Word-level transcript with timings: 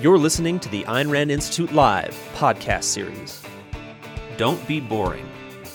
You're 0.00 0.16
listening 0.16 0.60
to 0.60 0.68
the 0.68 0.84
Ayn 0.84 1.10
Rand 1.10 1.32
Institute 1.32 1.72
Live 1.72 2.14
podcast 2.36 2.84
series. 2.84 3.42
Don't 4.36 4.64
Be 4.68 4.78
Boring 4.78 5.28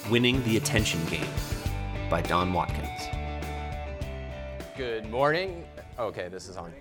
Winning 0.09 0.41
the 0.45 0.55
Attention 0.55 1.05
Game 1.07 1.27
by 2.09 2.21
Don 2.21 2.53
Watkins. 2.53 3.01
Good 4.77 5.09
morning. 5.09 5.65
Okay, 5.99 6.29
this 6.29 6.47
is 6.47 6.55
on. 6.55 6.71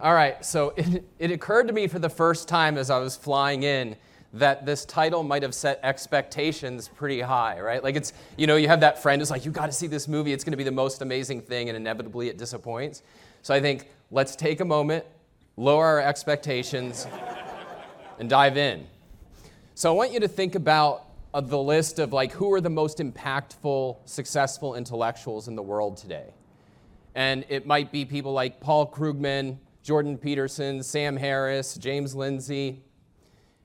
All 0.00 0.14
right, 0.14 0.42
so 0.42 0.72
it, 0.78 1.04
it 1.18 1.30
occurred 1.30 1.68
to 1.68 1.74
me 1.74 1.88
for 1.88 1.98
the 1.98 2.08
first 2.08 2.48
time 2.48 2.78
as 2.78 2.88
I 2.88 2.98
was 2.98 3.16
flying 3.16 3.64
in 3.64 3.94
that 4.32 4.64
this 4.64 4.86
title 4.86 5.22
might 5.22 5.42
have 5.42 5.54
set 5.54 5.80
expectations 5.82 6.88
pretty 6.88 7.20
high, 7.20 7.60
right? 7.60 7.84
Like 7.84 7.96
it's, 7.96 8.14
you 8.38 8.46
know, 8.46 8.56
you 8.56 8.68
have 8.68 8.80
that 8.80 9.02
friend 9.02 9.20
who's 9.20 9.30
like, 9.30 9.44
you 9.44 9.50
got 9.50 9.66
to 9.66 9.72
see 9.72 9.88
this 9.88 10.08
movie, 10.08 10.32
it's 10.32 10.42
going 10.42 10.52
to 10.52 10.56
be 10.56 10.64
the 10.64 10.70
most 10.70 11.02
amazing 11.02 11.42
thing, 11.42 11.68
and 11.68 11.76
inevitably 11.76 12.30
it 12.30 12.38
disappoints. 12.38 13.02
So 13.42 13.52
I 13.52 13.60
think 13.60 13.90
let's 14.10 14.34
take 14.34 14.60
a 14.60 14.64
moment, 14.64 15.04
lower 15.58 15.84
our 15.84 16.00
expectations, 16.00 17.06
and 18.18 18.30
dive 18.30 18.56
in. 18.56 18.86
So 19.74 19.92
I 19.92 19.96
want 19.96 20.12
you 20.12 20.20
to 20.20 20.28
think 20.28 20.54
about 20.54 21.04
uh, 21.34 21.40
the 21.40 21.58
list 21.58 21.98
of 21.98 22.12
like 22.12 22.32
who 22.32 22.52
are 22.52 22.60
the 22.60 22.70
most 22.70 22.98
impactful, 22.98 23.96
successful 24.04 24.76
intellectuals 24.76 25.48
in 25.48 25.56
the 25.56 25.62
world 25.62 25.96
today. 25.96 26.32
And 27.14 27.44
it 27.48 27.66
might 27.66 27.90
be 27.90 28.04
people 28.04 28.32
like 28.32 28.60
Paul 28.60 28.90
Krugman, 28.90 29.58
Jordan 29.82 30.16
Peterson, 30.16 30.82
Sam 30.82 31.16
Harris, 31.16 31.74
James 31.74 32.14
Lindsay, 32.14 32.82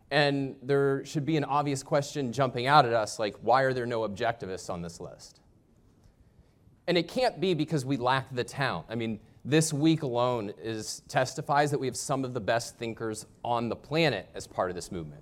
and 0.09 0.55
there 0.63 1.05
should 1.05 1.25
be 1.25 1.37
an 1.37 1.43
obvious 1.43 1.83
question 1.83 2.33
jumping 2.33 2.65
out 2.65 2.85
at 2.85 2.93
us 2.93 3.19
like, 3.19 3.35
why 3.41 3.61
are 3.63 3.73
there 3.73 3.85
no 3.85 4.07
objectivists 4.07 4.69
on 4.69 4.81
this 4.81 4.99
list? 4.99 5.39
And 6.87 6.97
it 6.97 7.07
can't 7.07 7.39
be 7.39 7.53
because 7.53 7.85
we 7.85 7.97
lack 7.97 8.33
the 8.33 8.43
talent. 8.43 8.87
I 8.89 8.95
mean, 8.95 9.19
this 9.45 9.73
week 9.73 10.03
alone 10.03 10.53
is, 10.61 11.01
testifies 11.07 11.71
that 11.71 11.79
we 11.79 11.87
have 11.87 11.97
some 11.97 12.23
of 12.23 12.33
the 12.33 12.39
best 12.39 12.77
thinkers 12.77 13.25
on 13.43 13.69
the 13.69 13.75
planet 13.75 14.29
as 14.33 14.47
part 14.47 14.69
of 14.69 14.75
this 14.75 14.91
movement. 14.91 15.21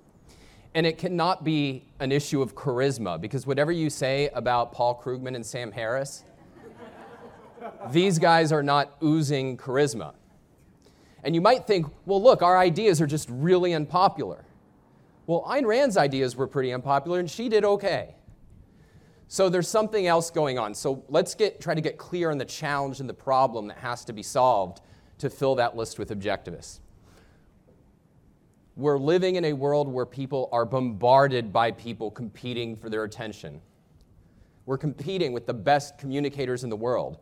And 0.74 0.86
it 0.86 0.98
cannot 0.98 1.44
be 1.44 1.86
an 2.00 2.12
issue 2.12 2.42
of 2.42 2.56
charisma 2.56 3.20
because 3.20 3.46
whatever 3.46 3.72
you 3.72 3.90
say 3.90 4.30
about 4.34 4.72
Paul 4.72 5.02
Krugman 5.04 5.36
and 5.36 5.46
Sam 5.46 5.72
Harris, 5.72 6.24
these 7.92 8.20
guys 8.20 8.52
are 8.52 8.64
not 8.64 8.96
oozing 9.04 9.58
charisma. 9.58 10.14
And 11.24 11.36
you 11.36 11.42
might 11.42 11.68
think, 11.68 11.88
well, 12.06 12.22
look, 12.22 12.42
our 12.42 12.58
ideas 12.58 13.02
are 13.02 13.08
just 13.08 13.28
really 13.30 13.74
unpopular. 13.74 14.46
Well, 15.28 15.44
Ayn 15.48 15.66
Rand's 15.66 15.98
ideas 15.98 16.36
were 16.36 16.48
pretty 16.48 16.74
unpopular, 16.74 17.20
and 17.20 17.30
she 17.30 17.50
did 17.50 17.64
okay. 17.64 18.16
So 19.32 19.48
there's 19.48 19.70
something 19.70 20.08
else 20.08 20.30
going 20.30 20.60
on. 20.60 20.74
So 20.76 21.06
let's 21.08 21.36
get, 21.36 21.62
try 21.62 21.74
to 21.74 21.80
get 21.80 21.98
clear 21.98 22.32
on 22.32 22.38
the 22.38 22.44
challenge 22.44 23.00
and 23.00 23.08
the 23.08 23.14
problem 23.14 23.68
that 23.70 23.78
has 23.78 24.04
to 24.04 24.12
be 24.12 24.22
solved 24.22 24.82
to 25.20 25.30
fill 25.30 25.56
that 25.56 25.74
list 25.74 25.98
with 25.98 26.10
objectivists. 26.10 26.82
We're 28.76 29.00
living 29.00 29.38
in 29.38 29.46
a 29.46 29.54
world 29.54 29.88
where 29.88 30.06
people 30.06 30.50
are 30.52 30.66
bombarded 30.66 31.54
by 31.54 31.72
people 31.72 32.12
competing 32.12 32.76
for 32.76 32.90
their 32.90 33.06
attention. 33.06 33.62
We're 34.66 34.78
competing 34.78 35.32
with 35.32 35.48
the 35.48 35.54
best 35.54 35.98
communicators 35.98 36.66
in 36.66 36.70
the 36.70 36.76
world. 36.76 37.18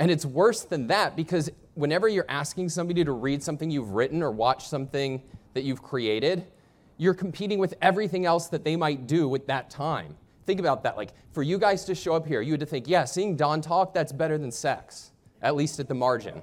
And 0.00 0.10
it's 0.10 0.26
worse 0.26 0.62
than 0.62 0.88
that 0.88 1.14
because 1.14 1.52
whenever 1.74 2.08
you're 2.08 2.26
asking 2.28 2.70
somebody 2.70 3.04
to 3.04 3.12
read 3.12 3.44
something 3.44 3.70
you've 3.70 3.90
written 3.90 4.24
or 4.24 4.32
watch 4.32 4.66
something 4.66 5.22
that 5.52 5.62
you've 5.62 5.84
created, 5.84 6.48
you're 6.96 7.14
competing 7.14 7.60
with 7.60 7.74
everything 7.80 8.26
else 8.26 8.48
that 8.48 8.64
they 8.64 8.74
might 8.74 9.06
do 9.06 9.28
with 9.28 9.46
that 9.46 9.70
time. 9.70 10.16
Think 10.46 10.60
about 10.60 10.82
that. 10.82 10.96
Like, 10.96 11.10
for 11.32 11.42
you 11.42 11.58
guys 11.58 11.84
to 11.86 11.94
show 11.94 12.14
up 12.14 12.26
here, 12.26 12.40
you 12.40 12.52
had 12.52 12.60
to 12.60 12.66
think, 12.66 12.86
yeah, 12.88 13.04
seeing 13.04 13.36
Don 13.36 13.60
talk, 13.60 13.94
that's 13.94 14.12
better 14.12 14.38
than 14.38 14.50
sex, 14.50 15.12
at 15.42 15.56
least 15.56 15.80
at 15.80 15.88
the 15.88 15.94
margin. 15.94 16.42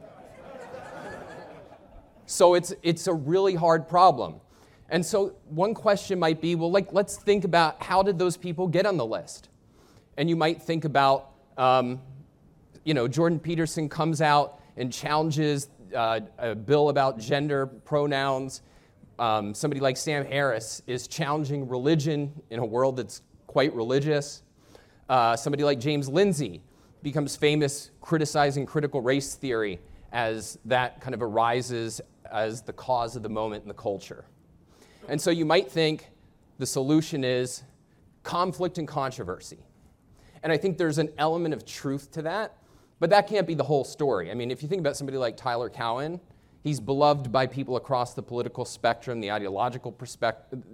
so 2.25 2.55
it's, 2.55 2.73
it's 2.83 3.07
a 3.07 3.13
really 3.13 3.55
hard 3.55 3.87
problem. 3.87 4.35
And 4.89 5.05
so 5.05 5.35
one 5.49 5.73
question 5.73 6.19
might 6.19 6.41
be, 6.41 6.55
well, 6.55 6.71
like, 6.71 6.91
let's 6.93 7.15
think 7.15 7.43
about 7.43 7.81
how 7.81 8.03
did 8.03 8.17
those 8.17 8.37
people 8.37 8.67
get 8.67 8.85
on 8.85 8.97
the 8.97 9.05
list? 9.05 9.49
And 10.17 10.29
you 10.29 10.35
might 10.35 10.61
think 10.61 10.83
about, 10.83 11.31
um, 11.57 12.01
you 12.83 12.93
know, 12.93 13.07
Jordan 13.07 13.39
Peterson 13.39 13.87
comes 13.87 14.21
out 14.21 14.59
and 14.77 14.91
challenges 14.91 15.69
uh, 15.95 16.21
a 16.37 16.55
bill 16.55 16.89
about 16.89 17.19
gender 17.19 17.67
pronouns 17.67 18.61
um, 19.21 19.53
somebody 19.53 19.79
like 19.79 19.97
Sam 19.97 20.25
Harris 20.25 20.81
is 20.87 21.07
challenging 21.07 21.67
religion 21.67 22.33
in 22.49 22.57
a 22.57 22.65
world 22.65 22.97
that's 22.97 23.21
quite 23.51 23.75
religious. 23.75 24.43
Uh, 25.09 25.35
somebody 25.35 25.65
like 25.65 25.77
James 25.77 26.07
Lindsay 26.07 26.61
becomes 27.03 27.35
famous 27.35 27.91
criticizing 27.99 28.65
critical 28.65 29.01
race 29.01 29.35
theory 29.35 29.77
as 30.13 30.57
that 30.63 31.01
kind 31.01 31.13
of 31.13 31.21
arises 31.21 31.99
as 32.31 32.61
the 32.61 32.71
cause 32.71 33.17
of 33.17 33.23
the 33.23 33.29
moment 33.29 33.63
in 33.63 33.67
the 33.67 33.73
culture. 33.73 34.23
And 35.09 35.19
so 35.19 35.31
you 35.31 35.43
might 35.43 35.69
think 35.69 36.11
the 36.59 36.65
solution 36.65 37.25
is 37.25 37.63
conflict 38.23 38.77
and 38.77 38.87
controversy. 38.87 39.59
And 40.43 40.53
I 40.53 40.55
think 40.55 40.77
there's 40.77 40.97
an 40.97 41.09
element 41.17 41.53
of 41.53 41.65
truth 41.65 42.09
to 42.11 42.21
that, 42.21 42.55
but 43.01 43.09
that 43.09 43.27
can't 43.27 43.45
be 43.45 43.53
the 43.53 43.65
whole 43.65 43.83
story. 43.83 44.31
I 44.31 44.33
mean, 44.33 44.49
if 44.49 44.63
you 44.63 44.69
think 44.69 44.79
about 44.79 44.95
somebody 44.95 45.17
like 45.17 45.35
Tyler 45.35 45.69
Cowen, 45.69 46.21
He's 46.63 46.79
beloved 46.79 47.31
by 47.31 47.47
people 47.47 47.75
across 47.75 48.13
the 48.13 48.21
political 48.21 48.65
spectrum, 48.65 49.19
the 49.19 49.31
ideological 49.31 49.97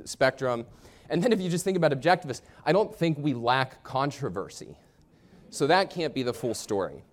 spectrum. 0.04 0.66
And 1.10 1.24
then 1.24 1.32
if 1.32 1.40
you 1.40 1.50
just 1.50 1.64
think 1.64 1.78
about 1.78 1.92
objectivists, 1.92 2.42
I 2.66 2.72
don't 2.72 2.94
think 2.94 3.18
we 3.18 3.34
lack 3.34 3.84
controversy. 3.84 4.76
So 5.50 5.68
that 5.68 5.90
can't 5.90 6.14
be 6.14 6.24
the 6.24 6.34
full 6.34 6.54
story. 6.54 7.04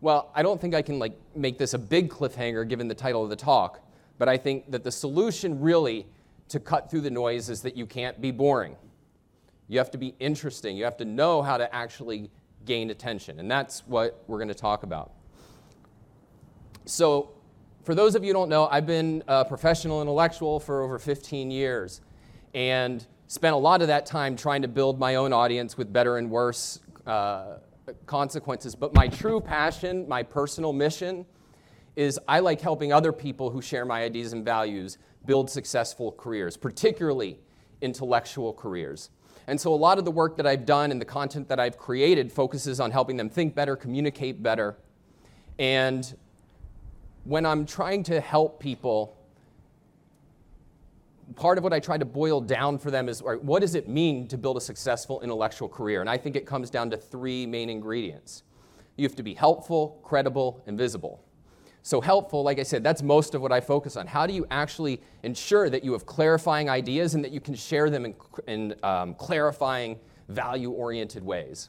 Well, 0.00 0.30
I 0.34 0.42
don't 0.42 0.60
think 0.60 0.74
I 0.74 0.82
can 0.82 0.98
like 0.98 1.18
make 1.34 1.58
this 1.58 1.74
a 1.74 1.78
big 1.78 2.10
cliffhanger 2.10 2.68
given 2.68 2.88
the 2.88 2.94
title 2.94 3.22
of 3.22 3.30
the 3.30 3.36
talk, 3.36 3.80
but 4.18 4.28
I 4.28 4.36
think 4.36 4.70
that 4.70 4.84
the 4.84 4.92
solution 4.92 5.60
really 5.60 6.06
to 6.48 6.60
cut 6.60 6.90
through 6.90 7.00
the 7.02 7.10
noise 7.10 7.48
is 7.48 7.62
that 7.62 7.76
you 7.76 7.86
can't 7.86 8.20
be 8.20 8.30
boring. 8.30 8.76
You 9.68 9.78
have 9.78 9.90
to 9.92 9.98
be 9.98 10.14
interesting. 10.18 10.76
You 10.76 10.84
have 10.84 10.98
to 10.98 11.04
know 11.04 11.40
how 11.40 11.56
to 11.56 11.74
actually 11.74 12.30
gain 12.66 12.90
attention. 12.90 13.40
And 13.40 13.50
that's 13.50 13.80
what 13.86 14.22
we're 14.26 14.38
going 14.38 14.48
to 14.48 14.54
talk 14.54 14.82
about. 14.82 15.12
So, 16.84 17.30
for 17.82 17.94
those 17.94 18.14
of 18.14 18.22
you 18.22 18.28
who 18.28 18.34
don't 18.34 18.48
know, 18.48 18.66
I've 18.70 18.86
been 18.86 19.22
a 19.28 19.44
professional 19.44 20.00
intellectual 20.00 20.58
for 20.58 20.82
over 20.82 20.98
15 20.98 21.50
years 21.50 22.00
and 22.54 23.06
spent 23.26 23.54
a 23.54 23.58
lot 23.58 23.82
of 23.82 23.88
that 23.88 24.06
time 24.06 24.36
trying 24.36 24.62
to 24.62 24.68
build 24.68 24.98
my 24.98 25.16
own 25.16 25.32
audience 25.32 25.76
with 25.76 25.92
better 25.92 26.18
and 26.18 26.30
worse 26.30 26.80
uh, 27.06 27.56
consequences. 28.06 28.74
But 28.74 28.94
my 28.94 29.08
true 29.08 29.40
passion, 29.40 30.08
my 30.08 30.22
personal 30.22 30.72
mission, 30.72 31.26
is 31.96 32.18
I 32.26 32.40
like 32.40 32.60
helping 32.60 32.92
other 32.92 33.12
people 33.12 33.50
who 33.50 33.62
share 33.62 33.84
my 33.84 34.02
ideas 34.02 34.32
and 34.32 34.44
values 34.44 34.98
build 35.26 35.50
successful 35.50 36.12
careers, 36.12 36.56
particularly 36.56 37.38
intellectual 37.80 38.52
careers. 38.52 39.10
And 39.46 39.60
so 39.60 39.72
a 39.72 39.76
lot 39.76 39.98
of 39.98 40.04
the 40.04 40.10
work 40.10 40.36
that 40.36 40.46
I've 40.46 40.64
done 40.64 40.90
and 40.90 41.00
the 41.00 41.04
content 41.06 41.48
that 41.48 41.60
I've 41.60 41.76
created 41.76 42.32
focuses 42.32 42.80
on 42.80 42.90
helping 42.90 43.16
them 43.16 43.28
think 43.28 43.54
better, 43.54 43.76
communicate 43.76 44.42
better, 44.42 44.76
and 45.58 46.16
when 47.24 47.46
I'm 47.46 47.64
trying 47.64 48.02
to 48.04 48.20
help 48.20 48.60
people, 48.60 49.16
part 51.36 51.58
of 51.58 51.64
what 51.64 51.72
I 51.72 51.80
try 51.80 51.98
to 51.98 52.04
boil 52.04 52.40
down 52.40 52.78
for 52.78 52.90
them 52.90 53.08
is 53.08 53.22
right, 53.22 53.42
what 53.42 53.60
does 53.60 53.74
it 53.74 53.88
mean 53.88 54.26
to 54.28 54.38
build 54.38 54.56
a 54.56 54.60
successful 54.60 55.20
intellectual 55.20 55.68
career? 55.68 56.00
And 56.00 56.10
I 56.10 56.16
think 56.16 56.36
it 56.36 56.46
comes 56.46 56.70
down 56.70 56.90
to 56.90 56.96
three 56.96 57.46
main 57.46 57.70
ingredients. 57.70 58.42
You 58.96 59.04
have 59.06 59.16
to 59.16 59.22
be 59.22 59.34
helpful, 59.34 60.00
credible, 60.02 60.62
and 60.66 60.78
visible. 60.78 61.24
So, 61.82 62.00
helpful, 62.00 62.42
like 62.42 62.58
I 62.58 62.62
said, 62.62 62.82
that's 62.82 63.02
most 63.02 63.34
of 63.34 63.42
what 63.42 63.52
I 63.52 63.60
focus 63.60 63.96
on. 63.96 64.06
How 64.06 64.26
do 64.26 64.32
you 64.32 64.46
actually 64.50 65.02
ensure 65.22 65.68
that 65.68 65.84
you 65.84 65.92
have 65.92 66.06
clarifying 66.06 66.70
ideas 66.70 67.14
and 67.14 67.22
that 67.22 67.30
you 67.30 67.40
can 67.40 67.54
share 67.54 67.90
them 67.90 68.06
in, 68.06 68.14
in 68.46 68.74
um, 68.82 69.14
clarifying, 69.14 69.98
value 70.28 70.70
oriented 70.70 71.22
ways? 71.22 71.68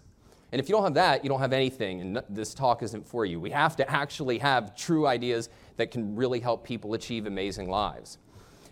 And 0.53 0.61
if 0.61 0.69
you 0.69 0.75
don't 0.75 0.85
have 0.85 0.93
that, 0.93 1.25
you 1.25 1.29
don't 1.29 1.41
have 1.41 1.51
anything, 1.51 1.99
and 1.99 2.23
this 2.29 2.53
talk 2.53 2.81
isn't 2.81 3.05
for 3.05 3.25
you. 3.25 3.41
We 3.41 3.49
have 3.49 3.75
to 3.75 3.91
actually 3.91 4.37
have 4.37 4.73
true 4.73 5.05
ideas 5.05 5.49
that 5.75 5.91
can 5.91 6.15
really 6.15 6.39
help 6.39 6.63
people 6.63 6.93
achieve 6.93 7.25
amazing 7.25 7.69
lives. 7.69 8.19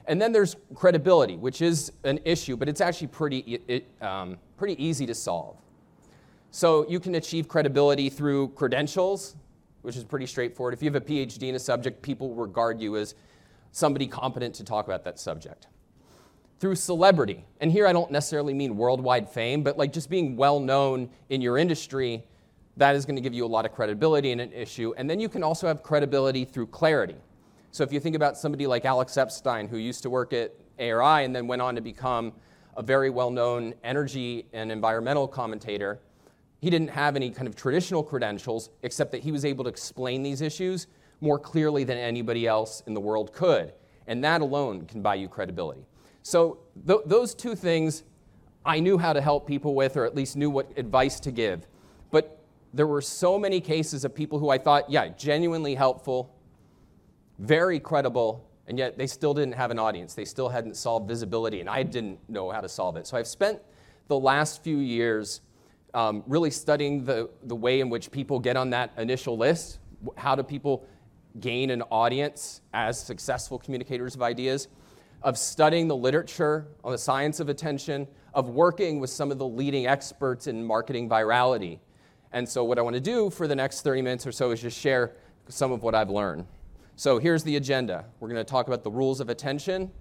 And 0.06 0.22
then 0.22 0.32
there's 0.32 0.56
credibility, 0.76 1.38
which 1.38 1.62
is 1.62 1.92
an 2.04 2.20
issue, 2.26 2.58
but 2.58 2.68
it's 2.68 2.82
actually 2.82 3.08
pretty, 3.08 3.62
it, 3.68 3.88
um, 4.02 4.38
pretty 4.58 4.82
easy 4.84 5.06
to 5.06 5.16
solve. 5.16 5.58
So 6.52 6.88
you 6.88 7.00
can 7.00 7.16
achieve 7.16 7.48
credibility 7.48 8.10
through 8.10 8.50
credentials, 8.50 9.36
which 9.82 9.96
is 9.96 10.04
pretty 10.04 10.26
straightforward. 10.26 10.74
If 10.74 10.84
you 10.84 10.92
have 10.92 11.02
a 11.02 11.06
PhD 11.06 11.50
in 11.50 11.56
a 11.56 11.60
subject, 11.60 12.02
people 12.02 12.36
regard 12.36 12.80
you 12.80 12.98
as 12.98 13.16
somebody 13.72 14.08
competent 14.08 14.54
to 14.56 14.64
talk 14.64 14.86
about 14.86 15.04
that 15.06 15.20
subject 15.20 15.68
through 16.60 16.76
celebrity. 16.76 17.44
And 17.60 17.72
here 17.72 17.86
I 17.86 17.92
don't 17.92 18.10
necessarily 18.10 18.54
mean 18.54 18.78
worldwide 18.78 19.30
fame, 19.30 19.64
but 19.64 19.78
like 19.78 19.92
just 19.92 20.10
being 20.10 20.38
well 20.38 20.62
known 20.62 21.10
in 21.30 21.42
your 21.42 21.58
industry, 21.58 22.24
that 22.78 22.96
is 22.96 23.06
going 23.06 23.18
to 23.18 23.22
give 23.22 23.34
you 23.34 23.46
a 23.46 23.48
lot 23.48 23.66
of 23.66 23.74
credibility 23.74 24.32
in 24.32 24.40
an 24.40 24.54
issue. 24.54 24.94
And 24.96 25.10
then 25.10 25.20
you 25.20 25.28
can 25.28 25.44
also 25.44 25.68
have 25.68 25.84
credibility 25.84 26.46
through 26.46 26.68
clarity. 26.68 27.18
So 27.74 27.84
if 27.84 27.92
you 27.92 28.00
think 28.00 28.16
about 28.16 28.38
somebody 28.38 28.68
like 28.68 28.86
Alex 28.86 29.18
Epstein, 29.18 29.68
who 29.68 29.78
used 29.78 30.04
to 30.04 30.10
work 30.12 30.31
at 30.31 30.54
ARI 30.78 31.25
and 31.25 31.36
then 31.36 31.48
went 31.48 31.60
on 31.60 31.74
to 31.74 31.81
become 31.81 32.31
a 32.78 32.84
very 32.84 33.10
well 33.10 33.31
known 33.31 33.74
energy 33.84 34.46
and 34.54 34.72
environmental 34.72 35.28
commentator, 35.28 36.00
he 36.62 36.70
didn't 36.70 36.92
have 36.92 37.16
any 37.16 37.31
kind 37.31 37.48
of 37.48 37.56
traditional 37.56 38.04
credentials, 38.04 38.70
except 38.84 39.12
that 39.12 39.22
he 39.22 39.31
was 39.31 39.44
able 39.44 39.64
to 39.64 39.72
explain 39.72 40.22
these 40.22 40.40
issues 40.40 40.86
more 41.20 41.40
clearly 41.40 41.84
than 41.84 41.98
anybody 41.98 42.46
else 42.46 42.84
in 42.86 42.94
the 42.94 43.00
world 43.00 43.34
could. 43.34 43.74
And 44.06 44.24
that 44.24 44.42
alone 44.42 44.86
can 44.86 45.02
buy 45.02 45.16
you 45.16 45.28
credibility. 45.28 45.88
So, 46.22 46.60
th- 46.86 47.02
those 47.08 47.34
two 47.34 47.56
things 47.56 48.04
I 48.64 48.81
knew 48.81 49.00
how 49.00 49.14
to 49.14 49.20
help 49.20 49.48
people 49.48 49.74
with, 49.74 49.98
or 49.98 50.06
at 50.06 50.14
least 50.14 50.38
knew 50.38 50.52
what 50.52 50.70
advice 50.78 51.20
to 51.22 51.31
give. 51.31 51.66
But 52.12 52.38
there 52.72 52.86
were 52.86 53.02
so 53.02 53.40
many 53.40 53.60
cases 53.60 54.06
of 54.06 54.14
people 54.14 54.38
who 54.38 54.50
I 54.50 54.60
thought, 54.60 54.92
yeah, 54.92 55.08
genuinely 55.08 55.74
helpful, 55.74 56.33
very 57.40 57.80
credible, 57.80 58.48
and 58.68 58.78
yet 58.78 58.98
they 58.98 59.08
still 59.08 59.34
didn't 59.34 59.56
have 59.56 59.72
an 59.72 59.80
audience. 59.80 60.14
They 60.14 60.26
still 60.26 60.50
hadn't 60.50 60.76
solved 60.76 61.08
visibility, 61.08 61.60
and 61.60 61.70
I 61.70 61.84
didn't 61.84 62.20
know 62.30 62.52
how 62.52 62.62
to 62.62 62.70
solve 62.70 62.96
it. 62.98 63.08
So 63.08 63.18
I've 63.18 63.28
spent 63.28 63.60
the 64.08 64.20
last 64.20 64.64
few 64.64 64.78
years 64.78 65.42
um, 65.94 66.24
really 66.28 66.52
studying 66.52 67.06
the, 67.06 67.30
the 67.44 67.56
way 67.56 67.80
in 67.80 67.90
which 67.90 68.12
people 68.12 68.40
get 68.40 68.58
on 68.58 68.70
that 68.72 68.92
initial 68.98 69.38
list. 69.38 69.80
How 70.18 70.36
do 70.36 70.44
people 70.44 70.86
gain 71.40 71.70
an 71.70 71.82
audience 71.84 72.62
as 72.74 73.02
successful 73.02 73.60
communicators 73.60 74.16
of 74.16 74.22
ideas? 74.22 74.68
Of 75.22 75.38
studying 75.38 75.88
the 75.88 75.96
literature 75.96 76.68
on 76.84 76.92
the 76.92 76.98
science 76.98 77.40
of 77.40 77.48
attention, 77.48 78.08
of 78.34 78.50
working 78.50 79.00
with 79.00 79.10
some 79.10 79.32
of 79.32 79.38
the 79.38 79.48
leading 79.48 79.88
experts 79.88 80.48
in 80.48 80.64
marketing 80.64 81.08
virality. 81.08 81.80
And 82.34 82.50
so, 82.50 82.64
what 82.64 82.78
I 82.78 82.82
want 82.82 82.96
to 82.96 83.00
do 83.00 83.30
for 83.30 83.48
the 83.48 83.56
next 83.56 83.82
30 83.82 84.02
minutes 84.02 84.28
or 84.28 84.32
so 84.34 84.52
is 84.52 84.62
just 84.62 84.78
share 84.78 85.14
some 85.48 85.72
of 85.72 85.84
what 85.84 85.96
I've 85.96 86.10
learned. 86.10 86.46
So, 86.95 87.18
here's 87.18 87.44
the 87.44 87.56
agenda 87.56 88.06
we're 88.19 88.30
going 88.30 88.44
to 88.44 88.50
talk 88.50 88.68
about 88.68 88.84
the 88.84 88.92
rules 88.92 89.19
of 89.19 89.30
attention, 89.30 89.92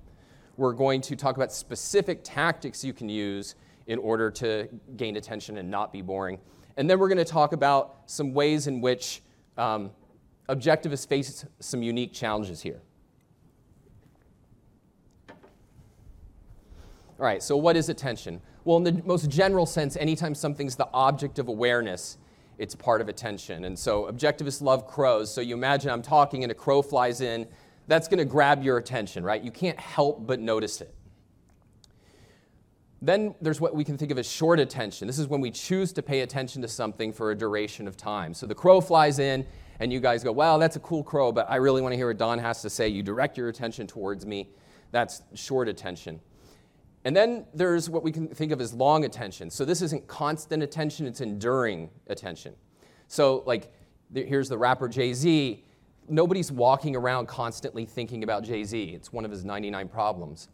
we're 0.57 0.75
going 0.75 1.01
to 1.03 1.17
talk 1.17 1.37
about 1.37 1.53
specific 1.53 2.21
tactics 2.23 2.85
you 2.85 2.93
can 2.93 3.09
use 3.09 3.55
in 3.87 3.99
order 3.99 4.31
to 4.31 4.69
gain 4.97 5.17
attention 5.17 5.57
and 5.57 5.71
not 5.71 5.93
be 5.93 6.03
boring. 6.03 6.39
And 6.77 6.89
then 6.89 6.99
we're 6.99 7.09
going 7.09 7.19
to 7.19 7.25
talk 7.25 7.53
about 7.53 8.01
some 8.07 8.35
ways 8.35 8.67
in 8.67 8.81
which 8.81 9.23
um, 9.57 9.91
objectivists 10.49 11.07
face 11.07 11.45
some 11.61 11.83
unique 11.83 12.13
challenges 12.13 12.61
here. 12.61 12.81
All 17.19 17.27
right, 17.27 17.43
so 17.43 17.57
what 17.57 17.77
is 17.77 17.89
attention? 17.89 18.41
Well, 18.65 18.77
in 18.77 18.85
the 18.85 19.03
most 19.05 19.31
general 19.31 19.65
sense, 19.65 19.97
anytime 19.97 20.35
something's 20.35 20.77
the 20.77 20.89
object 20.93 21.39
of 21.39 21.49
awareness, 21.49 22.19
it's 22.59 22.75
part 22.75 23.01
of 23.01 23.09
attention. 23.09 23.65
And 23.65 23.79
so 23.79 24.05
objectivists 24.05 24.63
love 24.63 24.87
crows. 24.87 25.33
So 25.33 25.41
you 25.41 25.55
imagine 25.55 25.91
I'm 25.91 26.03
talking 26.03 26.43
and 26.45 26.53
a 26.53 26.55
crow 26.55 26.83
flies 26.83 27.21
in, 27.21 27.47
that's 27.89 28.09
going 28.09 28.19
to 28.19 28.25
grab 28.25 28.63
your 28.63 28.79
attention, 28.79 29.25
right? 29.25 29.43
You 29.43 29.51
can't 29.51 29.79
help 29.79 30.27
but 30.27 30.41
notice 30.41 30.81
it. 30.81 30.95
Then 33.01 33.35
there's 33.41 33.61
what 33.61 33.75
we 33.75 33.83
can 33.83 33.99
think 33.99 34.13
of 34.13 34.19
as 34.19 34.31
short 34.31 34.61
attention. 34.61 35.09
This 35.09 35.19
is 35.19 35.27
when 35.27 35.41
we 35.41 35.51
choose 35.51 35.93
to 35.95 36.03
pay 36.03 36.21
attention 36.21 36.63
to 36.63 36.69
something 36.69 37.13
for 37.13 37.33
a 37.33 37.35
duration 37.35 37.89
of 37.89 37.97
time. 37.97 38.33
So 38.33 38.47
the 38.47 38.55
crow 38.55 38.81
flies 38.81 39.19
in, 39.19 39.45
and 39.81 39.93
you 39.93 39.99
guys 39.99 40.23
go, 40.23 40.31
wow, 40.31 40.59
that's 40.59 40.77
a 40.77 40.81
cool 40.81 41.03
crow, 41.03 41.33
but 41.33 41.51
I 41.51 41.57
really 41.57 41.83
want 41.83 41.93
to 41.93 41.97
hear 41.97 42.07
what 42.07 42.19
Don 42.19 42.39
has 42.39 42.63
to 42.63 42.71
say. 42.71 42.87
You 42.87 43.03
direct 43.03 43.37
your 43.37 43.49
attention 43.49 43.89
towards 43.89 44.25
me. 44.25 44.51
That's 44.93 45.23
short 45.35 45.69
attention. 45.69 46.21
And 47.05 47.17
then 47.17 47.47
there's 47.53 47.91
what 47.91 48.03
we 48.03 48.13
can 48.13 48.29
think 48.29 48.53
of 48.53 48.61
as 48.61 48.73
long 48.73 49.05
attention. 49.05 49.51
So 49.51 49.65
this 49.65 49.83
isn't 49.83 50.07
constant 50.07 50.63
attention, 50.63 51.07
it's 51.07 51.21
enduring 51.21 51.91
attention. 52.07 52.55
So, 53.09 53.43
like, 53.45 53.73
here's 54.15 54.49
the 54.49 54.57
rapper 54.57 54.89
Jay 54.89 55.13
Z. 55.13 55.65
Nobody's 56.09 56.53
walking 56.53 56.95
around 56.95 57.27
constantly 57.27 57.85
thinking 57.85 58.23
about 58.23 58.45
Jay 58.45 58.65
Z. 58.65 58.83
It's 58.95 59.13
one 59.13 59.25
of 59.25 59.31
his 59.31 59.45
99 59.45 59.89
problems. 59.89 60.49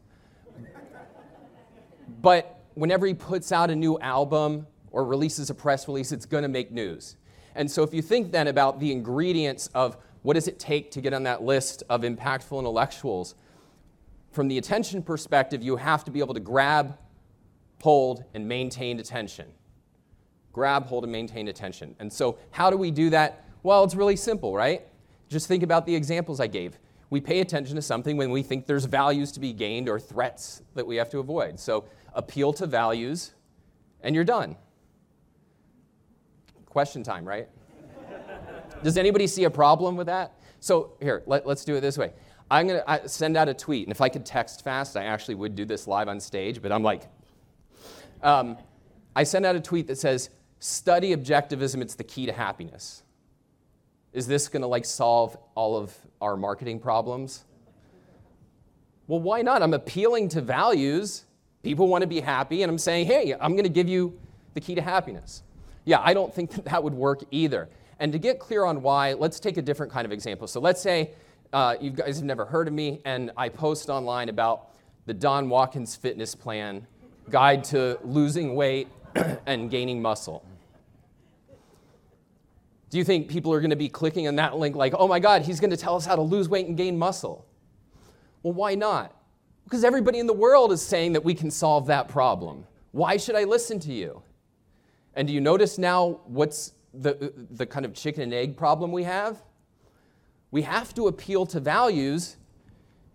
but 2.23 2.61
whenever 2.75 3.06
he 3.06 3.15
puts 3.15 3.53
out 3.53 3.71
a 3.71 3.77
new 3.77 3.99
album 3.99 4.67
or 4.91 5.05
releases 5.05 5.51
a 5.51 5.55
press 5.55 5.87
release, 5.87 6.12
it's 6.12 6.27
to 6.27 6.49
make 6.49 6.73
news. 6.73 7.17
And 7.55 7.71
so 7.71 7.83
if 7.83 7.93
you 7.93 8.03
think 8.03 8.33
then 8.33 8.49
about 8.49 8.81
the 8.81 8.93
ingredients 8.93 9.69
of 9.75 9.97
what 10.23 10.35
does 10.35 10.49
it 10.49 10.59
take 10.59 10.91
to 10.93 11.01
get 11.01 11.12
on 11.12 11.25
that 11.25 11.43
list 11.43 11.83
of 11.91 12.03
impactful 12.03 12.59
intellectuals, 12.59 13.35
from 14.38 14.46
the 14.46 14.58
attention 14.58 15.02
perspective, 15.02 15.64
you 15.64 15.75
have 15.75 16.05
to 16.05 16.12
be 16.12 16.20
able 16.20 16.32
to 16.32 16.38
grab, 16.38 16.96
hold, 17.82 18.23
and 18.35 18.46
maintain 18.46 19.00
attention. 19.00 19.49
Grab, 20.52 20.87
hold, 20.87 21.02
and 21.02 21.11
maintain 21.11 21.49
attention. 21.49 21.96
And 21.99 22.12
so, 22.12 22.38
how 22.52 22.70
do 22.70 22.76
we 22.76 22.93
do 22.93 23.11
that? 23.11 23.44
Well, 23.64 23.82
it's 23.82 23.96
really 23.96 24.14
simple, 24.14 24.55
right? 24.55 24.87
Just 25.29 25.49
think 25.49 25.64
about 25.64 25.87
the 25.87 25.94
examples 25.96 26.38
I 26.38 26.46
gave. 26.46 26.79
We 27.11 27.20
pay 27.20 27.40
attention 27.40 27.75
to 27.75 27.82
something 27.82 28.17
when 28.17 28.31
we 28.31 28.44
think 28.44 28.64
there's 28.64 28.85
values 28.85 29.32
to 29.32 29.40
be 29.40 29.52
gained 29.52 29.88
or 29.88 29.99
threats 29.99 30.62
that 30.76 30.87
we 30.87 30.94
have 30.94 31.11
to 31.11 31.19
avoid. 31.19 31.58
So, 31.58 31.87
appeal 32.14 32.52
to 32.52 32.67
values, 32.69 33.32
and 34.02 34.14
you're 34.14 34.23
done. 34.23 34.55
Question 36.64 37.02
time, 37.02 37.25
right? 37.25 37.49
Does 38.84 38.99
anybody 38.99 39.26
see 39.26 39.43
a 39.43 39.50
problem 39.50 39.96
with 39.96 40.06
that? 40.06 40.34
So, 40.61 40.93
here, 41.00 41.25
let, 41.26 41.44
us 41.44 41.64
do 41.64 41.75
it 41.75 41.81
this 41.81 41.99
way. 41.99 42.12
I'm 42.50 42.67
going 42.67 42.83
to 42.87 43.09
send 43.09 43.37
out 43.37 43.49
a 43.49 43.55
tweet. 43.55 43.87
And 43.87 43.93
if 43.93 44.00
I 44.00 44.09
could 44.09 44.25
text 44.25 44.65
fast, 44.65 44.97
I 44.97 45.05
actually 45.05 45.35
would 45.35 45.55
do 45.55 45.65
this 45.65 45.87
live 45.87 46.09
on 46.09 46.19
stage, 46.21 46.62
but 46.62 46.73
I'm 46.73 46.83
like, 46.83 47.03
um, 48.23 48.56
I 49.15 49.25
send 49.25 49.45
out 49.45 49.55
a 49.56 49.61
tweet 49.61 49.87
that 49.89 49.99
says, 49.99 50.31
study 50.59 51.15
objectivism, 51.15 51.83
it's 51.83 51.95
the 51.95 52.05
key 52.05 52.27
to 52.27 52.33
happiness. 52.33 53.03
Is 54.12 54.27
this 54.27 54.49
going 54.49 54.62
to 54.62 54.69
like 54.69 54.85
solve 54.85 55.37
all 55.55 55.77
of 55.77 55.95
our 56.21 56.37
marketing 56.37 56.81
problems? 56.81 57.45
Well, 59.06 59.21
why 59.21 59.43
not? 59.43 59.62
I'm 59.62 59.75
appealing 59.75 60.29
to 60.31 60.41
values. 60.41 61.25
People 61.62 61.89
want 61.89 62.03
to 62.03 62.09
be 62.09 62.21
happy, 62.21 62.62
and 62.62 62.71
I'm 62.71 62.79
saying, 62.79 63.06
hey, 63.06 63.35
I'm 63.39 63.53
going 63.53 63.65
to 63.65 63.71
give 63.71 63.89
you 63.89 64.19
the 64.55 64.61
key 64.61 64.75
to 64.75 64.83
happiness. 64.83 65.43
Yeah, 65.85 66.01
I 66.03 66.15
don't 66.15 66.33
think 66.35 66.51
that 66.53 66.65
that 66.67 66.83
would 66.83 66.94
work 66.94 67.25
either. 67.31 67.69
And 68.01 68.12
to 68.12 68.19
get 68.19 68.39
clear 68.39 68.65
on 68.65 68.83
why, 68.83 69.15
let's 69.15 69.41
take 69.41 69.56
a 69.56 69.62
different 69.62 69.93
kind 69.93 70.05
of 70.05 70.12
example. 70.12 70.47
So 70.47 70.61
let's 70.61 70.81
say 70.81 71.11
uh, 71.53 71.77
you 71.81 71.91
guys 71.91 72.17
have 72.17 72.25
never 72.25 72.45
heard 72.45 72.69
of 72.69 72.75
me, 72.75 73.00
and 73.05 73.31
I 73.37 73.49
post 73.49 73.89
online 73.89 74.29
about 74.29 74.71
the 75.06 75.15
Don 75.15 75.49
Watkins 75.49 75.97
Fitness 75.97 76.35
Plan 76.35 76.87
Guide 77.31 77.65
to 77.65 77.99
Losing 78.05 78.55
Weight 78.55 78.89
and 79.47 79.71
Gaining 79.71 80.03
Muscle. 80.03 80.45
Do 82.91 82.99
you 82.99 83.05
think 83.05 83.29
people 83.29 83.53
are 83.53 83.61
going 83.61 83.71
to 83.71 83.77
be 83.77 83.89
clicking 83.89 84.29
on 84.29 84.37
that 84.37 84.56
link 84.56 84.75
like, 84.75 84.95
oh 84.97 85.09
my 85.09 85.21
God, 85.21 85.43
he's 85.43 85.61
going 85.61 85.71
to 85.71 85.77
tell 85.77 85.97
us 85.97 86.06
how 86.06 86.17
to 86.17 86.23
lose 86.23 86.49
weight 86.49 86.67
and 86.67 86.77
gain 86.77 86.99
muscle? 86.99 87.47
Well, 88.43 88.55
why 88.55 88.75
not? 88.75 89.15
Because 89.65 89.85
everybody 89.85 90.19
in 90.19 90.27
the 90.27 90.33
world 90.33 90.73
is 90.73 90.81
saying 90.81 91.12
that 91.12 91.23
we 91.23 91.35
can 91.35 91.51
solve 91.51 91.87
that 91.89 92.09
problem. 92.09 92.65
Why 92.93 93.19
should 93.19 93.35
I 93.35 93.44
listen 93.44 93.79
to 93.81 93.93
you? 93.93 94.23
And 95.15 95.29
do 95.29 95.35
you 95.35 95.41
notice 95.41 95.77
now 95.77 96.21
what's 96.25 96.73
the, 96.94 97.33
the 97.51 97.67
kind 97.67 97.85
of 97.85 97.93
chicken 97.93 98.23
and 98.23 98.33
egg 98.33 98.56
problem 98.56 98.91
we 98.91 99.03
have? 99.03 99.43
We 100.50 100.62
have 100.62 100.95
to 100.95 101.09
appeal 101.09 101.47
to 101.47 101.61
values, 101.61 102.37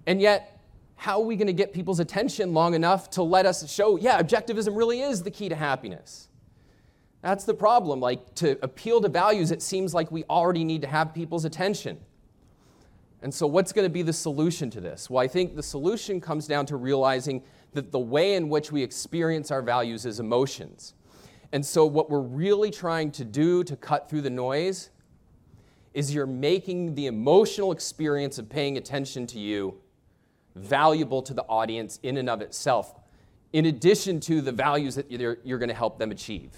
and 0.06 0.22
yet, 0.22 0.60
how 0.96 1.20
are 1.20 1.26
we 1.26 1.36
going 1.36 1.48
to 1.48 1.54
get 1.54 1.74
people's 1.74 2.00
attention 2.00 2.54
long 2.54 2.76
enough 2.76 3.10
to 3.12 3.24
let 3.24 3.46
us 3.46 3.70
show, 3.72 3.98
yeah, 3.98 4.22
objectivism 4.22 4.78
really 4.78 5.02
is 5.02 5.24
the 5.24 5.32
key 5.32 5.50
to 5.50 5.56
happiness? 5.56 6.30
That's 7.22 7.46
the 7.46 7.54
problem. 7.54 8.00
Like, 8.00 8.36
to 8.36 8.58
appeal 8.64 9.02
to 9.02 9.10
values, 9.10 9.52
it 9.52 9.62
seems 9.62 9.94
like 9.94 10.12
we 10.12 10.24
already 10.26 10.64
need 10.64 10.82
to 10.82 10.88
have 10.88 11.14
people's 11.14 11.46
attention. 11.46 12.00
And 13.22 13.34
so, 13.34 13.48
what's 13.48 13.72
going 13.72 13.86
to 13.86 13.94
be 13.94 14.02
the 14.02 14.14
solution 14.14 14.70
to 14.72 14.82
this? 14.82 15.10
Well, 15.10 15.24
I 15.24 15.28
think 15.28 15.56
the 15.56 15.64
solution 15.64 16.20
comes 16.20 16.46
down 16.46 16.66
to 16.68 16.76
realizing 16.76 17.42
that 17.72 17.92
the 17.92 18.00
way 18.00 18.36
in 18.36 18.50
which 18.50 18.72
we 18.72 18.84
experience 18.84 19.50
our 19.50 19.62
values 19.62 20.06
is 20.06 20.20
emotions. 20.20 20.94
And 21.54 21.66
so, 21.66 21.86
what 21.86 22.10
we're 22.10 22.20
really 22.20 22.70
trying 22.70 23.12
to 23.12 23.24
do 23.24 23.64
to 23.64 23.78
cut 23.78 24.10
through 24.10 24.22
the 24.22 24.30
noise 24.30 24.90
is 25.94 26.14
you're 26.14 26.26
making 26.26 26.96
the 26.96 27.06
emotional 27.06 27.72
experience 27.72 28.40
of 28.40 28.50
paying 28.50 28.78
attention 28.78 29.28
to 29.28 29.40
you 29.40 29.80
valuable 30.56 31.22
to 31.22 31.34
the 31.34 31.44
audience 31.44 32.00
in 32.04 32.18
and 32.18 32.30
of 32.30 32.42
itself, 32.42 33.00
in 33.54 33.68
addition 33.68 34.20
to 34.20 34.42
the 34.42 34.52
values 34.52 34.96
that 34.96 35.10
you're, 35.12 35.38
you're 35.44 35.60
going 35.60 35.70
to 35.70 35.76
help 35.76 35.98
them 35.98 36.12
achieve. 36.12 36.52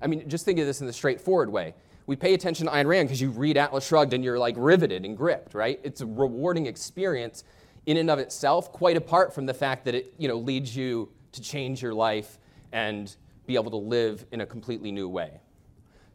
I 0.00 0.06
mean, 0.06 0.28
just 0.28 0.44
think 0.44 0.58
of 0.58 0.66
this 0.66 0.80
in 0.80 0.86
the 0.86 0.92
straightforward 0.92 1.50
way. 1.50 1.74
We 2.06 2.16
pay 2.16 2.34
attention 2.34 2.66
to 2.66 2.72
Ayn 2.72 2.86
Rand 2.86 3.08
because 3.08 3.20
you 3.20 3.30
read 3.30 3.56
Atlas 3.56 3.86
Shrugged 3.86 4.12
and 4.14 4.24
you're 4.24 4.38
like 4.38 4.54
riveted 4.56 5.04
and 5.04 5.16
gripped, 5.16 5.54
right? 5.54 5.78
It's 5.82 6.00
a 6.00 6.06
rewarding 6.06 6.66
experience 6.66 7.44
in 7.86 7.96
and 7.96 8.10
of 8.10 8.18
itself, 8.18 8.72
quite 8.72 8.96
apart 8.96 9.34
from 9.34 9.46
the 9.46 9.54
fact 9.54 9.84
that 9.84 9.94
it 9.94 10.14
you 10.18 10.28
know, 10.28 10.36
leads 10.36 10.74
you 10.74 11.10
to 11.32 11.42
change 11.42 11.82
your 11.82 11.94
life 11.94 12.38
and 12.72 13.14
be 13.46 13.54
able 13.54 13.70
to 13.70 13.76
live 13.76 14.24
in 14.30 14.40
a 14.40 14.46
completely 14.46 14.92
new 14.92 15.08
way. 15.08 15.40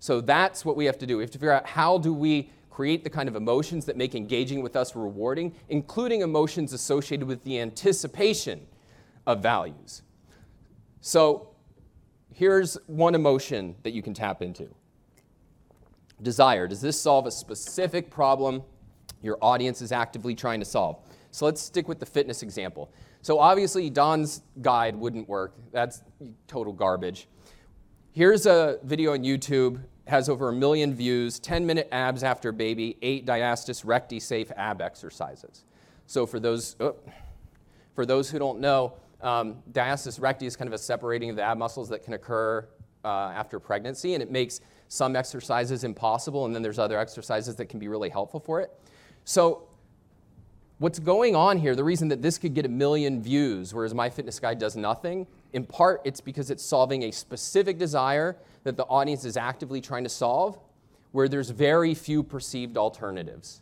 So 0.03 0.19
that's 0.19 0.65
what 0.65 0.75
we 0.75 0.83
have 0.83 0.98
to 0.98 1.07
do. 1.07 1.15
We 1.15 1.24
have 1.24 1.31
to 1.31 1.38
figure 1.38 1.53
out 1.53 1.65
how 1.65 1.98
do 1.98 2.13
we 2.13 2.50
create 2.69 3.05
the 3.05 3.10
kind 3.10 3.29
of 3.29 3.38
emotions 3.38 3.86
that 3.86 3.95
make 3.95 4.15
engaging 4.15 4.62
with 4.62 4.75
us 4.75 4.98
rewarding, 4.98 5.55
including 5.69 6.19
emotions 6.19 6.74
associated 6.74 7.25
with 7.25 7.41
the 7.45 7.57
anticipation 7.62 8.67
of 9.25 9.41
values. 9.41 10.01
So 11.00 11.51
here's 12.33 12.77
one 12.88 13.15
emotion 13.15 13.75
that 13.83 13.93
you 13.93 14.03
can 14.03 14.13
tap 14.13 14.41
into. 14.41 14.67
Desire. 16.22 16.67
Does 16.67 16.81
this 16.81 17.00
solve 17.00 17.25
a 17.25 17.31
specific 17.31 18.10
problem 18.10 18.62
your 19.22 19.38
audience 19.41 19.81
is 19.81 19.93
actively 19.93 20.36
trying 20.36 20.60
to 20.60 20.65
solve? 20.65 21.00
So 21.31 21.45
let's 21.45 21.62
stick 21.62 21.88
with 21.88 22.01
the 22.01 22.05
fitness 22.05 22.43
example. 22.43 22.91
So 23.22 23.39
obviously, 23.39 23.89
Don's 23.89 24.41
guide 24.62 24.98
wouldn't 24.98 25.29
work. 25.29 25.53
That's 25.72 26.03
total 26.48 26.74
garbage. 26.74 27.29
Here's 28.12 28.45
a 28.45 28.79
video 28.83 29.13
on 29.13 29.24
YouTube 29.24 29.81
has 30.05 30.27
over 30.27 30.50
a 30.50 30.53
million 30.53 30.93
views, 30.93 31.39
10 31.39 31.65
minute 31.65 31.88
abs 31.91 32.24
after 32.24 32.51
baby, 32.51 32.98
eight 33.01 33.25
diastasis 33.25 33.86
recti 33.86 34.19
safe 34.19 34.51
ab 34.57 34.81
exercises. 34.81 35.63
So 36.07 36.25
for 36.25 36.39
those, 36.39 36.75
oh, 36.79 36.95
for 37.95 38.05
those 38.05 38.29
who 38.29 38.39
don't 38.39 38.60
know, 38.60 38.93
um, 39.22 39.63
diastasis 39.72 40.22
recti 40.22 40.45
is 40.45 40.55
kind 40.57 40.67
of 40.67 40.74
a 40.74 40.77
separating 40.77 41.29
of 41.29 41.38
the 41.38 41.43
ab 41.43 41.57
muscles 41.57 41.88
that 41.89 42.03
can 42.03 42.13
occur 42.13 42.67
uh, 43.05 43.31
after 43.36 43.60
pregnancy, 43.60 44.13
and 44.13 44.22
it 44.22 44.31
makes 44.31 44.60
some 44.89 45.15
exercises 45.15 45.83
impossible, 45.83 46.45
and 46.45 46.53
then 46.53 46.62
there's 46.62 46.79
other 46.79 47.00
exercises 47.00 47.55
that 47.55 47.65
can 47.65 47.79
be 47.79 47.88
really 47.88 48.10
helpful 48.10 48.39
for 48.39 48.60
it. 48.60 48.72
So 49.24 49.67
what's 50.79 51.00
going 51.00 51.36
on 51.36 51.57
here, 51.57 51.75
the 51.75 51.83
reason 51.83 52.10
that 52.10 52.22
this 52.22 52.38
could 52.38 52.53
get 52.53 52.65
a 52.65 52.69
million 52.69 53.22
views, 53.22 53.74
whereas 53.74 53.93
My 53.93 54.10
Fitness 54.10 54.39
Guide 54.39 54.60
does 54.60 54.75
nothing, 54.75 55.25
in 55.53 55.65
part 55.65 56.01
it's 56.03 56.19
because 56.19 56.50
it's 56.50 56.63
solving 56.63 57.03
a 57.03 57.12
specific 57.12 57.77
desire 57.77 58.36
that 58.63 58.77
the 58.77 58.83
audience 58.86 59.25
is 59.25 59.38
actively 59.38 59.81
trying 59.81 60.03
to 60.03 60.10
solve, 60.10 60.60
where 61.12 61.27
there's 61.27 61.50
very 61.50 61.93
few 61.93 62.24
perceived 62.24 62.77
alternatives. 62.77 63.62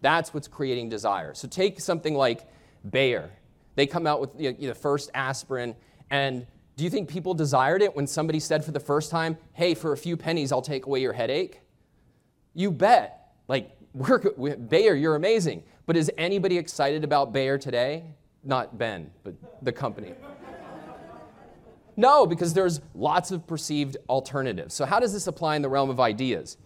That's 0.00 0.32
what's 0.32 0.48
creating 0.48 0.88
desire. 0.88 1.34
So 1.34 1.46
take 1.46 1.80
something 1.80 2.14
like 2.14 2.48
Bayer. 2.88 3.30
They 3.74 3.86
come 3.86 4.06
out 4.06 4.20
with 4.20 4.36
the 4.36 4.56
you 4.58 4.68
know, 4.68 4.74
first 4.74 5.10
aspirin, 5.14 5.76
and 6.10 6.46
do 6.76 6.84
you 6.84 6.90
think 6.90 7.10
people 7.10 7.34
desired 7.34 7.82
it 7.82 7.94
when 7.94 8.06
somebody 8.06 8.40
said 8.40 8.64
for 8.64 8.70
the 8.70 8.80
first 8.80 9.10
time, 9.10 9.36
hey, 9.52 9.74
for 9.74 9.92
a 9.92 9.96
few 9.98 10.16
pennies, 10.16 10.50
I'll 10.50 10.62
take 10.62 10.86
away 10.86 11.00
your 11.00 11.12
headache? 11.12 11.60
You 12.54 12.70
bet. 12.70 13.34
Like, 13.48 13.76
we're, 13.92 14.18
Bayer, 14.56 14.94
you're 14.94 15.16
amazing. 15.16 15.62
But 15.84 15.96
is 15.96 16.10
anybody 16.16 16.56
excited 16.56 17.04
about 17.04 17.32
Bayer 17.32 17.58
today? 17.58 18.04
Not 18.44 18.78
Ben, 18.78 19.10
but 19.24 19.34
the 19.60 19.72
company. 19.72 20.14
No, 21.96 22.26
because 22.26 22.54
there's 22.54 22.80
lots 22.94 23.30
of 23.30 23.46
perceived 23.46 23.96
alternatives. 24.08 24.74
So, 24.74 24.84
how 24.84 25.00
does 25.00 25.12
this 25.12 25.26
apply 25.26 25.56
in 25.56 25.62
the 25.62 25.68
realm 25.68 25.90
of 25.90 26.00
ideas? 26.00 26.56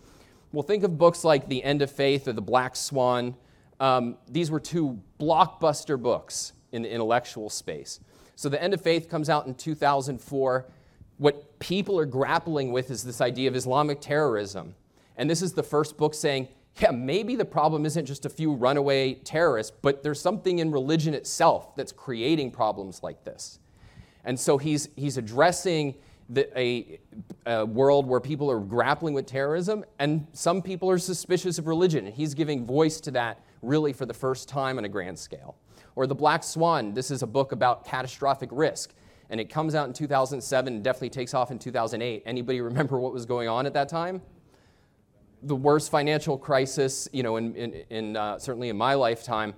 Well, 0.53 0.63
think 0.63 0.85
of 0.85 0.99
books 0.99 1.25
like 1.25 1.49
The 1.49 1.63
End 1.63 1.83
of 1.83 1.91
Faith 1.91 2.29
or 2.29 2.33
The 2.33 2.43
Black 2.43 2.77
Swan. 2.77 3.35
Um, 3.81 4.17
these 4.29 4.51
were 4.51 4.61
two 4.61 5.01
blockbuster 5.19 6.01
books 6.01 6.53
in 6.73 6.83
the 6.83 6.91
intellectual 6.91 7.51
space. 7.51 8.01
So, 8.37 8.49
The 8.49 8.63
End 8.63 8.75
of 8.75 8.81
Faith 8.81 9.09
comes 9.09 9.29
out 9.29 9.47
in 9.47 9.55
2004. 9.55 10.67
What 11.19 11.59
people 11.59 11.99
are 11.99 12.07
grappling 12.07 12.73
with 12.73 12.91
is 12.91 13.05
this 13.05 13.21
idea 13.21 13.49
of 13.49 13.57
Islamic 13.57 14.01
terrorism. 14.01 14.75
And 15.17 15.31
this 15.31 15.43
is 15.43 15.53
the 15.53 15.63
first 15.63 15.97
book 15.97 16.15
saying, 16.15 16.49
yeah, 16.81 16.91
maybe 16.91 17.37
the 17.37 17.45
problem 17.45 17.87
isn't 17.87 18.07
just 18.07 18.27
a 18.27 18.29
few 18.29 18.53
runaway 18.53 19.15
terrorists, 19.15 19.73
but 19.81 20.03
there's 20.03 20.21
something 20.21 20.59
in 20.59 20.73
religion 20.73 21.15
itself 21.15 21.77
that's 21.77 21.93
creating 21.93 22.51
problems 22.51 23.03
like 23.03 23.23
this. 23.25 23.61
And 24.25 24.39
so 24.39 24.59
he's, 24.59 24.89
he's 24.97 25.17
addressing 25.17 25.95
the, 26.29 26.59
a, 26.59 26.99
a, 27.47 27.67
world 27.67 28.07
where 28.07 28.21
people 28.21 28.51
are 28.51 28.61
grappling 28.61 29.13
with 29.13 29.27
terrorism, 29.27 29.85
and 29.99 30.27
some 30.33 30.63
people 30.63 30.91
are 30.91 30.99
suspicious 30.99 31.59
of 31.59 31.67
religion. 31.67 32.07
And 32.07 32.15
he's 32.15 32.35
giving 32.35 32.65
voice 32.65 33.01
to 33.01 33.11
that 33.13 33.41
really 33.63 33.93
for 33.93 34.07
the 34.07 34.15
first 34.15 34.49
time 34.49 34.79
on 34.79 34.85
a 34.85 34.89
grand 34.89 35.19
scale. 35.19 35.57
Or 35.97 36.07
The 36.07 36.15
Black 36.15 36.43
Swan, 36.43 36.95
this 36.95 37.11
is 37.11 37.23
a 37.23 37.27
book 37.27 37.53
about 37.53 37.85
catastrophic 37.85 38.49
risk. 38.53 38.95
And 39.31 39.41
it 39.41 39.51
comes 39.51 39.75
out 39.75 39.87
in 39.87 39.93
2007 39.93 40.75
and 40.75 40.83
definitely 40.85 41.11
takes 41.11 41.35
off 41.35 41.51
in 41.51 41.59
2008. 41.59 42.23
Anybody 42.25 42.61
remember 42.63 42.99
what 42.99 43.13
was 43.13 43.27
going 43.27 43.49
on 43.49 43.67
at 43.67 43.75
that 43.75 43.89
time? 43.89 44.23
the 45.45 45.57
worst 45.57 45.91
financial 45.91 46.39
crisis, 46.39 47.09
you 47.13 47.23
know, 47.23 47.37
in, 47.37 47.55
in, 47.55 47.73
in 47.91 48.17
uh, 48.17 48.39
certainly 48.39 48.71
in 48.71 48.77
my 48.77 48.95
lifetime. 48.95 49.55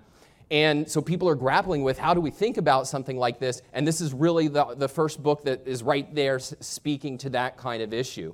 And 0.51 0.89
so 0.89 1.03
people 1.03 1.29
are 1.29 1.35
grappling 1.35 1.83
with 1.83 1.99
how 1.99 2.15
do 2.15 2.21
we 2.21 2.31
think 2.31 2.57
about 2.57 2.87
something 2.87 3.17
like 3.17 3.41
this? 3.41 3.63
And 3.73 3.87
this 3.87 4.01
is 4.01 4.13
really 4.13 4.49
the, 4.49 4.75
the 4.77 4.89
first 4.89 5.23
book 5.23 5.43
that 5.45 5.67
is 5.67 5.83
right 5.83 6.13
there 6.15 6.39
speaking 6.39 7.19
to 7.19 7.31
that 7.31 7.57
kind 7.57 7.83
of 7.83 7.93
issue. 7.93 8.33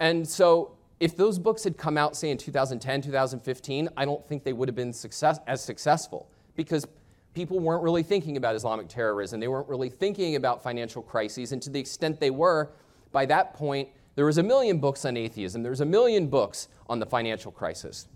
And 0.00 0.26
so 0.26 0.72
if 1.00 1.16
those 1.16 1.38
books 1.38 1.64
had 1.64 1.76
come 1.76 1.98
out, 1.98 2.16
say, 2.16 2.30
in 2.30 2.38
2010, 2.38 3.02
2015, 3.02 3.88
I 3.96 4.04
don't 4.04 4.26
think 4.26 4.42
they 4.42 4.52
would 4.52 4.68
have 4.68 4.74
been 4.74 4.92
success, 4.92 5.38
as 5.46 5.62
successful 5.62 6.28
because 6.56 6.86
people 7.34 7.60
weren't 7.60 7.82
really 7.82 8.02
thinking 8.02 8.36
about 8.36 8.56
Islamic 8.56 8.88
terrorism. 8.88 9.38
They 9.38 9.48
weren't 9.48 9.68
really 9.68 9.90
thinking 9.90 10.34
about 10.34 10.62
financial 10.62 11.02
crises. 11.02 11.52
And 11.52 11.62
to 11.62 11.70
the 11.70 11.78
extent 11.78 12.18
they 12.18 12.30
were, 12.30 12.72
by 13.12 13.26
that 13.26 13.54
point, 13.54 13.90
there 14.16 14.24
was 14.24 14.38
a 14.38 14.42
million 14.42 14.78
books 14.78 15.04
on 15.04 15.16
atheism. 15.16 15.62
There's 15.62 15.80
a 15.80 15.86
million 15.86 16.26
books 16.26 16.68
on 16.88 16.98
the 16.98 17.06
financial 17.06 17.52
crisis. 17.52 18.08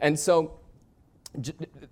And 0.00 0.16
so 0.16 0.60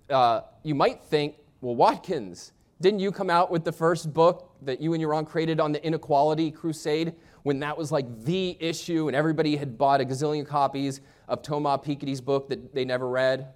uh, 0.09 0.41
you 0.63 0.75
might 0.75 1.03
think, 1.03 1.35
well, 1.61 1.75
Watkins, 1.75 2.53
didn't 2.81 2.99
you 2.99 3.11
come 3.11 3.29
out 3.29 3.49
with 3.49 3.63
the 3.63 3.71
first 3.71 4.13
book 4.13 4.51
that 4.61 4.79
you 4.79 4.93
and 4.93 5.01
your 5.01 5.11
Yaron 5.11 5.25
created 5.27 5.59
on 5.59 5.71
the 5.71 5.83
inequality 5.83 6.51
crusade 6.51 7.15
when 7.43 7.59
that 7.59 7.77
was 7.77 7.91
like 7.91 8.23
the 8.23 8.57
issue 8.59 9.07
and 9.07 9.15
everybody 9.15 9.55
had 9.55 9.77
bought 9.77 10.01
a 10.01 10.05
gazillion 10.05 10.45
copies 10.45 11.01
of 11.27 11.41
Thomas 11.41 11.79
Piketty's 11.79 12.21
book 12.21 12.49
that 12.49 12.73
they 12.73 12.85
never 12.85 13.07
read? 13.07 13.53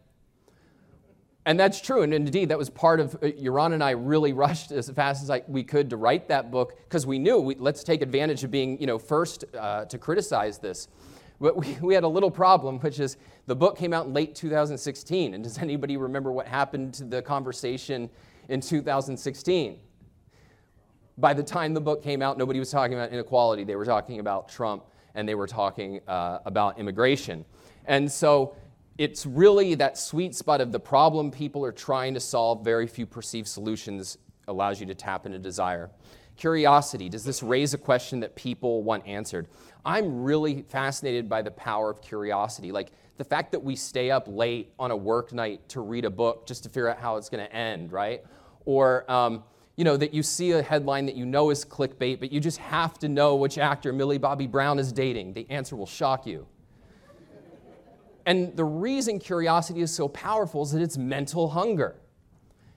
And 1.45 1.59
that's 1.59 1.81
true. 1.81 2.03
And 2.03 2.13
indeed, 2.13 2.49
that 2.49 2.57
was 2.57 2.69
part 2.69 2.99
of, 2.99 3.15
uh, 3.15 3.27
Yaron 3.27 3.73
and 3.73 3.83
I 3.83 3.91
really 3.91 4.33
rushed 4.45 4.71
as 4.71 4.89
fast 4.89 5.23
as 5.23 5.29
I, 5.29 5.43
we 5.47 5.63
could 5.63 5.89
to 5.89 5.97
write 5.97 6.27
that 6.27 6.51
book 6.51 6.77
because 6.83 7.05
we 7.05 7.19
knew, 7.19 7.39
we, 7.39 7.55
let's 7.55 7.83
take 7.83 8.01
advantage 8.01 8.43
of 8.43 8.51
being, 8.51 8.79
you 8.79 8.87
know, 8.87 8.99
first 8.99 9.45
uh, 9.57 9.85
to 9.85 9.97
criticize 9.97 10.59
this. 10.59 10.87
But 11.41 11.57
we, 11.57 11.75
we 11.81 11.93
had 11.95 12.03
a 12.03 12.07
little 12.07 12.29
problem, 12.29 12.79
which 12.79 12.99
is 12.99 13.17
the 13.47 13.55
book 13.55 13.77
came 13.77 13.93
out 13.93 14.05
in 14.05 14.13
late 14.13 14.35
2016. 14.35 15.33
And 15.33 15.43
does 15.43 15.57
anybody 15.57 15.97
remember 15.97 16.31
what 16.31 16.47
happened 16.47 16.93
to 16.95 17.03
the 17.03 17.21
conversation 17.21 18.09
in 18.47 18.61
2016? 18.61 19.79
By 21.17 21.33
the 21.33 21.43
time 21.43 21.73
the 21.73 21.81
book 21.81 22.03
came 22.03 22.21
out, 22.21 22.37
nobody 22.37 22.59
was 22.59 22.69
talking 22.69 22.93
about 22.93 23.11
inequality. 23.11 23.63
They 23.63 23.75
were 23.75 23.85
talking 23.85 24.19
about 24.19 24.49
Trump 24.49 24.85
and 25.15 25.27
they 25.27 25.35
were 25.35 25.47
talking 25.47 25.99
uh, 26.07 26.39
about 26.45 26.79
immigration. 26.79 27.43
And 27.85 28.09
so 28.09 28.55
it's 28.97 29.25
really 29.25 29.73
that 29.75 29.97
sweet 29.97 30.35
spot 30.35 30.61
of 30.61 30.71
the 30.71 30.79
problem 30.79 31.31
people 31.31 31.65
are 31.65 31.71
trying 31.71 32.13
to 32.13 32.19
solve, 32.19 32.63
very 32.63 32.85
few 32.85 33.07
perceived 33.07 33.47
solutions 33.47 34.19
allows 34.47 34.79
you 34.79 34.85
to 34.85 34.95
tap 34.95 35.25
into 35.25 35.39
desire. 35.39 35.89
Curiosity 36.37 37.09
does 37.09 37.23
this 37.23 37.43
raise 37.43 37.73
a 37.73 37.77
question 37.77 38.19
that 38.21 38.35
people 38.35 38.83
want 38.83 39.05
answered? 39.05 39.47
I'm 39.85 40.23
really 40.23 40.63
fascinated 40.63 41.27
by 41.27 41.41
the 41.41 41.51
power 41.51 41.89
of 41.89 42.01
curiosity. 42.01 42.71
Like 42.71 42.91
the 43.17 43.23
fact 43.23 43.51
that 43.51 43.63
we 43.63 43.75
stay 43.75 44.11
up 44.11 44.27
late 44.27 44.73
on 44.79 44.91
a 44.91 44.95
work 44.95 45.33
night 45.33 45.67
to 45.69 45.81
read 45.81 46.05
a 46.05 46.09
book 46.09 46.45
just 46.45 46.63
to 46.63 46.69
figure 46.69 46.89
out 46.89 46.97
how 46.97 47.17
it's 47.17 47.29
going 47.29 47.45
to 47.45 47.53
end, 47.53 47.91
right? 47.91 48.23
Or, 48.65 49.09
um, 49.11 49.43
you 49.75 49.83
know, 49.83 49.97
that 49.97 50.13
you 50.13 50.21
see 50.21 50.51
a 50.51 50.61
headline 50.61 51.05
that 51.07 51.15
you 51.15 51.25
know 51.25 51.49
is 51.49 51.65
clickbait, 51.65 52.19
but 52.19 52.31
you 52.31 52.39
just 52.39 52.59
have 52.59 52.99
to 52.99 53.09
know 53.09 53.35
which 53.35 53.57
actor 53.57 53.91
Millie 53.91 54.17
Bobby 54.17 54.47
Brown 54.47 54.77
is 54.77 54.91
dating. 54.91 55.33
The 55.33 55.47
answer 55.49 55.75
will 55.75 55.87
shock 55.87 56.25
you. 56.27 56.45
And 58.25 58.55
the 58.55 58.65
reason 58.65 59.17
curiosity 59.17 59.81
is 59.81 59.93
so 59.93 60.07
powerful 60.07 60.61
is 60.61 60.71
that 60.71 60.81
it's 60.81 60.97
mental 60.97 61.49
hunger. 61.49 61.95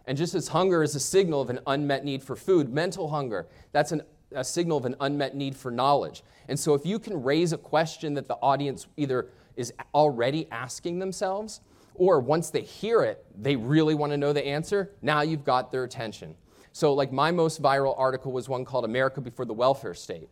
And 0.06 0.16
just 0.16 0.34
as 0.34 0.48
hunger 0.48 0.82
is 0.82 0.94
a 0.94 1.00
signal 1.00 1.40
of 1.40 1.50
an 1.50 1.60
unmet 1.66 2.04
need 2.04 2.22
for 2.22 2.36
food, 2.36 2.72
mental 2.72 3.08
hunger, 3.08 3.46
that's 3.72 3.92
an, 3.92 4.02
a 4.32 4.44
signal 4.44 4.78
of 4.78 4.84
an 4.84 4.96
unmet 5.00 5.34
need 5.34 5.56
for 5.56 5.70
knowledge. 5.70 6.22
And 6.48 6.58
so 6.58 6.74
if 6.74 6.84
you 6.84 6.98
can 6.98 7.22
raise 7.22 7.52
a 7.52 7.58
question 7.58 8.14
that 8.14 8.28
the 8.28 8.36
audience 8.36 8.86
either 8.96 9.28
is 9.56 9.72
already 9.94 10.48
asking 10.50 10.98
themselves, 10.98 11.60
or 11.94 12.20
once 12.20 12.50
they 12.50 12.62
hear 12.62 13.02
it, 13.02 13.24
they 13.40 13.56
really 13.56 13.94
want 13.94 14.12
to 14.12 14.16
know 14.16 14.32
the 14.32 14.44
answer, 14.44 14.90
now 15.00 15.22
you've 15.22 15.44
got 15.44 15.70
their 15.70 15.84
attention. 15.84 16.34
So, 16.72 16.92
like, 16.92 17.12
my 17.12 17.30
most 17.30 17.62
viral 17.62 17.94
article 17.96 18.32
was 18.32 18.48
one 18.48 18.64
called 18.64 18.84
America 18.84 19.20
Before 19.20 19.44
the 19.44 19.54
Welfare 19.54 19.94
State. 19.94 20.28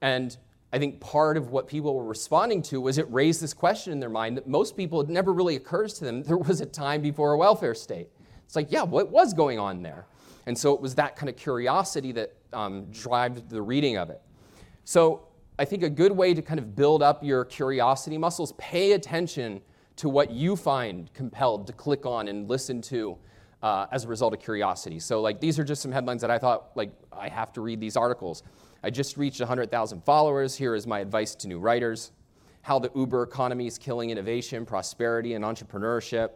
And 0.00 0.36
I 0.72 0.78
think 0.78 1.00
part 1.00 1.36
of 1.36 1.50
what 1.50 1.68
people 1.68 1.94
were 1.94 2.04
responding 2.04 2.60
to 2.62 2.80
was 2.80 2.98
it 2.98 3.06
raised 3.10 3.40
this 3.40 3.54
question 3.54 3.92
in 3.92 4.00
their 4.00 4.10
mind 4.10 4.36
that 4.36 4.48
most 4.48 4.76
people, 4.76 5.00
it 5.00 5.08
never 5.08 5.32
really 5.32 5.54
occurs 5.54 5.94
to 5.94 6.04
them 6.04 6.24
there 6.24 6.36
was 6.36 6.60
a 6.60 6.66
time 6.66 7.02
before 7.02 7.32
a 7.32 7.38
welfare 7.38 7.74
state. 7.74 8.08
It's 8.44 8.56
like, 8.56 8.72
yeah, 8.72 8.82
what 8.82 9.10
was 9.10 9.32
going 9.32 9.60
on 9.60 9.82
there? 9.82 10.06
And 10.46 10.56
so 10.56 10.72
it 10.72 10.80
was 10.80 10.94
that 10.94 11.16
kind 11.16 11.28
of 11.28 11.36
curiosity 11.36 12.12
that 12.12 12.34
um, 12.52 12.86
the 13.48 13.62
reading 13.62 13.96
of 13.96 14.10
it. 14.10 14.22
So 14.84 15.28
I 15.58 15.64
think 15.64 15.82
a 15.82 15.90
good 15.90 16.12
way 16.12 16.34
to 16.34 16.42
kind 16.42 16.60
of 16.60 16.76
build 16.76 17.02
up 17.02 17.24
your 17.24 17.44
curiosity 17.44 18.18
muscles, 18.18 18.52
pay 18.58 18.92
attention 18.92 19.60
to 19.96 20.08
what 20.08 20.30
you 20.30 20.56
find 20.56 21.12
compelled 21.14 21.66
to 21.66 21.72
click 21.72 22.06
on 22.06 22.28
and 22.28 22.48
listen 22.48 22.80
to 22.82 23.16
uh, 23.62 23.86
as 23.90 24.04
a 24.04 24.08
result 24.08 24.34
of 24.34 24.40
curiosity. 24.40 25.00
So 25.00 25.20
like 25.20 25.40
these 25.40 25.58
are 25.58 25.64
just 25.64 25.82
some 25.82 25.90
headlines 25.90 26.20
that 26.20 26.30
I 26.30 26.38
thought 26.38 26.70
like 26.76 26.92
I 27.12 27.28
have 27.28 27.52
to 27.54 27.60
read 27.60 27.80
these 27.80 27.96
articles. 27.96 28.42
I 28.82 28.90
just 28.90 29.16
reached 29.16 29.40
100,000 29.40 30.04
followers. 30.04 30.54
Here 30.54 30.74
is 30.74 30.86
my 30.86 31.00
advice 31.00 31.34
to 31.36 31.48
new 31.48 31.58
writers 31.58 32.12
how 32.66 32.80
the 32.80 32.90
Uber 32.96 33.22
economy 33.22 33.68
is 33.68 33.78
killing 33.78 34.10
innovation, 34.10 34.66
prosperity, 34.66 35.34
and 35.34 35.44
entrepreneurship. 35.44 36.30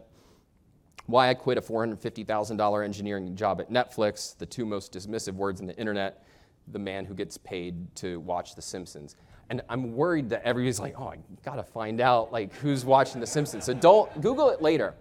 Why 1.06 1.28
I 1.28 1.34
quit 1.34 1.58
a 1.58 1.60
$450,000 1.60 2.84
engineering 2.84 3.34
job 3.34 3.60
at 3.60 3.70
Netflix, 3.70 4.36
the 4.36 4.46
two 4.46 4.64
most 4.64 4.92
dismissive 4.92 5.34
words 5.34 5.60
in 5.60 5.66
the 5.66 5.76
internet, 5.76 6.24
the 6.68 6.78
man 6.78 7.04
who 7.04 7.14
gets 7.14 7.36
paid 7.36 7.94
to 7.96 8.20
watch 8.20 8.54
The 8.54 8.62
Simpsons. 8.62 9.16
And 9.48 9.62
I'm 9.68 9.94
worried 9.94 10.30
that 10.30 10.42
everybody's 10.44 10.78
like, 10.78 10.94
oh, 10.98 11.08
I 11.08 11.18
gotta 11.44 11.64
find 11.64 12.00
out 12.00 12.32
like 12.32 12.54
who's 12.54 12.84
watching 12.84 13.20
The 13.20 13.26
Simpsons. 13.26 13.64
So 13.64 13.74
don't 13.74 14.20
Google 14.20 14.50
it 14.50 14.62
later. 14.62 14.94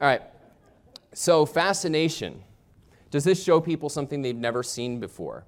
All 0.00 0.06
right. 0.06 0.22
So 1.14 1.44
fascination. 1.44 2.42
Does 3.10 3.24
this 3.24 3.42
show 3.42 3.60
people 3.60 3.88
something 3.88 4.22
they've 4.22 4.34
never 4.34 4.62
seen 4.62 5.00
before? 5.00 5.44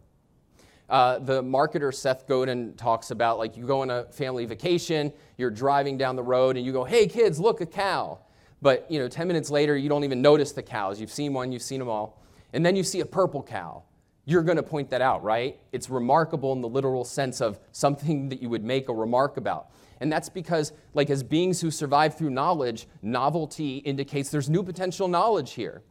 Uh, 0.88 1.18
the 1.18 1.42
marketer 1.42 1.94
Seth 1.94 2.26
Godin 2.26 2.74
talks 2.74 3.10
about 3.10 3.38
like 3.38 3.56
you 3.56 3.66
go 3.66 3.80
on 3.80 3.90
a 3.90 4.04
family 4.04 4.44
vacation, 4.44 5.12
you're 5.38 5.50
driving 5.50 5.96
down 5.96 6.14
the 6.14 6.22
road, 6.22 6.56
and 6.56 6.66
you 6.66 6.72
go, 6.72 6.84
hey 6.84 7.06
kids, 7.06 7.40
look, 7.40 7.60
a 7.60 7.66
cow. 7.66 8.18
But 8.64 8.90
you 8.90 8.98
know, 8.98 9.08
10 9.08 9.28
minutes 9.28 9.50
later, 9.50 9.76
you 9.76 9.90
don't 9.90 10.04
even 10.04 10.22
notice 10.22 10.52
the 10.52 10.62
cows. 10.62 10.98
You've 10.98 11.12
seen 11.12 11.34
one, 11.34 11.52
you've 11.52 11.60
seen 11.60 11.80
them 11.80 11.88
all. 11.90 12.22
And 12.54 12.64
then 12.64 12.74
you 12.74 12.82
see 12.82 13.00
a 13.00 13.04
purple 13.04 13.42
cow. 13.42 13.82
You're 14.24 14.42
going 14.42 14.56
to 14.56 14.62
point 14.62 14.88
that 14.88 15.02
out, 15.02 15.22
right? 15.22 15.60
It's 15.72 15.90
remarkable 15.90 16.50
in 16.54 16.62
the 16.62 16.68
literal 16.68 17.04
sense 17.04 17.42
of 17.42 17.60
something 17.72 18.30
that 18.30 18.40
you 18.40 18.48
would 18.48 18.64
make 18.64 18.88
a 18.88 18.94
remark 18.94 19.36
about. 19.36 19.68
And 20.00 20.10
that's 20.10 20.30
because, 20.30 20.72
like, 20.94 21.10
as 21.10 21.22
beings 21.22 21.60
who 21.60 21.70
survive 21.70 22.16
through 22.16 22.30
knowledge, 22.30 22.86
novelty 23.02 23.78
indicates 23.78 24.30
there's 24.30 24.48
new 24.48 24.62
potential 24.62 25.08
knowledge 25.08 25.52
here. 25.52 25.82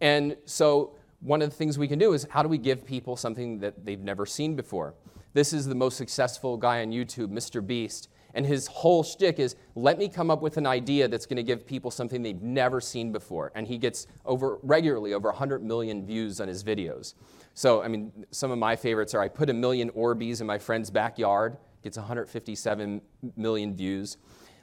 And 0.00 0.38
so, 0.46 0.96
one 1.20 1.42
of 1.42 1.50
the 1.50 1.56
things 1.56 1.78
we 1.78 1.86
can 1.86 1.98
do 1.98 2.14
is 2.14 2.26
how 2.30 2.42
do 2.42 2.48
we 2.48 2.56
give 2.56 2.86
people 2.86 3.18
something 3.18 3.58
that 3.58 3.84
they've 3.84 4.00
never 4.00 4.24
seen 4.24 4.56
before? 4.56 4.94
This 5.34 5.52
is 5.52 5.66
the 5.66 5.74
most 5.74 5.98
successful 5.98 6.56
guy 6.56 6.80
on 6.80 6.92
YouTube, 6.92 7.28
Mr. 7.28 7.64
Beast. 7.64 8.08
And 8.36 8.44
his 8.44 8.66
whole 8.66 9.02
shtick 9.02 9.38
is 9.38 9.56
let 9.74 9.98
me 9.98 10.08
come 10.08 10.30
up 10.30 10.42
with 10.42 10.58
an 10.58 10.66
idea 10.66 11.08
that's 11.08 11.24
going 11.24 11.38
to 11.38 11.42
give 11.42 11.66
people 11.66 11.90
something 11.90 12.22
they've 12.22 12.42
never 12.42 12.82
seen 12.82 13.10
before. 13.10 13.50
And 13.54 13.66
he 13.66 13.78
gets 13.78 14.06
over 14.26 14.58
regularly 14.62 15.14
over 15.14 15.30
100 15.30 15.64
million 15.64 16.04
views 16.04 16.38
on 16.38 16.46
his 16.46 16.62
videos. 16.62 17.14
So, 17.54 17.82
I 17.82 17.88
mean, 17.88 18.26
some 18.30 18.50
of 18.50 18.58
my 18.58 18.76
favorites 18.76 19.14
are 19.14 19.22
I 19.22 19.28
put 19.28 19.48
a 19.48 19.54
million 19.54 19.90
Orbeez 19.92 20.42
in 20.42 20.46
my 20.46 20.58
friend's 20.58 20.90
backyard, 20.90 21.56
gets 21.82 21.96
157 21.96 23.00
million 23.36 23.74
views. 23.74 24.18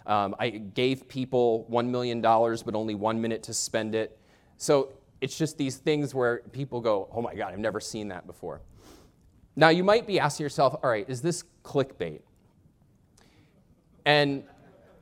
Um, 0.06 0.36
I 0.38 0.50
gave 0.50 1.08
people 1.08 1.66
$1 1.72 1.90
million, 1.90 2.22
but 2.22 2.76
only 2.76 2.94
one 2.94 3.20
minute 3.20 3.42
to 3.44 3.56
spend 3.56 3.96
it. 3.96 4.20
So 4.58 4.94
it's 5.20 5.36
just 5.36 5.58
these 5.58 5.78
things 5.78 6.14
where 6.14 6.44
people 6.52 6.80
go, 6.80 7.10
oh 7.12 7.24
my 7.24 7.34
God, 7.34 7.54
I've 7.54 7.60
never 7.60 7.80
seen 7.80 8.10
that 8.10 8.28
before. 8.28 8.62
Now, 9.56 9.70
you 9.70 9.84
might 9.84 10.06
be 10.06 10.20
asking 10.20 10.44
yourself, 10.44 10.76
all 10.84 10.90
right, 10.92 11.10
is 11.10 11.24
this 11.24 11.44
clickbait? 11.64 12.22
And 14.06 14.44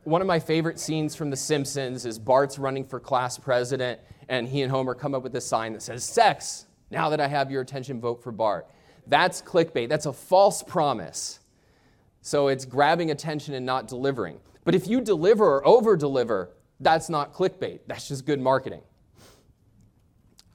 one 0.03 0.21
of 0.21 0.27
my 0.27 0.39
favorite 0.39 0.79
scenes 0.79 1.15
from 1.15 1.29
The 1.29 1.37
Simpsons 1.37 2.05
is 2.05 2.17
Bart's 2.17 2.57
running 2.57 2.85
for 2.85 2.99
class 2.99 3.37
president, 3.37 3.99
and 4.29 4.47
he 4.47 4.61
and 4.61 4.71
Homer 4.71 4.95
come 4.95 5.13
up 5.13 5.23
with 5.23 5.33
this 5.33 5.45
sign 5.45 5.73
that 5.73 5.81
says, 5.81 6.03
Sex, 6.03 6.65
now 6.89 7.09
that 7.09 7.19
I 7.19 7.27
have 7.27 7.51
your 7.51 7.61
attention, 7.61 8.01
vote 8.01 8.23
for 8.23 8.31
Bart. 8.31 8.67
That's 9.07 9.41
clickbait. 9.41 9.89
That's 9.89 10.05
a 10.05 10.13
false 10.13 10.63
promise. 10.63 11.39
So 12.21 12.47
it's 12.47 12.65
grabbing 12.65 13.11
attention 13.11 13.53
and 13.53 13.65
not 13.65 13.87
delivering. 13.87 14.39
But 14.63 14.75
if 14.75 14.87
you 14.87 15.01
deliver 15.01 15.45
or 15.45 15.67
over 15.67 15.97
deliver, 15.97 16.51
that's 16.79 17.09
not 17.09 17.33
clickbait. 17.33 17.79
That's 17.87 18.07
just 18.07 18.25
good 18.25 18.39
marketing. 18.39 18.81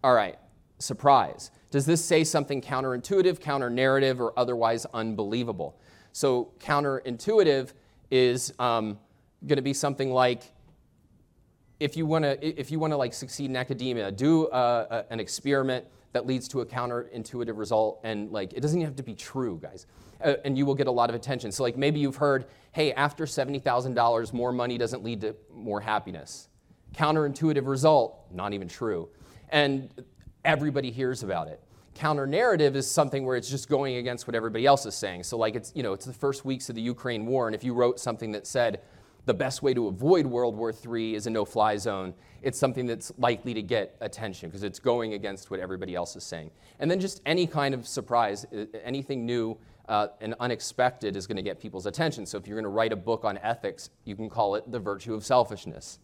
All 0.04 0.14
right, 0.14 0.38
surprise. 0.78 1.50
Does 1.70 1.86
this 1.86 2.04
say 2.04 2.22
something 2.22 2.62
counterintuitive, 2.62 3.40
counter 3.40 3.70
narrative, 3.70 4.20
or 4.20 4.32
otherwise 4.38 4.86
unbelievable? 4.94 5.80
So, 6.12 6.52
counterintuitive 6.60 7.72
is 8.10 8.52
um, 8.58 8.98
going 9.46 9.56
to 9.56 9.62
be 9.62 9.72
something 9.72 10.10
like 10.10 10.42
if 11.78 11.96
you 11.96 12.06
want 12.06 12.24
to 12.24 12.60
if 12.60 12.70
you 12.70 12.78
want 12.78 12.92
to 12.92 12.96
like 12.96 13.12
succeed 13.12 13.50
in 13.50 13.56
academia, 13.56 14.10
do 14.10 14.48
a, 14.48 15.04
an 15.10 15.20
experiment 15.20 15.84
that 16.12 16.26
leads 16.26 16.48
to 16.48 16.62
a 16.62 16.66
counterintuitive 16.66 17.58
result, 17.58 18.00
and 18.02 18.30
like 18.30 18.52
it 18.54 18.60
doesn't 18.60 18.78
even 18.78 18.86
have 18.86 18.96
to 18.96 19.02
be 19.02 19.14
true, 19.14 19.58
guys, 19.62 19.86
uh, 20.24 20.34
and 20.44 20.56
you 20.56 20.64
will 20.64 20.74
get 20.74 20.86
a 20.86 20.90
lot 20.90 21.10
of 21.10 21.16
attention. 21.16 21.52
So, 21.52 21.62
like 21.62 21.76
maybe 21.76 22.00
you've 22.00 22.16
heard, 22.16 22.46
hey, 22.72 22.92
after 22.94 23.26
seventy 23.26 23.58
thousand 23.58 23.94
dollars, 23.94 24.32
more 24.32 24.52
money 24.52 24.78
doesn't 24.78 25.04
lead 25.04 25.20
to 25.20 25.36
more 25.52 25.80
happiness. 25.80 26.48
Counterintuitive 26.94 27.66
result, 27.66 28.24
not 28.32 28.54
even 28.54 28.68
true 28.68 29.10
and 29.50 29.88
everybody 30.44 30.90
hears 30.90 31.22
about 31.22 31.48
it. 31.48 31.60
Counter 31.96 32.26
narrative 32.26 32.76
is 32.76 32.88
something 32.88 33.24
where 33.24 33.36
it's 33.36 33.48
just 33.48 33.68
going 33.68 33.96
against 33.96 34.26
what 34.26 34.34
everybody 34.34 34.66
else 34.66 34.84
is 34.84 34.94
saying. 34.94 35.22
So, 35.22 35.38
like, 35.38 35.54
it's, 35.54 35.72
you 35.74 35.82
know, 35.82 35.94
it's 35.94 36.04
the 36.04 36.12
first 36.12 36.44
weeks 36.44 36.68
of 36.68 36.74
the 36.74 36.82
Ukraine 36.82 37.24
war, 37.24 37.48
and 37.48 37.54
if 37.54 37.64
you 37.64 37.72
wrote 37.72 37.98
something 37.98 38.32
that 38.32 38.46
said, 38.46 38.82
the 39.24 39.34
best 39.34 39.62
way 39.62 39.74
to 39.74 39.88
avoid 39.88 40.24
World 40.24 40.54
War 40.56 40.72
III 40.72 41.14
is 41.14 41.26
a 41.26 41.30
no 41.30 41.44
fly 41.44 41.76
zone, 41.76 42.14
it's 42.42 42.58
something 42.58 42.86
that's 42.86 43.12
likely 43.18 43.54
to 43.54 43.62
get 43.62 43.96
attention 44.00 44.48
because 44.48 44.62
it's 44.62 44.78
going 44.78 45.14
against 45.14 45.50
what 45.50 45.58
everybody 45.58 45.94
else 45.94 46.14
is 46.14 46.22
saying. 46.22 46.50
And 46.78 46.90
then 46.90 47.00
just 47.00 47.22
any 47.26 47.46
kind 47.46 47.74
of 47.74 47.88
surprise, 47.88 48.46
anything 48.84 49.26
new 49.26 49.58
uh, 49.88 50.08
and 50.20 50.34
unexpected 50.38 51.16
is 51.16 51.26
going 51.26 51.36
to 51.36 51.42
get 51.42 51.58
people's 51.58 51.86
attention. 51.86 52.24
So 52.24 52.38
if 52.38 52.46
you're 52.46 52.56
going 52.56 52.70
to 52.70 52.76
write 52.76 52.92
a 52.92 52.96
book 52.96 53.24
on 53.24 53.38
ethics, 53.38 53.90
you 54.04 54.14
can 54.14 54.28
call 54.28 54.54
it 54.54 54.70
The 54.70 54.78
Virtue 54.78 55.14
of 55.14 55.24
Selfishness. 55.24 55.98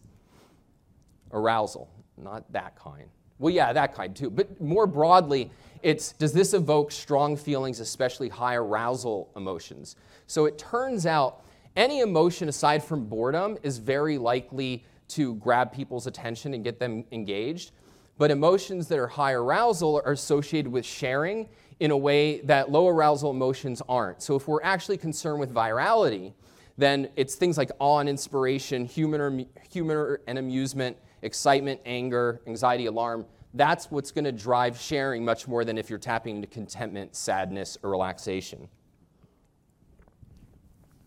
Arousal, 1.31 1.89
not 2.17 2.51
that 2.51 2.75
kind. 2.75 3.09
Well, 3.39 3.53
yeah, 3.53 3.73
that 3.73 3.93
kind 3.93 4.15
too. 4.15 4.29
But 4.29 4.61
more 4.61 4.87
broadly, 4.87 5.51
it's 5.81 6.13
does 6.13 6.33
this 6.33 6.53
evoke 6.53 6.91
strong 6.91 7.35
feelings, 7.35 7.79
especially 7.79 8.29
high 8.29 8.55
arousal 8.55 9.29
emotions? 9.35 9.95
So 10.27 10.45
it 10.45 10.57
turns 10.57 11.05
out 11.05 11.43
any 11.75 11.99
emotion 11.99 12.47
aside 12.49 12.83
from 12.83 13.05
boredom 13.05 13.57
is 13.63 13.79
very 13.79 14.17
likely 14.17 14.85
to 15.09 15.35
grab 15.35 15.73
people's 15.73 16.07
attention 16.07 16.53
and 16.53 16.63
get 16.63 16.79
them 16.79 17.03
engaged. 17.11 17.71
But 18.17 18.31
emotions 18.31 18.87
that 18.87 18.99
are 18.99 19.07
high 19.07 19.33
arousal 19.33 20.01
are 20.05 20.11
associated 20.11 20.71
with 20.71 20.85
sharing 20.85 21.49
in 21.79 21.91
a 21.91 21.97
way 21.97 22.41
that 22.41 22.71
low 22.71 22.87
arousal 22.87 23.31
emotions 23.31 23.81
aren't. 23.89 24.21
So 24.21 24.35
if 24.35 24.47
we're 24.47 24.61
actually 24.61 24.97
concerned 24.97 25.39
with 25.39 25.53
virality, 25.53 26.33
then 26.77 27.09
it's 27.15 27.35
things 27.35 27.57
like 27.57 27.71
awe 27.79 27.99
and 27.99 28.07
inspiration, 28.07 28.85
humor, 28.85 29.43
humor 29.69 30.21
and 30.27 30.37
amusement, 30.37 30.95
excitement, 31.23 31.81
anger, 31.85 32.41
anxiety, 32.47 32.85
alarm, 32.85 33.25
that's 33.53 33.91
what's 33.91 34.11
going 34.11 34.25
to 34.25 34.31
drive 34.31 34.79
sharing 34.79 35.23
much 35.23 35.47
more 35.47 35.63
than 35.63 35.77
if 35.77 35.89
you're 35.89 35.99
tapping 35.99 36.37
into 36.37 36.47
contentment, 36.47 37.15
sadness, 37.15 37.77
or 37.83 37.91
relaxation. 37.91 38.67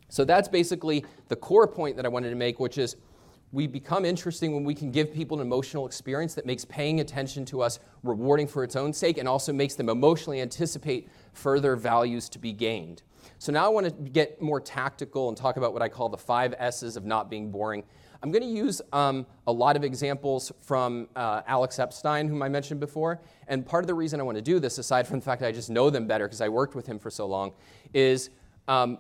So 0.09 0.25
that's 0.25 0.49
basically 0.49 1.05
the 1.29 1.37
core 1.37 1.67
point 1.67 1.97
that 1.97 2.07
I 2.07 2.09
wanted 2.09 2.31
to 2.31 2.37
make, 2.37 2.61
which 2.61 2.79
is 2.79 2.97
we 3.53 3.67
become 3.67 4.05
interesting 4.05 4.55
when 4.55 4.65
we 4.65 4.75
can 4.75 4.91
give 4.91 5.13
people 5.13 5.41
an 5.41 5.47
emotional 5.47 5.87
experience 5.87 6.35
that 6.35 6.47
makes 6.47 6.65
paying 6.65 7.01
attention 7.01 7.45
to 7.47 7.63
us 7.63 7.79
rewarding 8.03 8.47
for 8.47 8.65
its 8.65 8.77
own 8.77 8.93
sake 8.93 9.19
and 9.19 9.29
also 9.29 9.53
makes 9.53 9.75
them 9.75 9.89
emotionally 9.89 10.41
anticipate 10.41 11.09
further 11.33 11.77
values 11.77 12.29
to 12.29 12.39
be 12.39 12.53
gained. 12.53 13.03
So 13.39 13.53
now 13.53 13.65
I 13.65 13.69
want 13.69 13.87
to 13.87 14.11
get 14.11 14.41
more 14.41 14.61
tactical 14.61 15.29
and 15.29 15.37
talk 15.37 15.57
about 15.57 15.73
what 15.73 15.83
I 15.83 15.89
call 15.89 16.09
the 16.09 16.17
five 16.17 16.55
S's 16.59 16.97
of 16.97 17.05
not 17.05 17.31
being 17.31 17.51
boring. 17.51 17.85
I'm 18.23 18.31
going 18.31 18.43
to 18.43 18.49
use 18.49 18.83
um, 18.93 19.27
a 19.47 19.53
lot 19.53 19.77
of 19.77 19.85
examples 19.85 20.53
from 20.61 21.09
uh, 21.17 21.43
Alex 21.47 21.79
Epstein, 21.79 22.29
whom 22.29 22.43
I 22.43 22.49
mentioned 22.49 22.81
before. 22.81 23.21
And 23.49 23.65
part 23.65 23.85
of 23.85 23.89
the 23.89 23.95
reason 23.95 24.21
I 24.21 24.23
want 24.23 24.37
to 24.37 24.43
do 24.43 24.59
this, 24.59 24.79
aside 24.79 25.07
from 25.07 25.21
the 25.21 25.25
fact 25.25 25.41
that 25.41 25.49
I 25.49 25.53
just 25.53 25.71
know 25.71 25.91
them 25.91 26.07
better 26.07 26.27
because 26.27 26.41
I 26.41 26.49
worked 26.49 26.75
with 26.75 26.87
him 26.87 26.99
for 26.99 27.11
so 27.11 27.27
long, 27.27 27.53
is 27.93 28.31
um, 28.69 28.99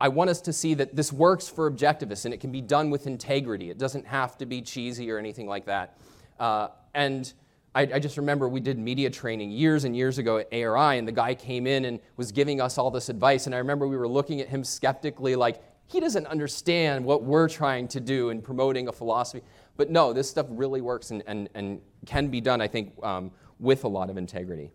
I 0.00 0.08
want 0.08 0.30
us 0.30 0.40
to 0.42 0.52
see 0.52 0.74
that 0.74 0.94
this 0.94 1.12
works 1.12 1.48
for 1.48 1.70
objectivists 1.70 2.24
and 2.24 2.34
it 2.34 2.40
can 2.40 2.52
be 2.52 2.60
done 2.60 2.90
with 2.90 3.06
integrity. 3.06 3.70
It 3.70 3.78
doesn't 3.78 4.06
have 4.06 4.36
to 4.38 4.46
be 4.46 4.60
cheesy 4.60 5.10
or 5.10 5.18
anything 5.18 5.46
like 5.46 5.66
that. 5.66 5.98
Uh, 6.38 6.68
and 6.94 7.32
I, 7.74 7.82
I, 7.82 7.98
just 7.98 8.16
remember 8.16 8.48
we 8.48 8.60
did 8.60 8.78
media 8.78 9.10
training 9.10 9.50
years 9.50 9.84
and 9.84 9.96
years 9.96 10.18
ago 10.18 10.38
at 10.38 10.48
ARI, 10.52 10.98
and 10.98 11.06
the 11.06 11.12
guy 11.12 11.34
came 11.34 11.66
in 11.66 11.84
and 11.86 12.00
was 12.16 12.32
giving 12.32 12.60
us 12.60 12.78
all 12.78 12.90
this 12.90 13.08
advice. 13.08 13.46
And 13.46 13.54
I 13.54 13.58
remember 13.58 13.86
we 13.86 13.96
were 13.96 14.08
looking 14.08 14.40
at 14.40 14.48
him 14.48 14.62
skeptically, 14.62 15.36
like, 15.36 15.60
he 15.86 16.00
doesn't 16.00 16.26
understand 16.26 17.04
what 17.04 17.22
we're 17.22 17.48
trying 17.48 17.88
to 17.88 18.00
do 18.00 18.30
in 18.30 18.40
promoting 18.42 18.88
a 18.88 18.92
philosophy. 18.92 19.42
But 19.76 19.90
no, 19.90 20.12
this 20.12 20.28
stuff 20.30 20.46
really 20.48 20.80
works 20.80 21.10
and, 21.10 21.22
and, 21.26 21.48
and 21.54 21.80
can 22.06 22.28
be 22.28 22.40
done, 22.40 22.60
I 22.60 22.68
think, 22.68 22.92
um, 23.02 23.30
with 23.58 23.84
a 23.84 23.88
lot 23.88 24.10
of 24.10 24.16
integrity. 24.16 24.72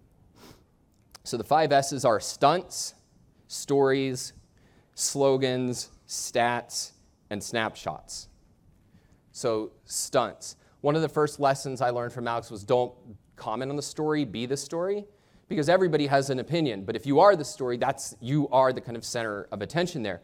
So 1.24 1.38
the 1.38 1.44
five 1.44 1.72
S's 1.72 2.06
are 2.06 2.20
stunts, 2.20 2.96
stories, 3.48 4.34
slogans, 4.94 5.90
stats, 6.08 6.92
and 7.30 7.44
snapshots. 7.44 8.28
So, 9.32 9.72
stunts. 9.86 10.56
One 10.82 10.96
of 10.96 11.02
the 11.02 11.10
first 11.10 11.40
lessons 11.40 11.82
I 11.82 11.92
learned 11.92 12.14
from 12.14 12.28
Alex 12.28 12.50
was 12.52 12.64
don't 12.64 12.94
comment 13.36 13.70
on 13.70 13.76
the 13.76 13.82
story, 13.82 14.26
be 14.26 14.46
the 14.46 14.58
story, 14.58 15.06
because 15.48 15.70
everybody 15.70 16.08
has 16.08 16.30
an 16.30 16.40
opinion. 16.40 16.84
But 16.84 16.96
if 16.96 17.06
you 17.06 17.20
are 17.20 17.36
the 17.36 17.46
story, 17.46 17.78
that's 17.78 18.16
you 18.20 18.50
are 18.50 18.74
the 18.74 18.82
kind 18.82 18.98
of 18.98 19.06
center 19.06 19.48
of 19.52 19.62
attention 19.62 20.04
there. 20.04 20.22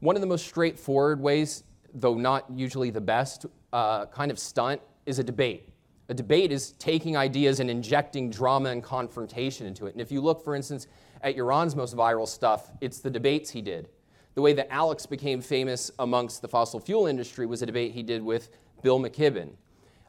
One 0.00 0.14
of 0.14 0.20
the 0.20 0.26
most 0.26 0.46
straightforward 0.46 1.20
ways, 1.20 1.64
though 1.94 2.14
not 2.14 2.44
usually 2.50 2.90
the 2.90 3.00
best, 3.00 3.46
uh, 3.72 4.06
kind 4.06 4.30
of 4.30 4.38
stunt 4.38 4.80
is 5.06 5.18
a 5.18 5.24
debate. 5.24 5.68
A 6.08 6.14
debate 6.14 6.52
is 6.52 6.72
taking 6.72 7.16
ideas 7.16 7.60
and 7.60 7.68
injecting 7.70 8.30
drama 8.30 8.70
and 8.70 8.82
confrontation 8.82 9.66
into 9.66 9.86
it. 9.86 9.92
And 9.92 10.00
if 10.00 10.12
you 10.12 10.20
look, 10.20 10.44
for 10.44 10.54
instance, 10.54 10.86
at 11.22 11.36
Yaron's 11.36 11.74
most 11.74 11.96
viral 11.96 12.28
stuff, 12.28 12.70
it's 12.80 13.00
the 13.00 13.10
debates 13.10 13.50
he 13.50 13.62
did. 13.62 13.88
The 14.34 14.42
way 14.42 14.52
that 14.52 14.70
Alex 14.70 15.06
became 15.06 15.40
famous 15.40 15.90
amongst 15.98 16.42
the 16.42 16.48
fossil 16.48 16.78
fuel 16.78 17.06
industry 17.06 17.46
was 17.46 17.62
a 17.62 17.66
debate 17.66 17.92
he 17.92 18.02
did 18.02 18.22
with 18.22 18.50
Bill 18.82 19.00
McKibben. 19.00 19.50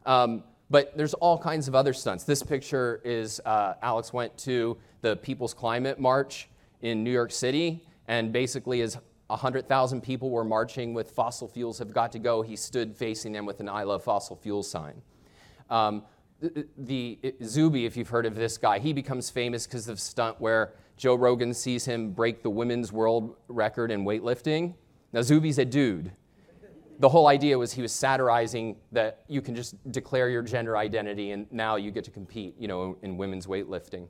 Um, 0.04 0.44
but 0.70 0.96
there's 0.96 1.14
all 1.14 1.38
kinds 1.38 1.66
of 1.66 1.74
other 1.74 1.94
stunts. 1.94 2.24
This 2.24 2.42
picture 2.42 3.00
is 3.04 3.40
uh, 3.46 3.74
Alex 3.82 4.12
went 4.12 4.36
to 4.38 4.76
the 5.00 5.16
People's 5.16 5.54
Climate 5.54 5.98
March 5.98 6.48
in 6.82 7.02
New 7.02 7.10
York 7.10 7.32
City 7.32 7.84
and 8.06 8.32
basically 8.32 8.82
is 8.82 8.98
100,000 9.28 10.00
people 10.00 10.30
were 10.30 10.44
marching 10.44 10.94
with 10.94 11.10
fossil 11.10 11.48
fuels 11.48 11.78
have 11.78 11.92
got 11.92 12.12
to 12.12 12.18
go. 12.18 12.42
He 12.42 12.56
stood 12.56 12.96
facing 12.96 13.32
them 13.32 13.44
with 13.44 13.60
an 13.60 13.68
I 13.68 13.82
love 13.82 14.02
fossil 14.02 14.36
fuel 14.36 14.62
sign. 14.62 15.02
Um, 15.68 16.02
the, 16.40 16.66
the 16.78 17.34
Zuby, 17.44 17.84
if 17.84 17.96
you've 17.96 18.08
heard 18.08 18.24
of 18.24 18.34
this 18.34 18.56
guy, 18.56 18.78
he 18.78 18.92
becomes 18.92 19.28
famous 19.28 19.66
because 19.66 19.88
of 19.88 20.00
stunt 20.00 20.40
where 20.40 20.72
Joe 20.96 21.14
Rogan 21.14 21.52
sees 21.52 21.84
him 21.84 22.12
break 22.12 22.42
the 22.42 22.50
women's 22.50 22.90
world 22.90 23.36
record 23.48 23.90
in 23.90 24.04
weightlifting. 24.04 24.74
Now, 25.12 25.20
Zuby's 25.20 25.58
a 25.58 25.64
dude. 25.64 26.10
the 26.98 27.08
whole 27.08 27.26
idea 27.26 27.58
was 27.58 27.72
he 27.72 27.82
was 27.82 27.92
satirizing 27.92 28.76
that 28.92 29.24
you 29.28 29.42
can 29.42 29.54
just 29.54 29.74
declare 29.92 30.30
your 30.30 30.42
gender 30.42 30.76
identity 30.76 31.32
and 31.32 31.46
now 31.52 31.76
you 31.76 31.90
get 31.90 32.04
to 32.04 32.10
compete, 32.10 32.54
you 32.58 32.66
know, 32.66 32.96
in 33.02 33.16
women's 33.16 33.46
weightlifting. 33.46 34.08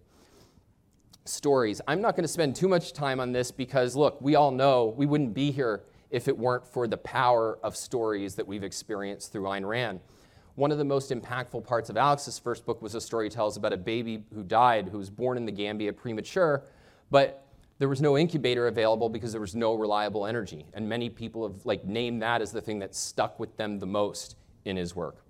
Stories. 1.28 1.80
I'm 1.86 2.00
not 2.00 2.16
going 2.16 2.24
to 2.24 2.28
spend 2.28 2.56
too 2.56 2.68
much 2.68 2.92
time 2.92 3.20
on 3.20 3.32
this 3.32 3.50
because, 3.50 3.94
look, 3.94 4.20
we 4.22 4.34
all 4.34 4.50
know 4.50 4.94
we 4.96 5.04
wouldn't 5.04 5.34
be 5.34 5.50
here 5.50 5.82
if 6.10 6.26
it 6.26 6.36
weren't 6.36 6.66
for 6.66 6.88
the 6.88 6.96
power 6.96 7.58
of 7.62 7.76
stories 7.76 8.34
that 8.36 8.46
we've 8.46 8.64
experienced 8.64 9.30
through 9.30 9.42
Ayn 9.42 9.68
Rand. 9.68 10.00
One 10.54 10.72
of 10.72 10.78
the 10.78 10.84
most 10.84 11.10
impactful 11.10 11.64
parts 11.64 11.90
of 11.90 11.96
Alex's 11.96 12.38
first 12.38 12.64
book 12.64 12.80
was 12.80 12.94
a 12.94 13.00
story 13.00 13.26
he 13.26 13.30
tells 13.30 13.56
about 13.56 13.72
a 13.72 13.76
baby 13.76 14.24
who 14.34 14.42
died, 14.42 14.88
who 14.88 14.98
was 14.98 15.10
born 15.10 15.36
in 15.36 15.44
the 15.44 15.52
Gambia 15.52 15.92
premature, 15.92 16.64
but 17.10 17.46
there 17.78 17.88
was 17.88 18.00
no 18.00 18.18
incubator 18.18 18.66
available 18.66 19.08
because 19.08 19.30
there 19.30 19.40
was 19.40 19.54
no 19.54 19.74
reliable 19.74 20.26
energy. 20.26 20.66
And 20.74 20.88
many 20.88 21.10
people 21.10 21.46
have 21.46 21.64
like 21.64 21.84
named 21.84 22.22
that 22.22 22.42
as 22.42 22.52
the 22.52 22.60
thing 22.60 22.78
that 22.80 22.94
stuck 22.94 23.38
with 23.38 23.56
them 23.56 23.78
the 23.78 23.86
most 23.86 24.36
in 24.64 24.76
his 24.76 24.96
work. 24.96 25.24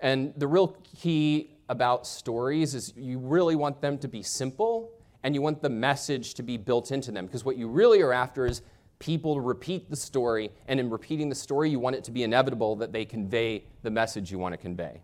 And 0.00 0.32
the 0.36 0.48
real 0.48 0.76
key 0.96 1.50
about 1.68 2.06
stories 2.06 2.74
is 2.74 2.94
you 2.96 3.18
really 3.18 3.56
want 3.56 3.80
them 3.80 3.98
to 3.98 4.08
be 4.08 4.22
simple 4.22 4.90
and 5.22 5.34
you 5.34 5.42
want 5.42 5.62
the 5.62 5.68
message 5.68 6.34
to 6.34 6.42
be 6.42 6.56
built 6.56 6.92
into 6.92 7.10
them 7.10 7.26
because 7.26 7.44
what 7.44 7.56
you 7.56 7.68
really 7.68 8.00
are 8.02 8.12
after 8.12 8.46
is 8.46 8.62
people 8.98 9.34
to 9.34 9.40
repeat 9.40 9.88
the 9.90 9.96
story 9.96 10.50
and 10.66 10.80
in 10.80 10.90
repeating 10.90 11.28
the 11.28 11.34
story 11.34 11.70
you 11.70 11.78
want 11.78 11.94
it 11.96 12.04
to 12.04 12.10
be 12.10 12.22
inevitable 12.22 12.76
that 12.76 12.92
they 12.92 13.04
convey 13.04 13.64
the 13.82 13.90
message 13.90 14.30
you 14.30 14.38
want 14.38 14.52
to 14.52 14.56
convey. 14.56 15.00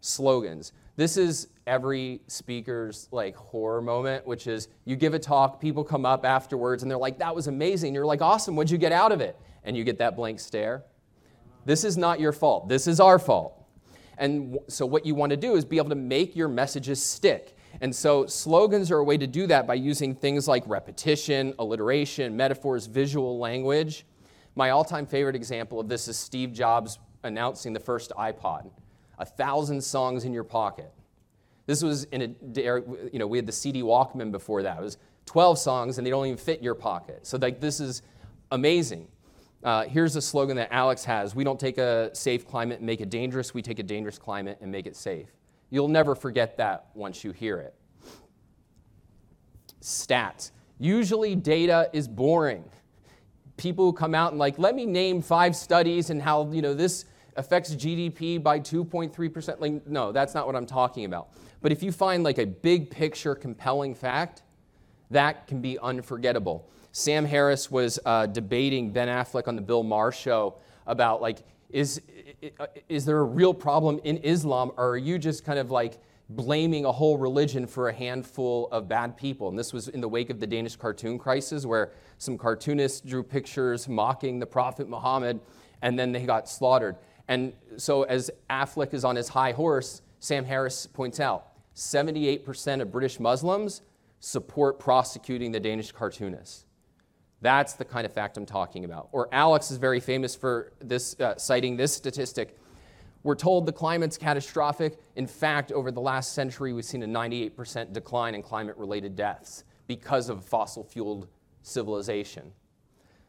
Slogans. 0.00 0.72
This 0.96 1.16
is 1.16 1.48
every 1.66 2.20
speaker's 2.26 3.08
like 3.12 3.36
horror 3.36 3.82
moment, 3.82 4.26
which 4.26 4.46
is 4.46 4.68
you 4.84 4.96
give 4.96 5.14
a 5.14 5.18
talk, 5.18 5.60
people 5.60 5.84
come 5.84 6.06
up 6.06 6.24
afterwards 6.24 6.82
and 6.82 6.90
they're 6.90 6.98
like, 6.98 7.18
that 7.18 7.34
was 7.34 7.46
amazing. 7.46 7.94
You're 7.94 8.06
like, 8.06 8.22
awesome, 8.22 8.56
what'd 8.56 8.70
you 8.70 8.78
get 8.78 8.92
out 8.92 9.12
of 9.12 9.20
it? 9.20 9.36
And 9.64 9.76
you 9.76 9.84
get 9.84 9.98
that 9.98 10.16
blank 10.16 10.40
stare. 10.40 10.84
This 11.66 11.84
is 11.84 11.98
not 11.98 12.18
your 12.18 12.32
fault. 12.32 12.68
This 12.68 12.86
is 12.86 13.00
our 13.00 13.18
fault. 13.18 13.54
And 14.16 14.58
so, 14.68 14.84
what 14.86 15.06
you 15.06 15.14
want 15.14 15.30
to 15.30 15.36
do 15.36 15.54
is 15.54 15.64
be 15.64 15.76
able 15.76 15.90
to 15.90 15.94
make 15.94 16.34
your 16.34 16.48
messages 16.48 17.04
stick. 17.04 17.56
And 17.80 17.94
so, 17.94 18.26
slogans 18.26 18.90
are 18.90 18.98
a 18.98 19.04
way 19.04 19.16
to 19.16 19.26
do 19.26 19.46
that 19.46 19.66
by 19.66 19.74
using 19.74 20.14
things 20.14 20.48
like 20.48 20.64
repetition, 20.66 21.54
alliteration, 21.58 22.36
metaphors, 22.36 22.86
visual 22.86 23.38
language. 23.38 24.04
My 24.56 24.70
all 24.70 24.84
time 24.84 25.06
favorite 25.06 25.36
example 25.36 25.78
of 25.78 25.88
this 25.88 26.08
is 26.08 26.16
Steve 26.16 26.52
Jobs 26.52 26.98
announcing 27.22 27.72
the 27.72 27.80
first 27.80 28.12
iPod 28.18 28.70
a 29.18 29.24
thousand 29.24 29.82
songs 29.82 30.24
in 30.24 30.32
your 30.32 30.44
pocket. 30.44 30.92
This 31.66 31.82
was 31.82 32.04
in 32.04 32.22
a, 32.22 32.80
you 33.12 33.18
know, 33.18 33.26
we 33.26 33.36
had 33.36 33.46
the 33.46 33.52
CD 33.52 33.82
Walkman 33.82 34.30
before 34.30 34.62
that. 34.62 34.78
It 34.78 34.82
was 34.82 34.96
12 35.26 35.58
songs 35.58 35.98
and 35.98 36.06
they 36.06 36.10
don't 36.10 36.26
even 36.26 36.38
fit 36.38 36.58
in 36.58 36.64
your 36.64 36.74
pocket. 36.74 37.26
So 37.26 37.36
like 37.36 37.60
this 37.60 37.80
is 37.80 38.02
amazing. 38.50 39.08
Uh, 39.62 39.84
here's 39.84 40.14
a 40.14 40.22
slogan 40.22 40.56
that 40.56 40.72
Alex 40.72 41.04
has 41.04 41.34
We 41.34 41.42
don't 41.42 41.58
take 41.58 41.78
a 41.78 42.10
safe 42.14 42.46
climate 42.46 42.78
and 42.78 42.86
make 42.86 43.00
it 43.00 43.10
dangerous, 43.10 43.52
we 43.52 43.60
take 43.60 43.80
a 43.80 43.82
dangerous 43.82 44.18
climate 44.18 44.58
and 44.60 44.70
make 44.70 44.86
it 44.86 44.96
safe. 44.96 45.28
You'll 45.70 45.88
never 45.88 46.14
forget 46.14 46.56
that 46.58 46.86
once 46.94 47.24
you 47.24 47.32
hear 47.32 47.58
it. 47.58 47.74
Stats. 49.82 50.50
Usually, 50.78 51.34
data 51.34 51.90
is 51.92 52.08
boring. 52.08 52.64
People 53.56 53.86
who 53.86 53.92
come 53.92 54.14
out 54.14 54.32
and, 54.32 54.38
like, 54.38 54.58
let 54.58 54.74
me 54.74 54.86
name 54.86 55.20
five 55.20 55.56
studies 55.56 56.10
and 56.10 56.22
how, 56.22 56.50
you 56.52 56.62
know, 56.62 56.74
this 56.74 57.04
affects 57.36 57.74
GDP 57.74 58.42
by 58.42 58.60
2.3%. 58.60 59.60
Like, 59.60 59.86
no, 59.86 60.12
that's 60.12 60.34
not 60.34 60.46
what 60.46 60.56
I'm 60.56 60.66
talking 60.66 61.04
about. 61.04 61.30
But 61.60 61.72
if 61.72 61.82
you 61.82 61.92
find 61.92 62.22
like 62.22 62.38
a 62.38 62.46
big 62.46 62.90
picture 62.90 63.34
compelling 63.34 63.94
fact, 63.94 64.42
that 65.10 65.46
can 65.46 65.60
be 65.60 65.78
unforgettable. 65.78 66.68
Sam 66.92 67.24
Harris 67.24 67.70
was 67.70 67.98
uh, 68.04 68.26
debating 68.26 68.92
Ben 68.92 69.08
Affleck 69.08 69.48
on 69.48 69.56
the 69.56 69.62
Bill 69.62 69.82
Maher 69.82 70.12
show 70.12 70.58
about 70.86 71.22
like, 71.22 71.38
is, 71.70 72.00
is 72.88 73.04
there 73.04 73.18
a 73.18 73.24
real 73.24 73.54
problem 73.54 74.00
in 74.04 74.18
Islam, 74.18 74.72
or 74.76 74.90
are 74.90 74.96
you 74.96 75.18
just 75.18 75.44
kind 75.44 75.58
of 75.58 75.70
like 75.70 75.98
blaming 76.30 76.84
a 76.84 76.92
whole 76.92 77.16
religion 77.16 77.66
for 77.66 77.88
a 77.88 77.92
handful 77.92 78.68
of 78.70 78.88
bad 78.88 79.16
people? 79.16 79.48
And 79.48 79.58
this 79.58 79.72
was 79.72 79.88
in 79.88 80.00
the 80.00 80.08
wake 80.08 80.30
of 80.30 80.40
the 80.40 80.46
Danish 80.46 80.76
cartoon 80.76 81.18
crisis, 81.18 81.66
where 81.66 81.92
some 82.18 82.38
cartoonists 82.38 83.00
drew 83.00 83.22
pictures 83.22 83.88
mocking 83.88 84.38
the 84.38 84.46
Prophet 84.46 84.88
Muhammad, 84.88 85.40
and 85.82 85.98
then 85.98 86.12
they 86.12 86.24
got 86.24 86.48
slaughtered. 86.48 86.96
And 87.28 87.52
so, 87.76 88.04
as 88.04 88.30
Affleck 88.48 88.94
is 88.94 89.04
on 89.04 89.16
his 89.16 89.28
high 89.28 89.52
horse, 89.52 90.02
Sam 90.20 90.44
Harris 90.44 90.86
points 90.86 91.20
out 91.20 91.48
78% 91.74 92.80
of 92.80 92.90
British 92.90 93.20
Muslims 93.20 93.82
support 94.20 94.78
prosecuting 94.78 95.52
the 95.52 95.60
Danish 95.60 95.92
cartoonists. 95.92 96.64
That's 97.40 97.74
the 97.74 97.84
kind 97.84 98.04
of 98.04 98.12
fact 98.12 98.36
I'm 98.36 98.46
talking 98.46 98.84
about. 98.84 99.08
Or 99.12 99.28
Alex 99.32 99.70
is 99.70 99.78
very 99.78 100.00
famous 100.00 100.34
for 100.34 100.72
this, 100.80 101.18
uh, 101.20 101.36
citing 101.36 101.76
this 101.76 101.92
statistic. 101.92 102.58
We're 103.22 103.36
told 103.36 103.66
the 103.66 103.72
climate's 103.72 104.16
catastrophic. 104.16 104.98
In 105.16 105.26
fact, 105.26 105.70
over 105.70 105.90
the 105.90 106.00
last 106.00 106.32
century, 106.32 106.72
we've 106.72 106.84
seen 106.84 107.02
a 107.02 107.06
98% 107.06 107.92
decline 107.92 108.34
in 108.34 108.42
climate 108.42 108.76
related 108.76 109.16
deaths 109.16 109.64
because 109.86 110.28
of 110.28 110.44
fossil 110.44 110.82
fueled 110.82 111.28
civilization. 111.62 112.52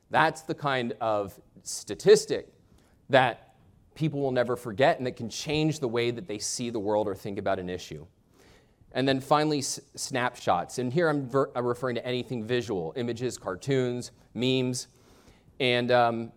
That's 0.10 0.42
the 0.42 0.56
kind 0.56 0.94
of 1.02 1.40
statistic 1.64 2.52
that 3.10 3.56
people 3.96 4.22
will 4.22 4.32
never 4.32 4.56
forget 4.56 4.98
and 4.98 5.06
that 5.06 5.16
can 5.16 5.30
change 5.30 5.80
the 5.80 5.88
way 5.88 6.12
that 6.12 6.28
they 6.28 6.40
see 6.40 6.70
the 6.70 6.80
world 6.80 7.08
or 7.08 7.16
think 7.16 7.38
about 7.38 7.60
an 7.60 7.70
issue. 7.70 8.06
And 8.92 9.08
then 9.08 9.20
finally, 9.20 9.60
s- 9.60 9.80
snapshots. 9.96 10.80
And 10.80 10.92
here 10.92 11.10
I'm, 11.10 11.30
ver- 11.30 11.52
I'm, 11.56 11.66
referring 11.66 11.96
to 11.96 12.06
anything 12.06 12.44
visual 12.44 12.94
images, 12.96 13.38
cartoons, 13.38 14.12
memes. 14.34 14.88
And 15.60 15.92
um, 15.92 16.32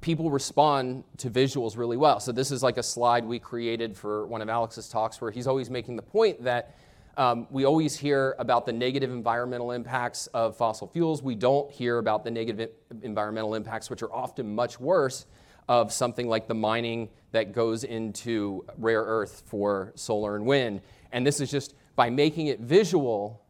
people 0.00 0.30
respond 0.30 1.04
to 1.18 1.30
visuals 1.30 1.76
really 1.76 1.96
well. 1.96 2.18
So, 2.18 2.32
this 2.32 2.50
is 2.50 2.62
like 2.62 2.76
a 2.76 2.82
slide 2.82 3.24
we 3.24 3.38
created 3.38 3.96
for 3.96 4.26
one 4.26 4.42
of 4.42 4.48
Alex's 4.48 4.88
talks 4.88 5.20
where 5.20 5.30
he's 5.30 5.46
always 5.46 5.70
making 5.70 5.96
the 5.96 6.02
point 6.02 6.42
that 6.42 6.76
um, 7.16 7.48
we 7.50 7.64
always 7.64 7.96
hear 7.96 8.36
about 8.38 8.64
the 8.64 8.72
negative 8.72 9.10
environmental 9.10 9.72
impacts 9.72 10.28
of 10.28 10.56
fossil 10.56 10.86
fuels. 10.86 11.20
We 11.20 11.34
don't 11.34 11.70
hear 11.70 11.98
about 11.98 12.22
the 12.22 12.30
negative 12.30 12.70
environmental 13.02 13.54
impacts, 13.54 13.90
which 13.90 14.02
are 14.02 14.12
often 14.12 14.54
much 14.54 14.78
worse 14.78 15.26
of 15.68 15.92
something 15.92 16.28
like 16.28 16.48
the 16.48 16.54
mining 16.54 17.08
that 17.32 17.52
goes 17.52 17.84
into 17.84 18.64
rare 18.78 19.02
earth 19.02 19.42
for 19.46 19.92
solar 19.94 20.34
and 20.36 20.46
wind. 20.46 20.80
And 21.12 21.26
this 21.26 21.40
is 21.40 21.50
just 21.50 21.74
by 21.94 22.10
making 22.10 22.46
it 22.46 22.60
visual, 22.60 23.44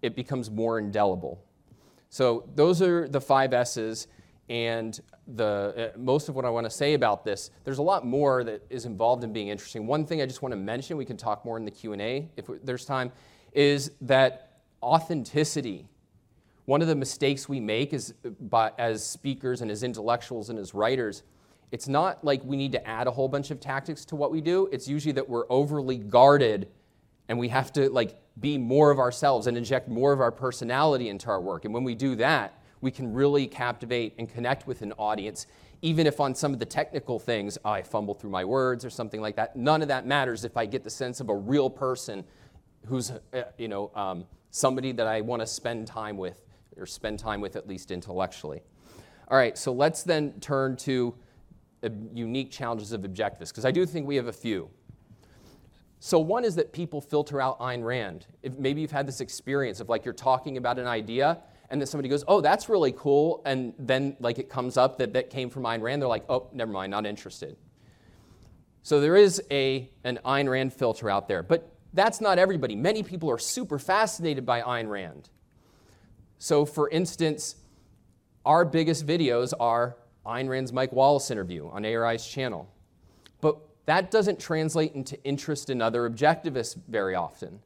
it 0.00 0.16
becomes 0.16 0.50
more 0.50 0.78
indelible. 0.78 1.44
So 2.08 2.48
those 2.54 2.82
are 2.82 3.08
the 3.08 3.20
five 3.20 3.54
S's. 3.54 4.08
And 4.48 5.00
the, 5.26 5.92
uh, 5.94 5.98
most 5.98 6.28
of 6.28 6.34
what 6.34 6.44
I 6.44 6.50
want 6.50 6.66
to 6.66 6.70
say 6.70 6.94
about 6.94 7.24
this, 7.24 7.50
there's 7.64 7.78
a 7.78 7.82
lot 7.82 8.04
more 8.04 8.42
that 8.44 8.66
is 8.68 8.84
involved 8.84 9.24
in 9.24 9.32
being 9.32 9.48
interesting. 9.48 9.86
One 9.86 10.04
thing 10.04 10.20
I 10.20 10.26
just 10.26 10.42
want 10.42 10.52
to 10.52 10.56
mention, 10.56 10.96
we 10.96 11.04
can 11.04 11.16
talk 11.16 11.44
more 11.44 11.56
in 11.56 11.64
the 11.64 11.70
Q&A 11.70 12.28
if 12.36 12.46
there's 12.62 12.84
time, 12.84 13.12
is 13.52 13.92
that 14.02 14.58
authenticity. 14.82 15.86
One 16.64 16.82
of 16.82 16.88
the 16.88 16.94
mistakes 16.94 17.48
we 17.48 17.60
make 17.60 17.92
is 17.92 18.14
by, 18.40 18.72
as 18.78 19.06
speakers 19.06 19.62
and 19.62 19.70
as 19.70 19.82
intellectuals 19.82 20.50
and 20.50 20.58
as 20.58 20.74
writers 20.74 21.22
it's 21.72 21.88
not 21.88 22.22
like 22.22 22.44
we 22.44 22.56
need 22.56 22.72
to 22.72 22.86
add 22.86 23.06
a 23.06 23.10
whole 23.10 23.28
bunch 23.28 23.50
of 23.50 23.58
tactics 23.58 24.04
to 24.04 24.16
what 24.16 24.30
we 24.30 24.42
do. 24.42 24.68
It's 24.70 24.86
usually 24.86 25.12
that 25.12 25.28
we're 25.28 25.46
overly 25.48 25.96
guarded 25.96 26.68
and 27.28 27.38
we 27.38 27.48
have 27.48 27.72
to 27.72 27.88
like 27.88 28.20
be 28.38 28.58
more 28.58 28.90
of 28.90 28.98
ourselves 28.98 29.46
and 29.46 29.56
inject 29.56 29.88
more 29.88 30.12
of 30.12 30.20
our 30.20 30.30
personality 30.30 31.08
into 31.08 31.28
our 31.28 31.40
work. 31.40 31.64
And 31.64 31.72
when 31.72 31.82
we 31.82 31.94
do 31.94 32.14
that, 32.16 32.62
we 32.82 32.90
can 32.90 33.14
really 33.14 33.46
captivate 33.46 34.14
and 34.18 34.28
connect 34.28 34.66
with 34.66 34.82
an 34.82 34.92
audience, 34.98 35.46
even 35.80 36.06
if 36.06 36.20
on 36.20 36.34
some 36.34 36.52
of 36.52 36.58
the 36.58 36.66
technical 36.66 37.18
things 37.18 37.56
oh, 37.64 37.70
I 37.70 37.82
fumble 37.82 38.12
through 38.12 38.30
my 38.30 38.44
words 38.44 38.84
or 38.84 38.90
something 38.90 39.22
like 39.22 39.36
that. 39.36 39.56
None 39.56 39.80
of 39.80 39.88
that 39.88 40.06
matters 40.06 40.44
if 40.44 40.58
I 40.58 40.66
get 40.66 40.84
the 40.84 40.90
sense 40.90 41.20
of 41.20 41.30
a 41.30 41.34
real 41.34 41.70
person 41.70 42.22
who's, 42.86 43.10
uh, 43.10 43.44
you 43.56 43.68
know, 43.68 43.90
um, 43.94 44.26
somebody 44.50 44.92
that 44.92 45.06
I 45.06 45.22
want 45.22 45.40
to 45.40 45.46
spend 45.46 45.86
time 45.86 46.18
with 46.18 46.42
or 46.76 46.84
spend 46.84 47.18
time 47.18 47.40
with 47.40 47.56
at 47.56 47.66
least 47.66 47.90
intellectually. 47.90 48.60
All 49.28 49.38
right, 49.38 49.56
so 49.56 49.72
let's 49.72 50.02
then 50.02 50.38
turn 50.40 50.76
to 50.78 51.14
unique 52.12 52.50
challenges 52.50 52.92
of 52.92 53.02
objectivists, 53.02 53.48
because 53.48 53.64
I 53.64 53.70
do 53.70 53.86
think 53.86 54.06
we 54.06 54.16
have 54.16 54.28
a 54.28 54.32
few. 54.32 54.70
So, 56.00 56.18
one 56.18 56.44
is 56.44 56.56
that 56.56 56.72
people 56.72 57.00
filter 57.00 57.40
out 57.40 57.60
Ayn 57.60 57.84
Rand. 57.84 58.26
If 58.42 58.58
maybe 58.58 58.80
you've 58.80 58.90
had 58.90 59.06
this 59.06 59.20
experience 59.20 59.78
of 59.78 59.88
like 59.88 60.04
you're 60.04 60.14
talking 60.14 60.56
about 60.56 60.78
an 60.78 60.86
idea 60.86 61.38
and 61.70 61.80
then 61.80 61.86
somebody 61.86 62.10
goes, 62.10 62.22
oh, 62.28 62.42
that's 62.42 62.68
really 62.68 62.92
cool. 62.92 63.40
And 63.46 63.72
then 63.78 64.16
like 64.20 64.38
it 64.38 64.50
comes 64.50 64.76
up 64.76 64.98
that 64.98 65.14
that 65.14 65.30
came 65.30 65.48
from 65.48 65.62
Ayn 65.62 65.80
Rand. 65.80 66.02
They're 66.02 66.08
like, 66.08 66.24
oh, 66.28 66.48
never 66.52 66.70
mind, 66.70 66.90
not 66.90 67.06
interested. 67.06 67.56
So 68.82 69.00
there 69.00 69.16
is 69.16 69.40
a, 69.50 69.88
an 70.04 70.18
Ayn 70.24 70.50
Rand 70.50 70.74
filter 70.74 71.08
out 71.08 71.28
there. 71.28 71.42
But 71.42 71.72
that's 71.94 72.20
not 72.20 72.38
everybody. 72.38 72.74
Many 72.76 73.02
people 73.02 73.30
are 73.30 73.38
super 73.38 73.78
fascinated 73.78 74.44
by 74.44 74.60
Ayn 74.60 74.88
Rand. 74.88 75.30
So 76.38 76.66
for 76.66 76.90
instance, 76.90 77.56
our 78.44 78.64
biggest 78.64 79.06
videos 79.06 79.52
are 79.58 79.96
Ayn 80.26 80.48
Rand's 80.48 80.72
Mike 80.72 80.92
Wallace 80.92 81.30
interview 81.30 81.68
on 81.68 81.84
ARI's 81.84 82.26
channel. 82.26 82.68
But 83.40 83.58
that 83.86 84.10
doesn't 84.10 84.38
translate 84.38 84.94
into 84.94 85.22
interest 85.24 85.70
in 85.70 85.82
other 85.82 86.08
objectivists 86.08 86.76
very 86.88 87.14
often. 87.14 87.60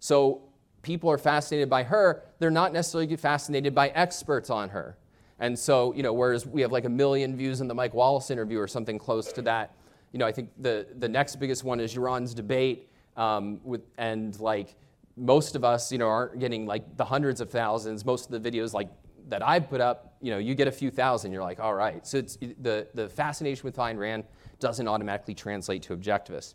So 0.00 0.42
people 0.82 1.10
are 1.10 1.18
fascinated 1.18 1.70
by 1.70 1.84
her, 1.84 2.22
they're 2.38 2.50
not 2.50 2.72
necessarily 2.72 3.14
fascinated 3.16 3.74
by 3.74 3.88
experts 3.88 4.50
on 4.50 4.70
her. 4.70 4.96
And 5.38 5.58
so, 5.58 5.94
you 5.94 6.02
know, 6.02 6.12
whereas 6.12 6.46
we 6.46 6.60
have 6.60 6.72
like 6.72 6.84
a 6.84 6.90
million 6.90 7.36
views 7.36 7.60
in 7.60 7.68
the 7.68 7.74
Mike 7.74 7.94
Wallace 7.94 8.30
interview 8.30 8.58
or 8.58 8.66
something 8.66 8.98
close 8.98 9.32
to 9.32 9.42
that, 9.42 9.74
you 10.12 10.18
know, 10.18 10.26
I 10.26 10.32
think 10.32 10.50
the, 10.58 10.86
the 10.98 11.08
next 11.08 11.36
biggest 11.36 11.64
one 11.64 11.80
is 11.80 11.94
Yaron's 11.94 12.34
debate 12.34 12.88
um, 13.16 13.60
with, 13.64 13.82
and 13.96 14.38
like 14.40 14.74
most 15.16 15.54
of 15.54 15.64
us, 15.64 15.92
you 15.92 15.98
know, 15.98 16.08
aren't 16.08 16.38
getting 16.38 16.66
like 16.66 16.96
the 16.96 17.04
hundreds 17.04 17.40
of 17.40 17.50
thousands. 17.50 18.04
Most 18.04 18.30
of 18.30 18.42
the 18.42 18.50
videos 18.50 18.72
like 18.72 18.88
that 19.28 19.46
I 19.46 19.60
put 19.60 19.80
up, 19.80 20.16
you 20.20 20.30
know, 20.30 20.38
you 20.38 20.54
get 20.54 20.68
a 20.68 20.72
few 20.72 20.90
thousand. 20.90 21.32
You're 21.32 21.42
like, 21.42 21.60
all 21.60 21.74
right. 21.74 22.06
So 22.06 22.18
it's 22.18 22.36
the 22.36 22.88
the 22.94 23.08
fascination 23.08 23.64
with 23.64 23.76
Ayn 23.76 23.98
Rand 23.98 24.24
doesn't 24.58 24.86
automatically 24.86 25.34
translate 25.34 25.82
to 25.82 25.96
objectivists. 25.96 26.54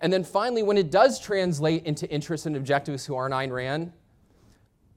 And 0.00 0.12
then 0.12 0.24
finally, 0.24 0.62
when 0.62 0.76
it 0.76 0.90
does 0.90 1.20
translate 1.20 1.84
into 1.84 2.10
interest 2.10 2.46
in 2.46 2.54
objectivists 2.54 3.06
who 3.06 3.14
aren't 3.14 3.34
Ayn 3.34 3.50
Rand, 3.52 3.92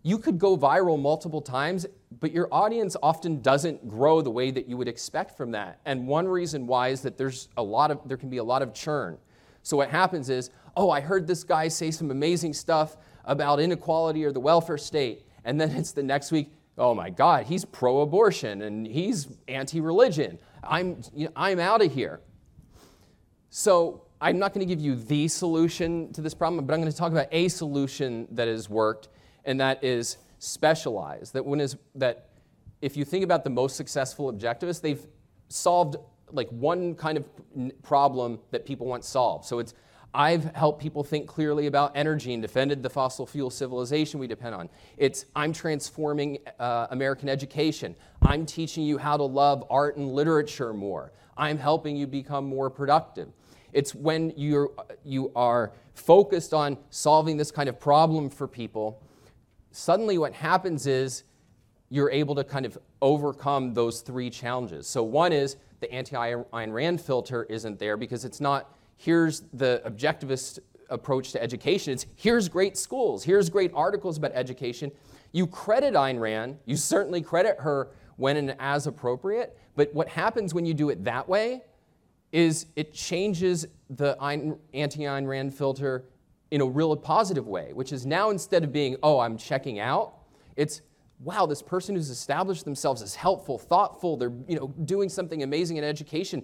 you 0.04 0.18
could 0.18 0.40
go 0.40 0.58
viral 0.58 1.00
multiple 1.00 1.42
times, 1.42 1.86
but 2.20 2.32
your 2.32 2.48
audience 2.52 2.96
often 3.04 3.42
doesn't 3.42 3.88
grow 3.88 4.22
the 4.22 4.32
way 4.32 4.52
that 4.52 4.68
you 4.68 4.78
would 4.78 4.88
expect 4.88 5.36
from 5.36 5.52
that. 5.52 5.82
And 5.86 6.08
one 6.08 6.28
reason 6.28 6.66
why 6.66 6.90
is 6.90 7.02
that 7.02 7.18
there's 7.18 7.50
a 7.58 7.64
lot 7.64 7.92
of 7.92 8.08
there 8.08 8.18
can 8.18 8.30
be 8.30 8.38
a 8.38 8.44
lot 8.44 8.62
of 8.62 8.74
churn. 8.74 9.18
So 9.64 9.76
what 9.76 9.90
happens 9.90 10.30
is, 10.30 10.50
oh, 10.78 10.90
I 10.90 11.02
heard 11.02 11.28
this 11.28 11.44
guy 11.44 11.68
say 11.68 11.92
some 11.92 12.10
amazing 12.10 12.54
stuff 12.54 12.96
about 13.26 13.60
inequality 13.60 14.24
or 14.24 14.32
the 14.32 14.40
welfare 14.40 14.78
state. 14.78 15.26
And 15.44 15.60
then 15.60 15.72
it's 15.76 15.92
the 15.92 16.04
next 16.04 16.32
week, 16.32 16.52
oh 16.78 16.94
my 16.94 17.10
God, 17.10 17.46
he's 17.46 17.66
pro 17.66 18.02
abortion 18.02 18.62
and 18.62 18.86
he's 18.86 19.28
anti 19.48 19.82
religion. 19.82 20.40
I'm, 20.64 21.02
you 21.16 21.26
know, 21.26 21.32
I'm 21.36 21.60
out 21.60 21.82
of 21.82 21.94
here. 21.94 22.22
So 23.50 24.04
I'm 24.20 24.40
not 24.40 24.54
going 24.54 24.68
to 24.68 24.76
give 24.76 24.84
you 24.84 24.96
the 24.96 25.28
solution 25.28 26.12
to 26.14 26.22
this 26.22 26.34
problem, 26.34 26.66
but 26.66 26.74
I'm 26.74 26.82
going 26.82 26.92
to 26.92 26.98
talk 26.98 27.12
about 27.12 27.28
a 27.32 27.48
solution 27.48 28.28
that 28.32 28.48
has 28.48 28.70
worked, 28.70 29.10
and 29.46 29.60
that 29.60 29.84
is 29.84 30.18
specialized. 30.40 31.34
That, 31.34 31.46
when 31.46 31.60
is, 31.60 31.78
that 31.96 32.30
if 32.82 32.98
you 32.98 33.06
think 33.06 33.24
about 33.24 33.44
the 33.44 33.50
most 33.50 33.76
successful 33.76 34.32
objectivists, 34.32 34.82
they've 34.82 35.06
solved 35.50 35.98
like 36.32 36.50
one 36.50 36.94
kind 36.96 37.18
of 37.18 37.26
problem 37.84 38.40
that 38.52 38.66
people 38.66 38.88
want 38.88 39.06
solved. 39.06 39.46
So 39.46 39.60
it's 39.60 39.74
I've 40.18 40.46
helped 40.56 40.82
people 40.82 41.04
think 41.04 41.28
clearly 41.28 41.68
about 41.68 41.92
energy 41.94 42.34
and 42.34 42.42
defended 42.42 42.82
the 42.82 42.90
fossil 42.90 43.28
fuel 43.28 43.52
civilization 43.52 44.20
we 44.20 44.26
depend 44.26 44.56
on. 44.56 44.68
It's 44.98 45.26
I'm 45.36 45.54
transforming 45.54 46.40
uh, 46.60 46.88
American 46.90 47.30
education. 47.30 47.96
I'm 48.24 48.44
teaching 48.48 48.84
you 48.84 48.98
how 48.98 49.16
to 49.16 49.24
love 49.24 49.64
art 49.70 49.96
and 49.98 50.12
literature 50.12 50.74
more. 50.74 51.12
I'm 51.38 51.60
helping 51.60 51.96
you 51.96 52.08
become 52.08 52.46
more 52.46 52.72
productive. 52.72 53.30
It's 53.74 53.94
when 53.94 54.34
you're, 54.36 54.72
you 55.06 55.32
are 55.36 55.74
focused 55.94 56.52
on 56.52 56.80
solving 56.90 57.38
this 57.38 57.52
kind 57.52 57.70
of 57.70 57.80
problem 57.80 58.32
for 58.32 58.48
people, 58.48 59.04
suddenly 59.70 60.18
what 60.18 60.34
happens 60.34 60.88
is 60.88 61.26
you're 61.90 62.10
able 62.10 62.34
to 62.34 62.44
kind 62.44 62.66
of 62.66 62.76
overcome 63.04 63.76
those 63.76 64.02
three 64.02 64.32
challenges. 64.32 64.88
So, 64.88 65.04
one 65.04 65.32
is 65.32 65.58
the 65.80 65.92
anti 65.92 66.34
Ayn 66.34 66.74
Rand 66.74 67.02
filter 67.02 67.44
isn't 67.44 67.78
there 67.78 67.98
because 67.98 68.26
it's 68.26 68.42
not 68.42 68.74
here's 68.98 69.42
the 69.54 69.82
objectivist 69.86 70.60
approach 70.90 71.32
to 71.32 71.42
education. 71.42 71.94
It's 71.94 72.06
here's 72.16 72.50
great 72.50 72.78
schools, 72.78 73.24
here's 73.24 73.50
great 73.50 73.72
articles 73.74 74.18
about 74.18 74.32
education. 74.34 74.92
You 75.32 75.48
credit 75.48 75.94
Ayn 75.94 76.20
Rand, 76.20 76.58
you 76.66 76.76
certainly 76.76 77.22
credit 77.22 77.58
her 77.60 77.90
when 78.16 78.38
and 78.38 78.56
as 78.60 78.88
appropriate, 78.88 79.58
but 79.76 79.94
what 79.94 80.08
happens 80.10 80.54
when 80.54 80.66
you 80.66 80.74
do 80.74 80.90
it 80.90 81.04
that 81.04 81.30
way 81.30 81.64
is 82.32 82.66
it 82.76 82.94
changes 82.94 83.68
the 83.90 84.18
anti 84.74 85.04
Ayn 85.04 85.28
Rand 85.28 85.54
filter 85.54 86.06
in 86.52 86.62
a 86.62 86.66
real 86.66 86.96
positive 86.96 87.48
way, 87.48 87.74
which 87.74 87.92
is 87.92 88.06
now 88.06 88.30
instead 88.30 88.64
of 88.64 88.72
being, 88.72 88.96
oh, 89.04 89.20
I'm 89.20 89.38
checking 89.38 89.80
out, 89.80 90.14
it's 90.56 90.82
wow, 91.20 91.46
this 91.46 91.62
person 91.62 91.96
who's 91.96 92.10
established 92.10 92.64
themselves 92.64 93.02
as 93.02 93.16
helpful, 93.16 93.58
thoughtful, 93.58 94.18
they're 94.18 94.34
you 94.48 94.56
know, 94.56 94.68
doing 94.86 95.10
something 95.10 95.44
amazing 95.44 95.78
in 95.78 95.84
education, 95.84 96.44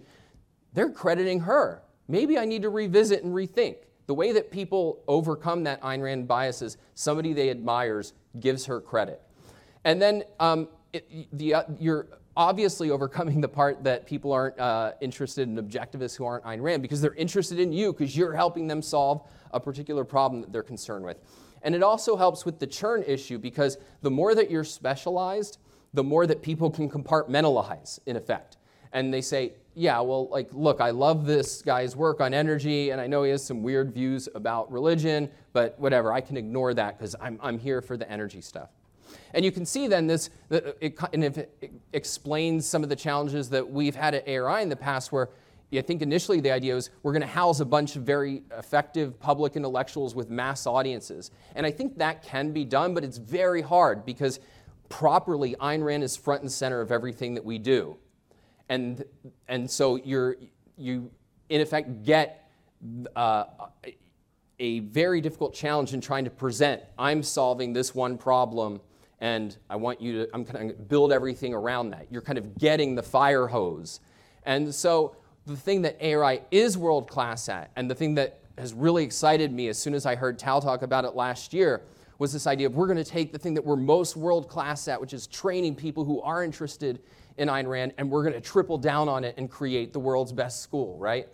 they're 0.74 0.90
crediting 0.90 1.40
her. 1.42 1.84
Maybe 2.08 2.38
I 2.38 2.46
need 2.46 2.62
to 2.64 2.70
revisit 2.70 3.24
and 3.24 3.34
rethink. 3.34 3.78
The 4.08 4.14
way 4.14 4.34
that 4.34 4.52
people 4.52 5.02
overcome 5.08 5.64
that 5.64 5.82
Ayn 5.82 6.02
Rand 6.02 6.28
bias 6.28 6.62
is 6.62 6.78
somebody 6.94 7.34
they 7.34 7.50
admires 7.50 8.14
gives 8.40 8.66
her 8.66 8.82
credit. 8.82 9.22
And 9.86 10.02
then 10.02 10.24
um, 10.40 10.68
it, 10.92 11.28
the, 11.32 11.54
uh, 11.54 11.64
you're 11.80 12.08
obviously 12.36 12.90
overcoming 12.90 13.40
the 13.42 13.48
part 13.48 13.84
that 13.84 14.06
people 14.06 14.32
aren't 14.32 14.60
uh, 14.60 14.94
interested 15.02 15.48
in 15.48 15.56
objectivists 15.56 16.16
who 16.18 16.26
aren't 16.26 16.44
Ayn 16.44 16.62
Rand 16.62 16.82
because 16.82 17.02
they're 17.02 17.14
interested 17.14 17.60
in 17.60 17.72
you 17.72 17.94
because 17.94 18.16
you're 18.18 18.34
helping 18.34 18.68
them 18.68 18.82
solve 18.82 19.28
a 19.52 19.60
particular 19.60 20.04
problem 20.04 20.42
that 20.42 20.52
they're 20.52 20.64
concerned 20.64 21.06
with. 21.06 21.18
And 21.62 21.74
it 21.74 21.84
also 21.84 22.18
helps 22.18 22.44
with 22.44 22.60
the 22.60 22.68
churn 22.68 23.04
issue 23.08 23.38
because 23.38 23.78
the 24.02 24.12
more 24.12 24.36
that 24.36 24.52
you're 24.52 24.66
specialized, 24.66 25.60
the 25.94 26.04
more 26.04 26.28
that 26.28 26.42
people 26.42 26.70
can 26.70 26.90
compartmentalize, 26.90 28.00
in 28.06 28.18
effect. 28.18 28.58
And 28.92 29.14
they 29.14 29.22
say, 29.22 29.54
yeah, 29.76 30.00
well, 30.02 30.28
like, 30.30 30.50
look, 30.54 30.82
I 30.82 30.92
love 30.92 31.26
this 31.26 31.62
guy's 31.62 31.96
work 31.96 32.22
on 32.22 32.34
energy, 32.34 32.92
and 32.92 33.02
I 33.02 33.08
know 33.08 33.24
he 33.24 33.32
has 33.32 33.44
some 33.44 33.64
weird 33.64 33.94
views 33.94 34.30
about 34.36 34.72
religion, 34.72 35.30
but 35.52 35.80
whatever, 35.80 36.14
I 36.14 36.22
can 36.22 36.38
ignore 36.38 36.74
that 36.74 36.98
because 36.98 37.16
I'm, 37.20 37.40
I'm 37.42 37.58
here 37.58 37.82
for 37.82 37.98
the 37.98 38.10
energy 38.10 38.42
stuff. 38.42 38.70
And 39.34 39.44
you 39.44 39.52
can 39.52 39.66
see 39.66 39.88
then 39.88 40.08
this, 40.08 40.30
that 40.50 40.78
it, 40.80 40.98
and 41.12 41.24
it 41.24 41.52
explains 41.92 42.66
some 42.66 42.84
of 42.84 42.90
the 42.90 42.96
challenges 42.96 43.50
that 43.50 43.68
we've 43.68 43.96
had 43.96 44.14
at 44.14 44.28
ARI 44.28 44.62
in 44.62 44.70
the 44.70 44.76
past 44.76 45.12
where 45.12 45.30
I 45.72 45.82
think 45.82 46.04
initially 46.04 46.40
the 46.40 46.52
idea 46.52 46.76
was 46.76 46.92
we're 47.02 47.14
going 47.14 47.22
to 47.22 47.28
house 47.28 47.60
a 47.60 47.66
bunch 47.66 47.96
of 47.96 48.04
very 48.04 48.44
effective 48.56 49.20
public 49.20 49.56
intellectuals 49.56 50.14
with 50.14 50.30
mass 50.30 50.68
audiences. 50.68 51.32
And 51.56 51.66
I 51.66 51.72
think 51.72 51.98
that 51.98 52.22
can 52.22 52.52
be 52.52 52.64
done, 52.64 52.94
but 52.94 53.04
it's 53.04 53.18
very 53.18 53.62
hard 53.62 54.06
because 54.06 54.40
properly 54.90 55.56
Ayn 55.60 55.84
Rand 55.84 56.04
is 56.04 56.16
front 56.16 56.42
and 56.42 56.52
center 56.52 56.80
of 56.80 56.92
everything 56.92 57.34
that 57.34 57.44
we 57.44 57.58
do. 57.58 57.98
And, 58.70 59.04
and 59.48 59.70
so 59.70 59.98
you're, 59.98 60.38
you, 60.78 61.12
in 61.50 61.62
effect, 61.62 62.04
get 62.04 62.50
uh, 63.16 63.46
a 64.60 64.80
very 64.80 65.22
difficult 65.22 65.54
challenge 65.54 65.94
in 65.94 66.02
trying 66.02 66.26
to 66.26 66.30
present 66.30 66.82
I'm 66.98 67.24
solving 67.24 67.74
this 67.74 67.94
one 67.94 68.18
problem 68.18 68.82
and 69.20 69.56
I 69.70 69.78
want 69.78 70.02
you 70.02 70.26
to, 70.26 70.30
I'm 70.34 70.44
going 70.44 70.68
to 70.68 70.74
build 70.74 71.14
everything 71.14 71.54
around 71.54 71.92
that. 71.92 72.08
You're 72.12 72.22
kind 72.22 72.38
of 72.38 72.58
getting 72.58 72.94
the 72.94 73.04
fire 73.04 73.48
hose. 73.48 74.02
And 74.46 74.76
so 74.76 75.16
the 75.46 75.56
thing 75.56 75.82
that 75.84 75.98
ARI 76.02 76.42
is 76.52 76.78
world 76.78 77.10
class 77.10 77.48
at, 77.48 77.72
and 77.78 77.90
the 77.90 77.96
thing 77.96 78.16
that 78.16 78.42
has 78.58 78.74
really 78.74 79.04
excited 79.04 79.52
me 79.54 79.70
as 79.70 79.78
soon 79.78 79.94
as 79.94 80.06
I 80.06 80.16
heard 80.16 80.38
Tal 80.38 80.62
talk 80.62 80.82
about 80.82 81.06
it 81.06 81.16
last 81.16 81.54
year, 81.54 81.84
was 82.20 82.34
this 82.34 82.48
idea 82.48 82.68
of 82.68 82.76
we're 82.76 82.86
going 82.86 82.98
to 82.98 83.04
take 83.04 83.32
the 83.32 83.40
thing 83.40 83.54
that 83.54 83.66
we're 83.66 83.78
most 83.78 84.18
world 84.18 84.50
class 84.50 84.88
at, 84.88 85.00
which 85.00 85.14
is 85.14 85.26
training 85.28 85.76
people 85.76 86.04
who 86.04 86.22
are 86.22 86.44
interested 86.44 87.02
in 87.38 87.48
Ayn 87.48 87.68
Rand, 87.68 87.94
and 87.98 88.10
we're 88.10 88.24
going 88.24 88.34
to 88.34 88.42
triple 88.42 88.78
down 88.78 89.10
on 89.10 89.24
it 89.24 89.36
and 89.38 89.50
create 89.50 89.94
the 89.94 90.00
world's 90.00 90.32
best 90.32 90.62
school, 90.62 90.98
right? 90.98 91.28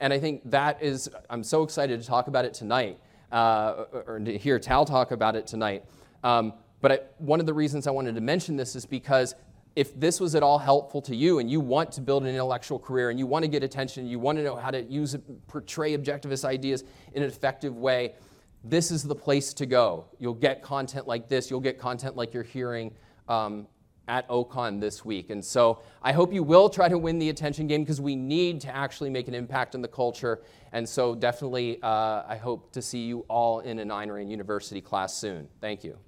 And 0.00 0.12
I 0.12 0.18
think 0.18 0.42
that 0.50 0.82
is, 0.82 1.08
I'm 1.30 1.44
so 1.44 1.62
excited 1.62 2.00
to 2.00 2.06
talk 2.06 2.26
about 2.26 2.44
it 2.44 2.54
tonight, 2.54 2.98
uh, 3.32 3.84
or 4.06 4.20
to 4.24 4.36
hear 4.38 4.58
Tal 4.58 4.84
talk 4.84 5.10
about 5.10 5.36
it 5.36 5.46
tonight. 5.46 5.84
Um, 6.22 6.54
but 6.80 6.92
I, 6.92 6.98
one 7.18 7.40
of 7.40 7.46
the 7.46 7.54
reasons 7.54 7.86
I 7.86 7.90
wanted 7.90 8.14
to 8.14 8.20
mention 8.20 8.56
this 8.56 8.76
is 8.76 8.84
because 8.84 9.34
if 9.76 9.98
this 9.98 10.20
was 10.20 10.34
at 10.34 10.42
all 10.42 10.58
helpful 10.58 11.02
to 11.02 11.16
you 11.16 11.38
and 11.38 11.50
you 11.50 11.58
want 11.58 11.90
to 11.92 12.00
build 12.00 12.22
an 12.22 12.28
intellectual 12.28 12.78
career 12.78 13.10
and 13.10 13.18
you 13.18 13.26
want 13.26 13.44
to 13.44 13.48
get 13.48 13.62
attention, 13.64 14.06
you 14.06 14.18
want 14.18 14.38
to 14.38 14.44
know 14.44 14.56
how 14.56 14.70
to 14.70 14.82
use 14.82 15.16
portray 15.48 15.96
objectivist 15.96 16.44
ideas 16.44 16.84
in 17.14 17.22
an 17.22 17.28
effective 17.28 17.76
way, 17.76 18.14
this 18.62 18.90
is 18.90 19.02
the 19.02 19.14
place 19.14 19.52
to 19.54 19.66
go. 19.66 20.06
You'll 20.18 20.34
get 20.34 20.62
content 20.62 21.06
like 21.06 21.28
this. 21.28 21.50
You'll 21.50 21.60
get 21.60 21.78
content 21.78 22.16
like 22.16 22.32
you're 22.32 22.42
hearing 22.42 22.92
um, 23.28 23.66
at 24.08 24.28
OCON 24.28 24.80
this 24.80 25.04
week. 25.04 25.30
And 25.30 25.44
so 25.44 25.82
I 26.02 26.12
hope 26.12 26.32
you 26.32 26.42
will 26.42 26.68
try 26.68 26.88
to 26.88 26.98
win 26.98 27.18
the 27.18 27.30
attention 27.30 27.66
game 27.66 27.82
because 27.82 28.00
we 28.00 28.16
need 28.16 28.60
to 28.62 28.74
actually 28.74 29.10
make 29.10 29.28
an 29.28 29.34
impact 29.34 29.74
in 29.74 29.82
the 29.82 29.88
culture. 29.88 30.42
And 30.72 30.88
so 30.88 31.14
definitely, 31.14 31.80
uh, 31.82 32.22
I 32.26 32.36
hope 32.36 32.72
to 32.72 32.82
see 32.82 33.04
you 33.04 33.20
all 33.28 33.60
in 33.60 33.78
an 33.78 33.88
Ayn 33.88 34.14
Rand 34.14 34.30
University 34.30 34.80
class 34.80 35.14
soon. 35.14 35.48
Thank 35.60 35.84
you. 35.84 35.98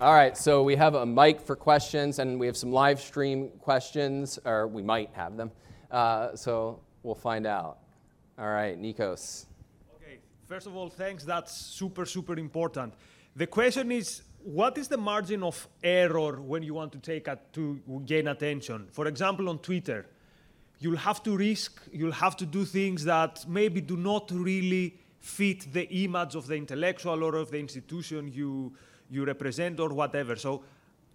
All 0.00 0.12
right, 0.12 0.36
so 0.36 0.62
we 0.62 0.76
have 0.76 0.96
a 0.96 1.06
mic 1.06 1.40
for 1.40 1.56
questions, 1.56 2.18
and 2.18 2.38
we 2.38 2.46
have 2.46 2.58
some 2.58 2.70
live 2.70 3.00
stream 3.00 3.48
questions, 3.58 4.38
or 4.44 4.68
we 4.68 4.82
might 4.82 5.08
have 5.14 5.38
them. 5.38 5.50
Uh, 5.90 6.36
so 6.36 6.80
we'll 7.04 7.14
find 7.14 7.46
out. 7.46 7.78
All 8.36 8.48
right, 8.48 8.80
Nikos. 8.80 9.44
Okay, 9.96 10.18
first 10.48 10.66
of 10.66 10.74
all, 10.74 10.88
thanks. 10.88 11.22
That's 11.22 11.52
super, 11.56 12.04
super 12.04 12.36
important. 12.36 12.94
The 13.36 13.46
question 13.46 13.92
is, 13.92 14.22
what 14.42 14.76
is 14.76 14.88
the 14.88 14.96
margin 14.96 15.42
of 15.42 15.68
error 15.82 16.40
when 16.40 16.62
you 16.62 16.74
want 16.74 16.92
to 16.92 16.98
take 16.98 17.28
a, 17.28 17.38
to 17.52 17.80
gain 18.04 18.26
attention? 18.26 18.88
For 18.90 19.06
example, 19.06 19.48
on 19.48 19.58
Twitter, 19.58 20.06
you'll 20.80 20.96
have 20.96 21.22
to 21.22 21.36
risk, 21.36 21.82
you'll 21.92 22.12
have 22.12 22.36
to 22.38 22.46
do 22.46 22.64
things 22.64 23.04
that 23.04 23.44
maybe 23.48 23.80
do 23.80 23.96
not 23.96 24.30
really 24.32 24.96
fit 25.20 25.72
the 25.72 25.88
image 26.04 26.34
of 26.34 26.46
the 26.46 26.56
intellectual 26.56 27.22
or 27.24 27.36
of 27.36 27.50
the 27.50 27.58
institution 27.58 28.30
you 28.32 28.72
you 29.10 29.24
represent 29.24 29.78
or 29.80 29.90
whatever. 29.90 30.34
So 30.34 30.64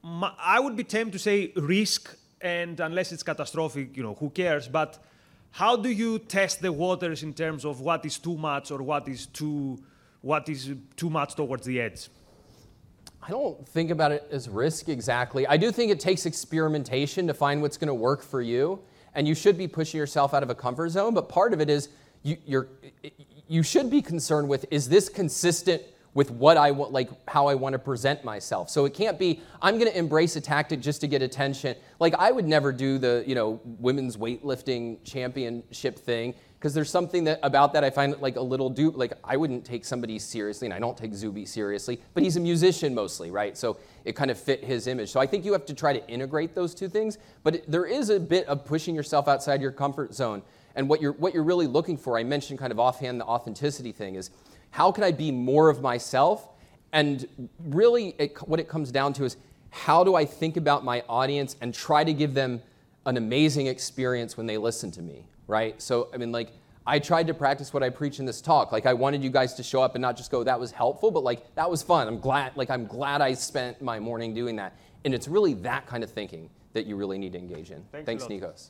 my, 0.04 0.32
I 0.40 0.60
would 0.60 0.76
be 0.76 0.84
tempted 0.84 1.14
to 1.14 1.20
say 1.20 1.52
risk, 1.56 2.16
and 2.40 2.80
unless 2.80 3.12
it's 3.12 3.24
catastrophic, 3.24 3.98
you 3.98 4.04
know, 4.04 4.14
who 4.14 4.30
cares? 4.30 4.68
But 4.68 4.98
how 5.52 5.76
do 5.76 5.90
you 5.90 6.20
test 6.20 6.62
the 6.62 6.72
waters 6.72 7.24
in 7.24 7.34
terms 7.34 7.66
of 7.66 7.82
what 7.82 8.06
is 8.06 8.18
too 8.18 8.38
much 8.38 8.72
or 8.72 8.82
what 8.82 9.08
is 9.08 9.26
too 9.26 9.80
what 10.22 10.50
is 10.50 10.74
too 10.96 11.10
much 11.10 11.36
towards 11.36 11.66
the 11.66 11.80
edge? 11.80 12.10
I 13.22 13.30
don't 13.32 13.68
think 13.68 13.90
about 13.90 14.12
it 14.12 14.28
as 14.32 14.50
risk 14.50 14.90
exactly. 14.90 15.46
I 15.48 15.58
do 15.58 15.72
think 15.72 15.92
it 15.92 16.00
takes 16.00 16.26
experimentation 16.26 17.28
to 17.28 17.34
find 17.34 17.62
what's 17.62 17.78
going 17.78 17.88
to 17.90 17.94
work 17.94 18.22
for 18.22 18.42
you, 18.42 18.82
and 19.14 19.28
you 19.28 19.36
should 19.36 19.58
be 19.58 19.68
pushing 19.68 19.98
yourself 19.98 20.34
out 20.34 20.44
of 20.44 20.50
a 20.50 20.56
comfort 20.56 20.90
zone. 20.90 21.14
But 21.14 21.30
part 21.30 21.54
of 21.54 21.62
it 21.62 21.70
is 21.70 21.90
you, 22.24 22.38
you're, 22.46 22.68
you 23.48 23.64
should 23.64 23.90
be 23.90 24.02
concerned 24.02 24.48
with 24.48 24.66
is 24.72 24.90
this 24.90 25.10
consistent 25.10 25.82
with 26.14 26.32
what 26.32 26.58
I 26.58 26.72
want, 26.72 26.92
like 26.92 27.10
how 27.28 27.48
I 27.48 27.56
want 27.56 27.74
to 27.74 27.80
present 27.80 28.24
myself. 28.24 28.70
So 28.70 28.86
it 28.86 28.94
can't 28.94 29.20
be 29.20 29.42
I'm 29.62 29.78
going 29.78 29.92
to 29.92 29.98
embrace 29.98 30.36
a 30.36 30.42
tactic 30.42 30.80
just 30.80 31.02
to 31.02 31.08
get 31.08 31.22
attention. 31.22 31.76
Like 32.00 32.16
I 32.18 32.32
would 32.32 32.46
never 32.46 32.72
do 32.72 32.98
the 32.98 33.24
you 33.28 33.36
know 33.36 33.60
women's 33.64 34.18
weightlifting 34.18 35.04
championship 35.04 36.00
thing 36.00 36.34
because 36.60 36.74
there's 36.74 36.90
something 36.90 37.24
that 37.24 37.40
about 37.42 37.72
that 37.74 37.84
I 37.86 37.90
find 37.90 38.20
like 38.20 38.36
a 38.36 38.42
little 38.42 38.70
dupe. 38.70 38.98
Like 38.98 39.14
I 39.24 39.38
wouldn't 39.38 39.64
take 39.66 39.86
somebody 39.86 40.20
seriously, 40.20 40.68
and 40.68 40.74
I 40.74 40.80
don't 40.80 40.98
take 40.98 41.14
Zuby 41.14 41.46
seriously. 41.46 42.02
But 42.14 42.24
he's 42.24 42.36
a 42.36 42.42
musician 42.42 42.94
mostly, 42.94 43.32
right? 43.32 43.58
So 43.58 43.78
it 44.04 44.16
kind 44.16 44.30
of 44.30 44.38
fit 44.38 44.64
his 44.64 44.88
image. 44.88 45.10
So 45.10 45.20
I 45.20 45.26
think 45.26 45.46
you 45.46 45.54
have 45.54 45.66
to 45.68 45.74
try 45.74 45.94
to 45.94 46.08
integrate 46.10 46.56
those 46.56 46.76
two 46.76 46.90
things. 46.90 47.18
But 47.44 47.56
it, 47.56 47.72
there 47.72 47.86
is 47.86 48.10
a 48.10 48.20
bit 48.20 48.46
of 48.48 48.66
pushing 48.66 48.94
yourself 48.94 49.28
outside 49.28 49.62
your 49.62 49.72
comfort 49.72 50.14
zone. 50.14 50.42
And 50.76 50.90
what 50.90 51.02
you're 51.02 51.14
what 51.14 51.34
you're 51.34 51.44
really 51.44 51.68
looking 51.68 51.98
for, 51.98 52.18
I 52.18 52.24
mentioned 52.24 52.60
kind 52.60 52.72
of 52.72 52.80
offhand 52.80 53.22
the 53.22 53.26
authenticity 53.26 53.92
thing 53.92 54.16
is 54.16 54.30
how 54.72 54.92
can 54.92 55.04
I 55.04 55.12
be 55.12 55.32
more 55.32 55.70
of 55.70 55.82
myself? 55.82 56.48
And 56.92 57.28
really, 57.60 58.16
it, 58.18 58.38
what 58.48 58.60
it 58.60 58.68
comes 58.68 58.92
down 58.92 59.14
to 59.14 59.26
is 59.26 59.38
how 59.70 60.04
do 60.04 60.16
I 60.16 60.26
think 60.26 60.58
about 60.58 60.84
my 60.84 61.04
audience 61.08 61.56
and 61.62 61.74
try 61.74 62.04
to 62.04 62.14
give 62.14 62.34
them 62.34 62.62
an 63.06 63.18
amazing 63.18 63.68
experience 63.68 64.38
when 64.38 64.46
they 64.46 64.58
listen 64.58 64.92
to 64.92 65.02
me, 65.02 65.26
right? 65.48 65.80
So, 65.82 66.10
I 66.14 66.18
mean, 66.18 66.32
like, 66.32 66.52
I 66.86 66.98
tried 66.98 67.28
to 67.28 67.34
practice 67.34 67.72
what 67.74 67.84
I 67.84 67.90
preach 67.90 68.20
in 68.20 68.26
this 68.26 68.42
talk. 68.42 68.72
Like, 68.72 68.86
I 68.86 68.94
wanted 68.94 69.24
you 69.24 69.30
guys 69.30 69.54
to 69.56 69.64
show 69.64 69.82
up 69.82 69.96
and 69.96 70.02
not 70.02 70.18
just 70.18 70.32
go, 70.32 70.44
that 70.44 70.60
was 70.60 70.72
helpful, 70.72 71.12
but 71.12 71.24
like, 71.24 71.54
that 71.56 71.70
was 71.70 71.84
fun. 71.84 72.08
I'm 72.08 72.20
glad, 72.20 72.58
like, 72.58 72.70
I'm 72.70 72.88
glad 72.88 73.22
I 73.22 73.34
spent 73.34 73.82
my 73.82 74.00
morning 74.00 74.34
doing 74.34 74.56
that. 74.56 74.76
And 75.06 75.14
it's 75.14 75.28
really 75.28 75.54
that 75.56 75.86
kind 75.86 76.04
of 76.04 76.10
thinking 76.10 76.50
that 76.74 76.86
you 76.86 76.96
really 76.96 77.18
need 77.18 77.34
to 77.34 77.40
engage 77.40 77.72
in. 77.72 77.84
Thanks, 77.92 78.06
Thanks 78.06 78.24
Nikos. 78.26 78.70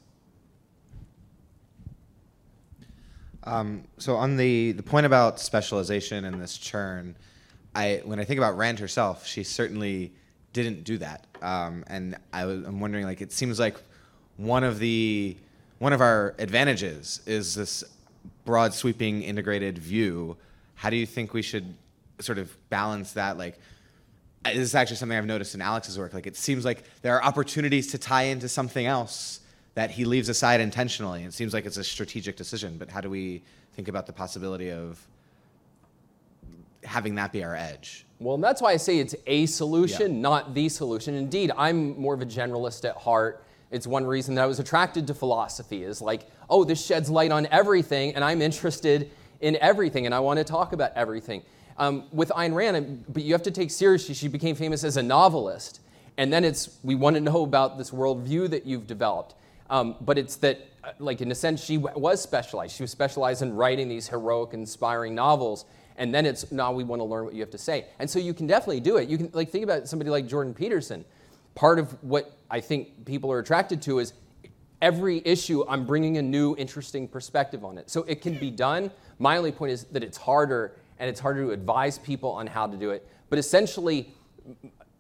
Um, 3.44 3.84
so 3.98 4.16
on 4.16 4.38
the, 4.38 4.74
the 4.74 4.84
point 4.84 5.06
about 5.06 5.40
specialization 5.40 6.26
and 6.26 6.42
this 6.42 6.58
churn, 6.58 7.16
I 7.74 8.02
when 8.04 8.20
I 8.20 8.26
think 8.26 8.38
about 8.38 8.58
Rand 8.58 8.80
herself, 8.80 9.26
she 9.26 9.44
certainly 9.44 10.12
didn't 10.54 10.84
do 10.84 10.98
that. 10.98 11.26
Um, 11.42 11.84
and 11.88 12.18
I 12.34 12.46
was, 12.46 12.64
I'm 12.66 12.80
wondering, 12.80 13.06
like, 13.06 13.22
it 13.22 13.32
seems 13.32 13.60
like 13.60 13.78
one 14.38 14.64
of 14.64 14.80
the 14.80 15.38
one 15.78 15.94
of 15.94 16.02
our 16.02 16.36
advantages 16.40 17.22
is 17.26 17.56
this 17.56 17.84
broad, 18.46 18.74
sweeping, 18.74 19.24
integrated 19.24 19.78
view. 19.78 20.36
How 20.76 20.90
do 20.90 20.98
you 20.98 21.06
think 21.06 21.34
we 21.34 21.42
should 21.42 21.76
sort 22.20 22.38
of 22.38 22.56
balance 22.70 23.14
that? 23.14 23.38
Like, 23.38 23.60
this 24.44 24.58
is 24.58 24.76
actually 24.76 24.98
something 24.98 25.18
I've 25.18 25.26
noticed 25.26 25.56
in 25.56 25.62
Alex's 25.62 25.98
work. 25.98 26.14
Like, 26.14 26.28
it 26.28 26.36
seems 26.36 26.66
like 26.66 26.84
there 27.02 27.16
are 27.16 27.24
opportunities 27.24 27.92
to 27.92 27.98
tie 27.98 28.24
into 28.24 28.50
something 28.50 28.86
else 28.86 29.42
that 29.80 29.92
he 29.92 30.04
leaves 30.04 30.28
aside 30.28 30.60
intentionally. 30.60 31.24
It 31.24 31.32
seems 31.32 31.54
like 31.54 31.66
it's 31.66 31.78
a 31.78 31.84
strategic 31.86 32.36
decision, 32.36 32.76
but 32.78 32.90
how 32.90 33.00
do 33.00 33.10
we 33.10 33.42
think 33.76 33.88
about 33.88 34.08
the 34.08 34.12
possibility 34.12 34.74
of 34.74 35.00
having 36.84 37.16
that 37.16 37.32
be 37.32 37.46
our 37.46 37.56
edge? 37.56 38.06
Well, 38.20 38.38
that's 38.40 38.62
why 38.62 38.74
I 38.74 38.76
say 38.76 39.00
it's 39.00 39.16
a 39.26 39.46
solution, 39.46 40.16
Yeah. 40.16 40.22
not 40.22 40.54
the 40.54 40.68
solution. 40.68 41.16
Indeed, 41.16 41.54
I'm 41.58 41.98
more 41.98 42.14
of 42.14 42.22
a 42.22 42.26
generalist 42.26 42.84
at 42.84 42.98
heart. 42.98 43.42
It's 43.72 43.88
one 43.88 44.06
reason 44.06 44.36
that 44.36 44.44
I 44.44 44.48
was 44.48 44.60
attracted 44.60 45.08
to 45.08 45.14
philosophy 45.14 45.86
is 45.86 46.02
like, 46.02 46.28
oh, 46.50 46.66
this 46.66 46.86
sheds 46.86 47.10
light 47.10 47.32
on 47.32 47.46
everything, 47.46 48.16
and 48.16 48.22
I'm 48.22 48.42
interested 48.42 49.10
in 49.40 49.56
everything, 49.62 50.06
and 50.06 50.14
I 50.14 50.20
want 50.20 50.40
to 50.40 50.44
talk 50.44 50.74
about 50.74 50.92
everything. 50.98 51.42
Um, 51.78 52.04
with 52.12 52.32
Ayn 52.36 52.54
Rand, 52.54 53.06
but 53.08 53.24
you 53.24 53.32
have 53.32 53.44
to 53.44 53.52
take 53.52 53.72
seriously, 53.72 54.14
she 54.14 54.28
became 54.28 54.56
famous 54.58 54.84
as 54.84 54.98
a 54.98 55.04
novelist. 55.04 55.80
And 56.18 56.34
then 56.34 56.44
it's, 56.44 56.80
we 56.84 56.96
want 56.96 57.16
to 57.16 57.22
know 57.22 57.44
about 57.44 57.78
this 57.78 57.92
worldview 57.92 58.50
that 58.50 58.66
you've 58.66 58.86
developed. 58.86 59.36
Um, 59.70 59.96
but 60.02 60.18
it's 60.18 60.36
that, 60.38 60.60
uh, 60.84 60.92
like, 61.00 61.22
in 61.22 61.32
a 61.32 61.36
sense, 61.36 61.64
she 61.64 61.78
was 61.78 62.22
specialized. 62.22 62.76
She 62.76 62.84
was 62.84 62.92
specialized 62.92 63.42
in 63.42 63.54
writing 63.56 63.88
these 63.88 64.08
heroic, 64.08 64.54
inspiring 64.54 65.14
novels. 65.14 65.66
And 65.98 66.14
then 66.14 66.26
it's, 66.26 66.52
now 66.52 66.72
we 66.72 66.84
want 66.84 67.02
to 67.02 67.04
learn 67.04 67.26
what 67.26 67.34
you 67.34 67.42
have 67.42 67.52
to 67.52 67.58
say. 67.58 67.86
And 68.00 68.10
so 68.10 68.20
you 68.20 68.34
can 68.34 68.48
definitely 68.48 68.80
do 68.80 68.98
it. 68.98 69.10
You 69.10 69.18
can, 69.18 69.30
like, 69.34 69.50
think 69.50 69.64
about 69.64 69.88
somebody 69.88 70.10
like 70.10 70.28
Jordan 70.28 70.54
Peterson. 70.54 71.06
Part 71.56 71.78
of 71.78 71.92
what 72.04 72.38
I 72.50 72.62
think 72.62 73.06
people 73.06 73.32
are 73.32 73.40
attracted 73.40 73.82
to 73.84 74.00
is 74.00 74.14
every 74.82 75.22
issue, 75.26 75.66
I'm 75.68 75.86
bringing 75.86 76.18
a 76.18 76.22
new, 76.22 76.56
interesting 76.56 77.08
perspective 77.08 77.66
on 77.66 77.78
it. 77.78 77.90
So 77.90 78.04
it 78.04 78.22
can 78.22 78.38
be 78.40 78.50
done. 78.50 78.92
My 79.20 79.38
only 79.38 79.52
point 79.52 79.74
is 79.74 79.84
that 79.86 80.04
it's 80.04 80.18
harder, 80.18 80.78
and 81.00 81.10
it's 81.10 81.20
harder 81.20 81.44
to 81.44 81.52
advise 81.52 82.00
people 82.00 82.32
on 82.32 82.48
how 82.48 82.66
to 82.66 82.78
do 82.78 82.92
it. 82.92 83.06
But 83.30 83.38
essentially, 83.38 84.16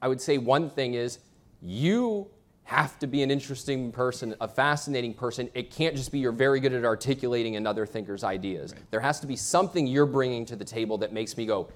I 0.01 0.09
would 0.09 0.19
say 0.19 0.37
one 0.37 0.69
thing 0.69 0.95
is 0.95 1.19
you 1.61 2.27
have 2.69 2.99
to 2.99 3.07
be 3.07 3.23
an 3.23 3.31
interesting 3.31 3.91
person, 3.91 4.35
a 4.41 4.47
fascinating 4.47 5.11
person. 5.11 5.49
It 5.55 5.71
can't 5.71 5.95
just 5.95 6.11
be 6.11 6.19
you're 6.19 6.31
very 6.31 6.59
good 6.59 6.71
at 6.71 6.85
articulating 6.85 7.55
another 7.55 7.83
thinker's 7.83 8.23
ideas. 8.23 8.75
There 8.91 8.99
has 8.99 9.19
to 9.21 9.27
be 9.27 9.35
something 9.35 9.87
you're 9.87 10.05
bringing 10.05 10.45
to 10.45 10.55
the 10.55 10.63
table 10.63 10.95
that 10.99 11.11
makes 11.11 11.35
me 11.35 11.47
go, 11.47 11.67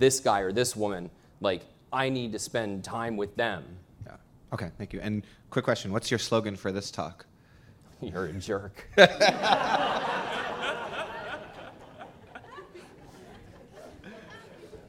this 0.00 0.18
guy 0.18 0.40
or 0.40 0.50
this 0.50 0.74
woman, 0.74 1.10
like, 1.40 1.62
I 1.92 2.08
need 2.08 2.32
to 2.32 2.40
spend 2.40 2.82
time 2.82 3.16
with 3.16 3.36
them. 3.36 3.62
Yeah. 4.04 4.16
Okay, 4.52 4.70
thank 4.78 4.92
you. 4.92 4.98
And 5.00 5.24
quick 5.50 5.64
question: 5.64 5.92
What's 5.92 6.10
your 6.10 6.18
slogan 6.18 6.56
for 6.56 6.72
this 6.72 6.90
talk? 6.90 7.24
You're 8.00 8.24
a 8.24 8.32
jerk. 8.32 8.88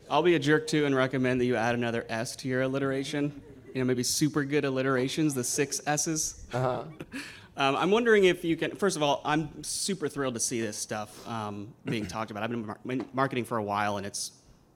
I'll 0.09 0.23
be 0.23 0.33
a 0.33 0.39
jerk 0.39 0.65
too 0.65 0.87
and 0.87 0.95
recommend 0.95 1.39
that 1.41 1.45
you 1.45 1.55
add 1.55 1.75
another 1.75 2.07
S 2.09 2.35
to 2.37 2.47
your 2.47 2.63
alliteration. 2.63 3.39
You 3.73 3.79
know, 3.79 3.85
maybe 3.85 4.03
super 4.03 4.43
good 4.43 4.65
alliterations, 4.65 5.33
the 5.33 5.43
six 5.43 5.81
S's. 5.87 6.45
Uh-huh. 6.53 6.83
um, 7.57 7.75
I'm 7.75 7.89
wondering 7.89 8.25
if 8.25 8.45
you 8.45 8.55
can. 8.55 8.75
First 8.75 8.95
of 8.95 9.01
all, 9.01 9.21
I'm 9.25 9.63
super 9.63 10.07
thrilled 10.07 10.35
to 10.35 10.39
see 10.39 10.61
this 10.61 10.77
stuff 10.77 11.27
um, 11.27 11.73
being 11.83 12.05
talked 12.05 12.29
about. 12.29 12.43
I've 12.43 12.51
been 12.51 12.67
mar- 12.67 12.79
been 12.85 13.05
marketing 13.13 13.45
for 13.45 13.57
a 13.57 13.63
while, 13.63 13.97
and 13.97 14.05
it's 14.05 14.31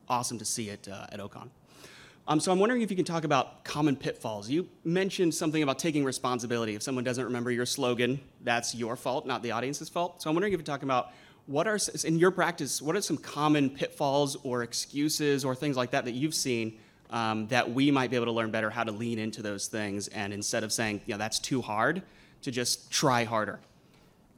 awesome 0.10 0.40
to 0.40 0.46
see 0.46 0.70
it 0.70 0.88
uh, 0.88 1.06
at 1.12 1.20
Ocon. 1.20 1.50
Um, 2.28 2.40
so 2.40 2.52
I'm 2.52 2.58
wondering 2.58 2.82
if 2.82 2.90
you 2.90 2.96
can 2.98 3.06
talk 3.06 3.24
about 3.24 3.64
common 3.64 3.96
pitfalls. 3.96 4.50
You 4.50 4.68
mentioned 4.84 5.34
something 5.34 5.62
about 5.62 5.78
taking 5.78 6.04
responsibility. 6.04 6.74
If 6.74 6.82
someone 6.82 7.04
doesn't 7.04 7.24
remember 7.24 7.52
your 7.52 7.68
slogan, 7.68 8.20
that's 8.44 8.74
your 8.74 8.96
fault, 8.96 9.28
not 9.28 9.44
the 9.44 9.52
audience's 9.52 9.90
fault. 9.90 10.24
So 10.24 10.30
I'm 10.30 10.36
wondering 10.36 10.54
if 10.54 10.58
you 10.60 10.64
can 10.64 10.74
talk 10.74 10.84
about 10.84 11.12
what 11.46 11.68
are 11.68 11.80
in 12.04 12.18
your 12.18 12.32
practice, 12.32 12.82
what 12.82 12.96
are 12.96 13.02
some 13.02 13.18
common 13.18 13.70
pitfalls 13.70 14.38
or 14.44 14.64
excuses 14.64 15.46
or 15.46 15.54
things 15.56 15.78
like 15.78 15.92
that 15.92 16.04
that 16.06 16.12
you've 16.12 16.36
seen 16.36 16.80
um, 17.10 17.48
that 17.48 17.72
we 17.72 17.92
might 17.92 18.10
be 18.10 18.16
able 18.16 18.26
to 18.28 18.32
learn 18.32 18.52
better 18.52 18.70
how 18.70 18.84
to 18.84 18.92
lean 18.92 19.20
into 19.20 19.42
those 19.42 19.68
things, 19.68 20.08
and 20.10 20.34
instead 20.34 20.64
of 20.64 20.72
saying, 20.72 21.02
you 21.06 21.14
know, 21.14 21.18
that's 21.18 21.40
too 21.40 21.62
hard, 21.62 22.02
to 22.42 22.52
just 22.52 22.92
try 22.92 23.24
harder. 23.24 23.60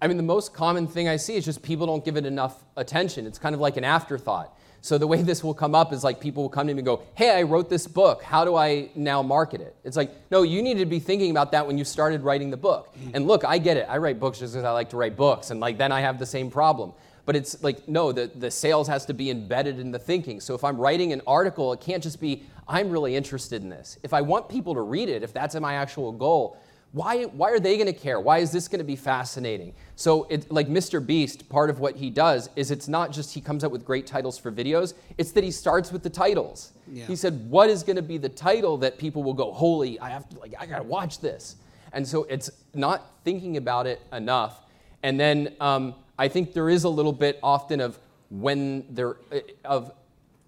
I 0.02 0.08
mean, 0.08 0.18
the 0.18 0.24
most 0.24 0.54
common 0.54 0.88
thing 0.88 1.10
I 1.10 1.18
see 1.18 1.36
is 1.36 1.44
just 1.44 1.62
people 1.62 1.86
don't 1.86 2.06
give 2.06 2.16
it 2.16 2.26
enough 2.26 2.64
attention. 2.78 3.26
It's 3.26 3.38
kind 3.38 3.54
of 3.54 3.60
like 3.60 3.76
an 3.76 3.84
afterthought. 3.84 4.58
So 4.82 4.98
the 4.98 5.08
way 5.08 5.22
this 5.24 5.44
will 5.44 5.54
come 5.54 5.76
up 5.76 5.92
is 5.92 6.04
like 6.04 6.20
people 6.20 6.44
will 6.44 6.50
come 6.50 6.68
to 6.68 6.74
me 6.74 6.80
and 6.80 6.86
go, 6.86 7.04
"Hey, 7.16 7.32
I 7.32 7.44
wrote 7.44 7.70
this 7.70 7.86
book. 7.86 8.24
How 8.24 8.46
do 8.46 8.56
I 8.56 8.90
now 8.96 9.22
market 9.22 9.62
it?" 9.62 9.76
It's 9.84 9.98
like, 9.98 10.12
no, 10.32 10.44
you 10.44 10.62
needed 10.62 10.80
to 10.80 10.86
be 10.86 11.00
thinking 11.00 11.32
about 11.32 11.52
that 11.52 11.68
when 11.68 11.78
you 11.78 11.84
started 11.84 12.22
writing 12.22 12.50
the 12.50 12.58
book. 12.58 12.96
And 13.14 13.28
look, 13.28 13.44
I 13.44 13.58
get 13.58 13.78
it. 13.78 13.88
I 13.90 13.98
write 13.98 14.20
books 14.20 14.40
just 14.40 14.54
because 14.54 14.64
I 14.64 14.72
like 14.72 14.90
to 14.92 14.98
write 14.98 15.18
books, 15.18 15.52
and 15.52 15.60
like 15.60 15.78
then 15.78 15.92
I 15.92 16.02
have 16.02 16.20
the 16.20 16.26
same 16.26 16.50
problem. 16.50 16.94
But 17.26 17.36
it's 17.36 17.62
like, 17.64 17.88
no, 17.88 18.12
the, 18.12 18.32
the 18.34 18.50
sales 18.50 18.88
has 18.88 19.06
to 19.06 19.14
be 19.14 19.30
embedded 19.30 19.80
in 19.80 19.92
the 19.92 20.00
thinking. 20.00 20.40
So 20.40 20.56
if 20.56 20.64
I'm 20.64 20.78
writing 20.78 21.14
an 21.14 21.22
article, 21.28 21.74
it 21.74 21.82
can't 21.82 22.02
just 22.02 22.20
be, 22.20 22.44
I'm 22.68 22.90
really 22.90 23.16
interested 23.16 23.62
in 23.62 23.70
this. 23.70 23.98
If 24.04 24.14
I 24.14 24.22
want 24.22 24.50
people 24.50 24.74
to 24.74 24.82
read 24.82 25.10
it, 25.10 25.24
if 25.24 25.34
that's 25.34 25.56
my 25.56 25.76
actual 25.76 26.12
goal, 26.12 26.58
why, 26.92 27.24
why 27.26 27.52
are 27.52 27.60
they 27.60 27.78
going 27.78 27.88
to 27.88 27.94
care? 27.94 28.20
Why 28.20 28.40
is 28.40 28.52
this 28.52 28.68
going 28.68 28.80
to 28.80 28.86
be 28.86 28.96
fascinating? 28.96 29.74
So, 29.96 30.24
it, 30.24 30.52
like 30.52 30.68
Mr. 30.68 31.06
Beast, 31.06 31.48
part 31.48 31.70
of 31.70 31.80
what 31.80 31.96
he 31.96 32.10
does 32.10 32.50
is 32.56 32.72
it's 32.72 32.88
not 32.88 33.12
just 33.12 33.34
he 33.34 33.42
comes 33.42 33.64
up 33.64 33.72
with 33.72 33.86
great 33.86 34.08
titles 34.08 34.40
for 34.40 34.52
videos, 34.52 34.96
it's 35.20 35.32
that 35.34 35.44
he 35.44 35.52
starts 35.52 35.92
with 35.92 36.02
the 36.02 36.10
titles. 36.10 36.72
Yeah. 36.92 37.06
He 37.06 37.16
said, 37.16 37.48
What 37.50 37.70
is 37.70 37.84
going 37.84 37.98
to 37.98 38.02
be 38.02 38.18
the 38.18 38.30
title 38.30 38.78
that 38.78 38.98
people 38.98 39.22
will 39.22 39.36
go, 39.36 39.52
Holy, 39.52 40.00
I 40.00 40.10
have 40.10 40.28
to, 40.30 40.40
like, 40.40 40.56
I 40.60 40.66
got 40.66 40.78
to 40.78 40.84
watch 40.84 41.20
this? 41.20 41.58
And 41.94 42.08
so 42.08 42.24
it's 42.24 42.50
not 42.74 43.06
thinking 43.24 43.58
about 43.58 43.86
it 43.86 44.02
enough. 44.12 44.62
And 45.04 45.20
then 45.20 45.56
um, 45.60 45.94
I 46.20 46.28
think 46.28 46.54
there 46.54 46.70
is 46.70 46.84
a 46.84 46.90
little 46.90 47.14
bit 47.14 47.40
often 47.42 47.80
of 47.80 47.98
when 48.30 48.86
there, 48.94 49.18
of, 49.66 49.92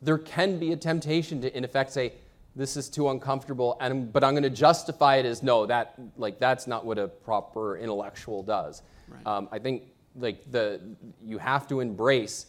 there 0.02 0.20
can 0.20 0.60
be 0.60 0.74
a 0.74 0.76
temptation 0.76 1.42
to, 1.42 1.58
in 1.58 1.64
effect, 1.64 1.92
say, 1.92 2.14
this 2.56 2.76
is 2.76 2.90
too 2.90 3.08
uncomfortable 3.08 3.78
and 3.80 4.12
but 4.12 4.26
i'm 4.26 4.34
going 4.34 4.44
to 4.44 4.50
justify 4.50 5.16
it 5.16 5.26
as 5.26 5.42
no 5.42 5.66
that 5.66 5.98
like 6.18 6.38
that's 6.38 6.68
not 6.68 6.86
what 6.86 6.98
a 6.98 7.08
proper 7.08 7.78
intellectual 7.78 8.44
does. 8.44 8.82
Right. 9.08 9.26
um, 9.26 9.48
i 9.54 9.58
think 9.58 9.84
like 10.18 10.52
the 10.52 10.82
you 11.24 11.38
have 11.38 11.66
to 11.70 11.80
embrace 11.80 12.48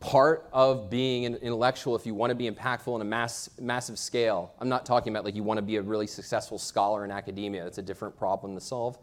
part 0.00 0.48
of 0.52 0.90
being 0.90 1.26
an 1.26 1.34
intellectual 1.36 1.96
if 1.96 2.06
you 2.06 2.14
want 2.14 2.30
to 2.30 2.34
be 2.34 2.48
impactful 2.48 2.92
on 2.92 3.00
a 3.00 3.04
mass, 3.04 3.50
massive 3.60 3.98
scale. 3.98 4.52
I'm 4.60 4.68
not 4.68 4.86
talking 4.86 5.12
about 5.12 5.24
like 5.24 5.34
you 5.34 5.42
want 5.42 5.58
to 5.58 5.62
be 5.62 5.76
a 5.76 5.82
really 5.82 6.06
successful 6.06 6.58
scholar 6.58 7.04
in 7.04 7.10
academia. 7.10 7.64
That's 7.64 7.78
a 7.78 7.82
different 7.82 8.16
problem 8.16 8.54
to 8.54 8.60
solve. 8.60 8.98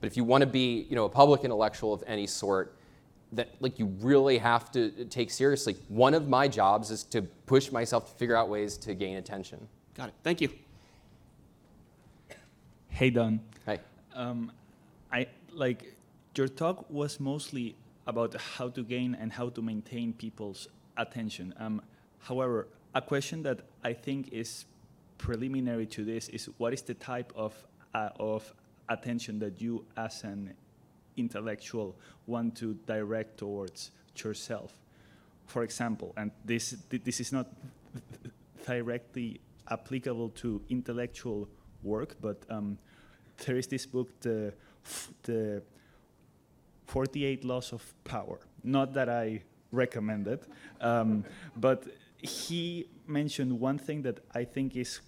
But 0.00 0.06
if 0.06 0.16
you 0.16 0.24
want 0.24 0.42
to 0.42 0.46
be, 0.46 0.86
you 0.88 0.96
know, 0.96 1.04
a 1.04 1.08
public 1.08 1.44
intellectual 1.44 1.92
of 1.92 2.02
any 2.06 2.26
sort, 2.26 2.77
that 3.32 3.48
like 3.60 3.78
you 3.78 3.86
really 4.00 4.38
have 4.38 4.70
to 4.72 5.04
take 5.06 5.30
seriously. 5.30 5.76
One 5.88 6.14
of 6.14 6.28
my 6.28 6.48
jobs 6.48 6.90
is 6.90 7.02
to 7.04 7.22
push 7.46 7.70
myself 7.70 8.10
to 8.10 8.18
figure 8.18 8.36
out 8.36 8.48
ways 8.48 8.76
to 8.78 8.94
gain 8.94 9.16
attention. 9.16 9.68
Got 9.94 10.08
it. 10.10 10.14
Thank 10.22 10.40
you. 10.40 10.48
Hey 12.88 13.10
Don, 13.10 13.40
Hey. 13.64 13.78
um, 14.14 14.50
I 15.12 15.26
like 15.52 15.94
your 16.36 16.48
talk 16.48 16.88
was 16.90 17.20
mostly 17.20 17.76
about 18.06 18.34
how 18.34 18.68
to 18.70 18.82
gain 18.82 19.14
and 19.14 19.32
how 19.32 19.50
to 19.50 19.62
maintain 19.62 20.12
people's 20.12 20.68
attention. 20.96 21.54
Um, 21.58 21.82
however, 22.20 22.66
a 22.94 23.02
question 23.02 23.42
that 23.42 23.60
I 23.84 23.92
think 23.92 24.32
is 24.32 24.64
preliminary 25.18 25.86
to 25.86 26.04
this 26.04 26.28
is 26.28 26.48
what 26.58 26.72
is 26.72 26.82
the 26.82 26.94
type 26.94 27.32
of 27.36 27.54
uh, 27.94 28.10
of 28.18 28.52
attention 28.88 29.38
that 29.40 29.60
you 29.60 29.84
as 29.96 30.24
an 30.24 30.54
intellectual 31.18 31.96
want 32.26 32.56
to 32.56 32.74
direct 32.86 33.38
towards 33.38 33.90
yourself? 34.16 34.72
For 35.46 35.62
example, 35.62 36.12
and 36.16 36.30
this 36.44 36.76
this 36.90 37.20
is 37.20 37.32
not 37.32 37.46
directly 38.66 39.40
applicable 39.70 40.30
to 40.30 40.60
intellectual 40.68 41.48
work, 41.82 42.16
but 42.20 42.44
um, 42.50 42.78
there 43.44 43.56
is 43.56 43.66
this 43.66 43.86
book, 43.86 44.08
the 44.20 44.52
the 45.22 45.62
48 46.86 47.44
Laws 47.44 47.72
of 47.72 47.82
Power. 48.04 48.40
Not 48.64 48.94
that 48.94 49.08
I 49.08 49.42
recommend 49.72 50.26
it, 50.26 50.44
um, 50.80 51.24
but 51.56 51.84
he 52.18 52.88
mentioned 53.06 53.60
one 53.60 53.78
thing 53.78 54.02
that 54.02 54.20
I 54.34 54.44
think 54.44 54.76
is 54.76 55.00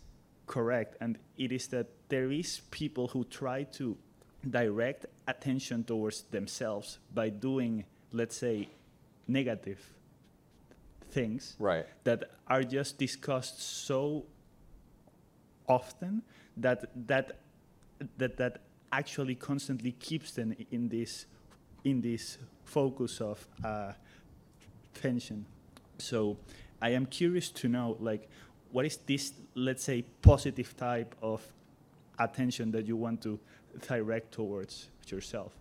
correct, 0.46 0.96
and 1.00 1.18
it 1.36 1.52
is 1.52 1.68
that 1.68 1.86
there 2.08 2.30
is 2.30 2.61
people 2.70 3.08
who 3.08 3.24
try 3.24 3.64
to 3.64 3.96
direct 4.49 5.07
attention 5.28 5.84
towards 5.84 6.22
themselves 6.30 6.99
by 7.14 7.28
doing, 7.28 7.84
let's 8.12 8.36
say, 8.36 8.68
negative 9.28 9.78
things 11.11 11.57
Right. 11.59 11.86
that 12.05 12.30
are 12.47 12.62
just 12.62 12.97
discussed 12.99 13.61
so 13.61 14.24
often 15.68 16.22
that 16.57 16.84
that 17.07 17.38
that 18.16 18.36
that 18.36 18.61
actually 18.93 19.34
constantly 19.34 19.93
keeps 19.93 20.32
them 20.32 20.57
in 20.70 20.88
this 20.88 21.26
in 21.84 22.01
this 22.01 22.38
focus 22.64 23.20
of 23.20 23.47
uh, 23.64 23.93
tension. 24.95 25.47
So 25.99 26.36
I 26.80 26.91
am 26.91 27.07
curious 27.07 27.51
to 27.51 27.68
know 27.68 27.97
like 28.01 28.28
what 28.72 28.86
is 28.86 28.97
this 28.99 29.32
let's 29.55 29.82
say 29.84 30.03
positive 30.22 30.76
type 30.76 31.14
of 31.22 31.43
attention 32.18 32.70
that 32.72 32.86
you 32.86 32.97
want 32.97 33.22
to 33.22 33.38
direct 33.87 34.33
towards 34.33 34.89
yourself. 35.07 35.53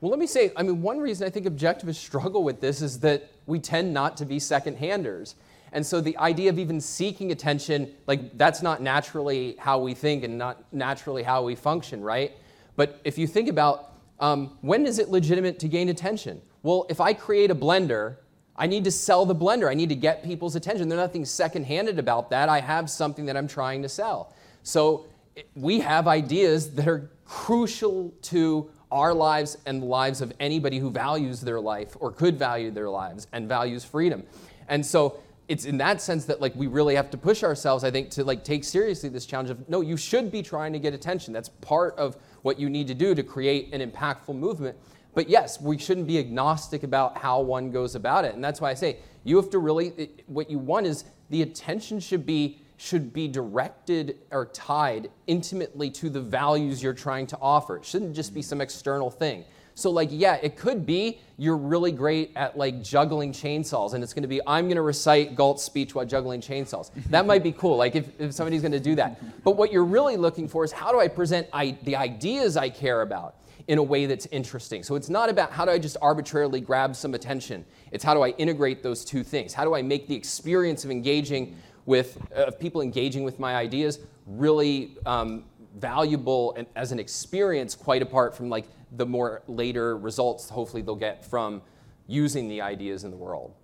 Well, 0.00 0.10
let 0.10 0.18
me 0.18 0.26
say, 0.26 0.52
I 0.56 0.62
mean, 0.62 0.82
one 0.82 0.98
reason 0.98 1.26
I 1.26 1.30
think 1.30 1.46
objectivists 1.46 1.96
struggle 1.96 2.44
with 2.44 2.60
this 2.60 2.82
is 2.82 3.00
that 3.00 3.30
we 3.46 3.58
tend 3.58 3.92
not 3.94 4.16
to 4.18 4.24
be 4.24 4.38
second 4.38 4.76
handers. 4.76 5.34
And 5.72 5.84
so 5.84 6.00
the 6.00 6.16
idea 6.18 6.50
of 6.50 6.58
even 6.58 6.80
seeking 6.80 7.32
attention, 7.32 7.92
like, 8.06 8.36
that's 8.38 8.62
not 8.62 8.82
naturally 8.82 9.56
how 9.58 9.78
we 9.78 9.94
think 9.94 10.22
and 10.22 10.38
not 10.38 10.62
naturally 10.72 11.22
how 11.22 11.42
we 11.42 11.54
function, 11.54 12.02
right? 12.02 12.32
But 12.76 13.00
if 13.04 13.18
you 13.18 13.26
think 13.26 13.48
about 13.48 13.92
um, 14.20 14.56
when 14.60 14.86
is 14.86 14.98
it 14.98 15.08
legitimate 15.08 15.58
to 15.60 15.68
gain 15.68 15.88
attention? 15.88 16.40
Well, 16.62 16.86
if 16.88 17.00
I 17.00 17.12
create 17.12 17.50
a 17.50 17.54
blender, 17.54 18.16
I 18.56 18.66
need 18.66 18.84
to 18.84 18.90
sell 18.90 19.26
the 19.26 19.34
blender. 19.34 19.70
I 19.70 19.74
need 19.74 19.90
to 19.90 19.94
get 19.94 20.24
people's 20.24 20.56
attention. 20.56 20.88
There's 20.88 20.98
nothing 20.98 21.24
second 21.24 21.64
handed 21.64 21.98
about 21.98 22.30
that. 22.30 22.48
I 22.48 22.60
have 22.60 22.88
something 22.88 23.26
that 23.26 23.36
I'm 23.36 23.48
trying 23.48 23.82
to 23.82 23.88
sell. 23.88 24.34
So 24.62 25.06
we 25.54 25.80
have 25.80 26.08
ideas 26.08 26.74
that 26.74 26.88
are 26.88 27.10
crucial 27.26 28.14
to 28.22 28.70
our 28.90 29.12
lives 29.12 29.58
and 29.66 29.82
the 29.82 29.86
lives 29.86 30.20
of 30.20 30.32
anybody 30.38 30.78
who 30.78 30.90
values 30.90 31.40
their 31.40 31.60
life 31.60 31.96
or 32.00 32.12
could 32.12 32.38
value 32.38 32.70
their 32.70 32.88
lives 32.88 33.26
and 33.32 33.48
values 33.48 33.84
freedom. 33.84 34.22
And 34.68 34.84
so 34.84 35.18
it's 35.48 35.64
in 35.64 35.76
that 35.78 36.00
sense 36.00 36.24
that 36.24 36.40
like 36.40 36.54
we 36.56 36.66
really 36.66 36.94
have 36.94 37.08
to 37.08 37.16
push 37.16 37.44
ourselves 37.44 37.84
i 37.84 37.90
think 37.90 38.10
to 38.10 38.24
like 38.24 38.42
take 38.42 38.64
seriously 38.64 39.08
this 39.08 39.24
challenge 39.24 39.48
of 39.48 39.68
no 39.68 39.80
you 39.80 39.96
should 39.96 40.30
be 40.32 40.42
trying 40.42 40.72
to 40.72 40.78
get 40.80 40.92
attention. 40.92 41.32
That's 41.32 41.48
part 41.48 41.96
of 41.96 42.16
what 42.42 42.58
you 42.58 42.68
need 42.68 42.88
to 42.88 42.94
do 42.94 43.14
to 43.14 43.22
create 43.22 43.72
an 43.72 43.88
impactful 43.88 44.34
movement. 44.34 44.76
But 45.14 45.28
yes 45.28 45.60
we 45.60 45.78
shouldn't 45.78 46.06
be 46.06 46.18
agnostic 46.18 46.82
about 46.82 47.18
how 47.18 47.40
one 47.40 47.70
goes 47.70 47.94
about 47.94 48.24
it. 48.24 48.34
And 48.34 48.42
that's 48.42 48.60
why 48.60 48.70
i 48.70 48.74
say 48.74 48.98
you 49.24 49.36
have 49.36 49.50
to 49.50 49.58
really 49.58 49.88
it- 49.96 50.22
what 50.26 50.50
you 50.50 50.58
want 50.58 50.86
is 50.86 51.04
the 51.30 51.42
attention 51.42 52.00
should 52.00 52.26
be 52.26 52.60
should 52.76 53.12
be 53.12 53.26
directed 53.28 54.18
or 54.30 54.46
tied 54.46 55.10
intimately 55.26 55.90
to 55.90 56.10
the 56.10 56.20
values 56.20 56.82
you're 56.82 56.92
trying 56.92 57.26
to 57.26 57.38
offer 57.40 57.76
it 57.76 57.84
shouldn't 57.84 58.14
just 58.14 58.34
be 58.34 58.40
mm. 58.40 58.44
some 58.44 58.60
external 58.60 59.10
thing 59.10 59.44
so 59.76 59.90
like 59.90 60.08
yeah, 60.10 60.38
it 60.42 60.56
could 60.56 60.86
be 60.86 61.20
you're 61.36 61.58
really 61.58 61.92
great 61.92 62.32
at 62.34 62.56
like 62.56 62.82
juggling 62.82 63.30
chainsaws 63.30 63.92
and 63.92 64.02
it's 64.02 64.14
going 64.14 64.22
to 64.22 64.28
be 64.28 64.40
I'm 64.46 64.64
going 64.64 64.76
to 64.76 64.82
recite 64.82 65.36
Galt's 65.36 65.62
speech 65.62 65.94
while 65.94 66.06
juggling 66.06 66.40
chainsaws. 66.40 66.90
That 67.10 67.26
might 67.26 67.42
be 67.42 67.52
cool 67.52 67.76
like 67.76 67.94
if, 67.94 68.08
if 68.18 68.32
somebody's 68.32 68.62
going 68.62 68.72
to 68.72 68.80
do 68.80 68.94
that. 68.94 69.44
But 69.44 69.52
what 69.52 69.70
you're 69.70 69.84
really 69.84 70.16
looking 70.16 70.48
for 70.48 70.64
is 70.64 70.72
how 70.72 70.92
do 70.92 70.98
I 70.98 71.08
present 71.08 71.46
I, 71.52 71.76
the 71.82 71.94
ideas 71.94 72.56
I 72.56 72.70
care 72.70 73.02
about 73.02 73.36
in 73.68 73.76
a 73.76 73.82
way 73.82 74.06
that's 74.06 74.26
interesting. 74.26 74.82
So 74.82 74.94
it's 74.94 75.10
not 75.10 75.28
about 75.28 75.52
how 75.52 75.66
do 75.66 75.72
I 75.72 75.78
just 75.78 75.98
arbitrarily 76.00 76.60
grab 76.60 76.96
some 76.96 77.12
attention. 77.12 77.64
It's 77.92 78.02
how 78.02 78.14
do 78.14 78.22
I 78.22 78.30
integrate 78.30 78.82
those 78.82 79.04
two 79.04 79.22
things? 79.22 79.52
How 79.52 79.64
do 79.64 79.74
I 79.74 79.82
make 79.82 80.08
the 80.08 80.14
experience 80.14 80.86
of 80.86 80.90
engaging 80.90 81.54
with 81.86 82.18
of 82.32 82.58
people 82.58 82.80
engaging 82.82 83.24
with 83.24 83.38
my 83.38 83.54
ideas 83.56 84.00
really 84.26 84.96
um, 85.06 85.44
valuable 85.76 86.54
and 86.56 86.66
as 86.76 86.92
an 86.92 86.98
experience 86.98 87.74
quite 87.74 88.02
apart 88.02 88.36
from 88.36 88.48
like 88.48 88.66
the 88.92 89.06
more 89.06 89.42
later 89.46 89.96
results 89.96 90.48
hopefully 90.48 90.82
they'll 90.82 90.94
get 90.94 91.24
from 91.24 91.62
using 92.06 92.48
the 92.48 92.60
ideas 92.60 93.04
in 93.04 93.10
the 93.10 93.16
world 93.16 93.54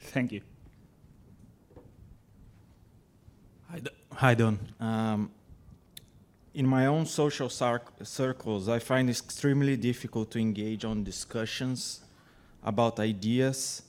Thank 0.00 0.32
you. 0.32 0.40
Hi, 3.70 3.78
D- 3.80 3.90
Hi 4.12 4.34
Don. 4.34 4.58
Um, 4.80 5.30
in 6.54 6.66
my 6.66 6.86
own 6.86 7.06
social 7.06 7.48
circ- 7.48 7.92
circles, 8.02 8.68
I 8.68 8.78
find 8.78 9.08
it 9.10 9.18
extremely 9.18 9.76
difficult 9.76 10.30
to 10.32 10.38
engage 10.38 10.84
on 10.84 11.04
discussions 11.04 12.00
about 12.64 12.98
ideas 12.98 13.82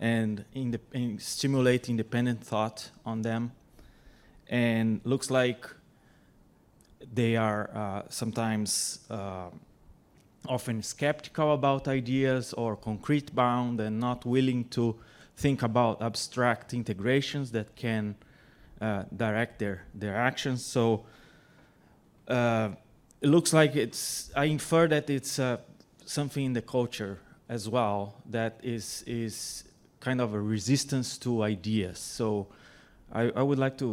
and, 0.00 0.44
inde- 0.54 0.80
and 0.92 1.20
stimulate 1.20 1.88
independent 1.88 2.42
thought 2.42 2.90
on 3.04 3.22
them. 3.22 3.52
And 4.48 5.00
looks 5.04 5.30
like 5.30 5.66
they 7.14 7.36
are 7.36 7.70
uh, 7.74 8.02
sometimes 8.08 9.00
uh, 9.10 9.48
often 10.48 10.82
skeptical 10.82 11.52
about 11.52 11.88
ideas 11.88 12.52
or 12.52 12.76
concrete 12.76 13.34
bound 13.34 13.80
and 13.80 13.98
not 13.98 14.24
willing 14.24 14.64
to 14.64 14.96
think 15.36 15.62
about 15.62 16.00
abstract 16.00 16.72
integrations 16.72 17.50
that 17.52 17.74
can 17.76 18.14
uh, 18.80 19.04
direct 19.14 19.58
their, 19.58 19.84
their 19.94 20.16
actions. 20.16 20.64
So 20.64 21.04
uh, 22.28 22.70
it 23.20 23.28
looks 23.28 23.52
like 23.52 23.76
it's, 23.76 24.30
I 24.34 24.44
infer 24.44 24.88
that 24.88 25.10
it's 25.10 25.38
uh, 25.38 25.58
something 26.04 26.44
in 26.44 26.52
the 26.52 26.62
culture 26.62 27.18
as 27.48 27.68
well 27.68 28.14
that 28.30 28.58
is, 28.62 29.04
is 29.06 29.64
kind 30.06 30.20
of 30.20 30.30
a 30.34 30.42
resistance 30.56 31.18
to 31.24 31.30
ideas. 31.54 31.98
So 31.98 32.46
I, 33.20 33.22
I 33.40 33.42
would 33.48 33.58
like 33.58 33.76
to 33.78 33.88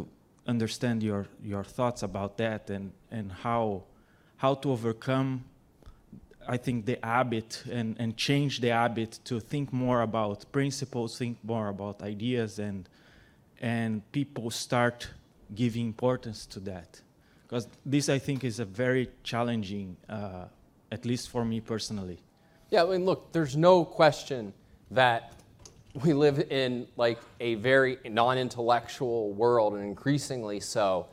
understand 0.54 0.98
your, 1.02 1.26
your 1.44 1.64
thoughts 1.64 2.04
about 2.04 2.32
that 2.38 2.70
and, 2.70 2.92
and 3.18 3.32
how, 3.46 3.84
how 4.38 4.54
to 4.62 4.72
overcome 4.72 5.30
I 6.48 6.58
think 6.58 6.86
the 6.86 6.98
habit 7.02 7.64
and, 7.72 7.96
and 8.00 8.18
change 8.18 8.60
the 8.60 8.68
habit 8.68 9.12
to 9.30 9.40
think 9.40 9.72
more 9.72 10.02
about 10.02 10.52
principles, 10.52 11.18
think 11.18 11.38
more 11.44 11.70
about 11.70 12.02
ideas, 12.02 12.60
and 12.60 12.90
and 13.62 14.02
people 14.12 14.52
start 14.52 15.10
giving 15.56 15.86
importance 15.86 16.46
to 16.48 16.60
that, 16.72 17.02
because 17.44 17.66
this 17.86 18.10
I 18.10 18.20
think 18.20 18.44
is 18.44 18.60
a 18.60 18.66
very 18.66 19.06
challenging, 19.24 19.96
uh, 20.10 20.46
at 20.92 21.06
least 21.06 21.30
for 21.30 21.46
me 21.46 21.62
personally. 21.62 22.20
Yeah, 22.72 22.84
I 22.84 22.88
mean, 22.92 23.06
look, 23.06 23.32
there's 23.32 23.56
no 23.56 23.86
question 23.86 24.54
that 24.92 25.32
we 26.02 26.14
live 26.14 26.40
in 26.52 26.88
like 26.98 27.20
a 27.40 27.56
very 27.56 27.98
non-intellectual 28.06 29.32
world, 29.34 29.74
and 29.74 29.84
increasingly 29.84 30.60
so. 30.60 31.08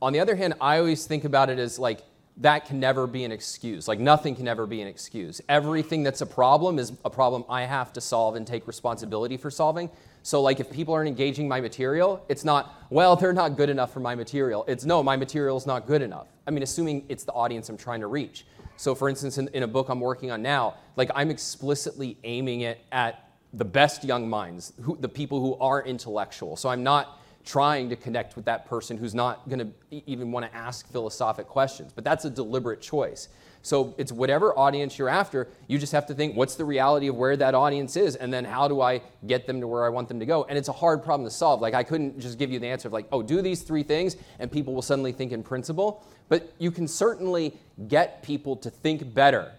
On 0.00 0.12
the 0.12 0.20
other 0.20 0.36
hand, 0.36 0.54
I 0.60 0.78
always 0.78 1.06
think 1.06 1.24
about 1.24 1.50
it 1.50 1.58
as 1.58 1.78
like 1.78 2.02
that 2.38 2.66
can 2.66 2.80
never 2.80 3.06
be 3.06 3.24
an 3.24 3.32
excuse. 3.32 3.86
Like 3.86 4.00
nothing 4.00 4.34
can 4.34 4.48
ever 4.48 4.66
be 4.66 4.80
an 4.80 4.88
excuse. 4.88 5.40
Everything 5.48 6.02
that's 6.02 6.20
a 6.20 6.26
problem 6.26 6.78
is 6.78 6.92
a 7.04 7.10
problem 7.10 7.44
I 7.48 7.62
have 7.62 7.92
to 7.92 8.00
solve 8.00 8.34
and 8.34 8.46
take 8.46 8.66
responsibility 8.66 9.36
for 9.36 9.50
solving. 9.50 9.88
So 10.22 10.42
like 10.42 10.58
if 10.58 10.70
people 10.70 10.94
aren't 10.94 11.08
engaging 11.08 11.46
my 11.46 11.60
material, 11.60 12.24
it's 12.28 12.44
not, 12.44 12.86
well, 12.90 13.14
they're 13.14 13.32
not 13.32 13.56
good 13.56 13.70
enough 13.70 13.92
for 13.92 14.00
my 14.00 14.14
material. 14.14 14.64
It's 14.66 14.84
no, 14.84 15.02
my 15.02 15.16
material 15.16 15.56
is 15.56 15.66
not 15.66 15.86
good 15.86 16.02
enough. 16.02 16.26
I 16.46 16.50
mean, 16.50 16.62
assuming 16.62 17.04
it's 17.08 17.24
the 17.24 17.32
audience 17.32 17.68
I'm 17.68 17.76
trying 17.76 18.00
to 18.00 18.08
reach. 18.08 18.46
So 18.76 18.94
for 18.94 19.08
instance, 19.08 19.38
in, 19.38 19.48
in 19.48 19.62
a 19.62 19.68
book 19.68 19.88
I'm 19.88 20.00
working 20.00 20.32
on 20.32 20.42
now, 20.42 20.74
like 20.96 21.10
I'm 21.14 21.30
explicitly 21.30 22.18
aiming 22.24 22.62
it 22.62 22.80
at 22.90 23.23
the 23.54 23.64
best 23.64 24.04
young 24.04 24.28
minds, 24.28 24.72
who, 24.82 24.96
the 25.00 25.08
people 25.08 25.40
who 25.40 25.54
are 25.60 25.82
intellectual. 25.82 26.56
So 26.56 26.68
I'm 26.68 26.82
not 26.82 27.20
trying 27.44 27.90
to 27.90 27.96
connect 27.96 28.36
with 28.36 28.46
that 28.46 28.66
person 28.66 28.96
who's 28.96 29.14
not 29.14 29.48
going 29.48 29.58
to 29.58 30.02
even 30.06 30.32
want 30.32 30.46
to 30.46 30.54
ask 30.56 30.90
philosophic 30.90 31.46
questions. 31.46 31.92
But 31.94 32.04
that's 32.04 32.24
a 32.24 32.30
deliberate 32.30 32.80
choice. 32.80 33.28
So 33.62 33.94
it's 33.96 34.12
whatever 34.12 34.58
audience 34.58 34.98
you're 34.98 35.08
after, 35.08 35.48
you 35.68 35.78
just 35.78 35.92
have 35.92 36.06
to 36.06 36.14
think 36.14 36.36
what's 36.36 36.54
the 36.54 36.66
reality 36.66 37.08
of 37.08 37.16
where 37.16 37.34
that 37.34 37.54
audience 37.54 37.96
is, 37.96 38.14
and 38.14 38.30
then 38.30 38.44
how 38.44 38.68
do 38.68 38.82
I 38.82 39.00
get 39.26 39.46
them 39.46 39.60
to 39.62 39.66
where 39.66 39.86
I 39.86 39.88
want 39.88 40.08
them 40.08 40.20
to 40.20 40.26
go? 40.26 40.44
And 40.44 40.58
it's 40.58 40.68
a 40.68 40.72
hard 40.72 41.02
problem 41.02 41.26
to 41.26 41.34
solve. 41.34 41.62
Like, 41.62 41.72
I 41.72 41.82
couldn't 41.82 42.20
just 42.20 42.38
give 42.38 42.50
you 42.50 42.58
the 42.58 42.66
answer 42.66 42.88
of, 42.88 42.92
like, 42.92 43.06
oh, 43.10 43.22
do 43.22 43.40
these 43.40 43.62
three 43.62 43.82
things, 43.82 44.16
and 44.38 44.52
people 44.52 44.74
will 44.74 44.82
suddenly 44.82 45.12
think 45.12 45.32
in 45.32 45.42
principle. 45.42 46.04
But 46.28 46.52
you 46.58 46.70
can 46.70 46.86
certainly 46.86 47.54
get 47.88 48.22
people 48.22 48.56
to 48.56 48.68
think 48.68 49.14
better 49.14 49.50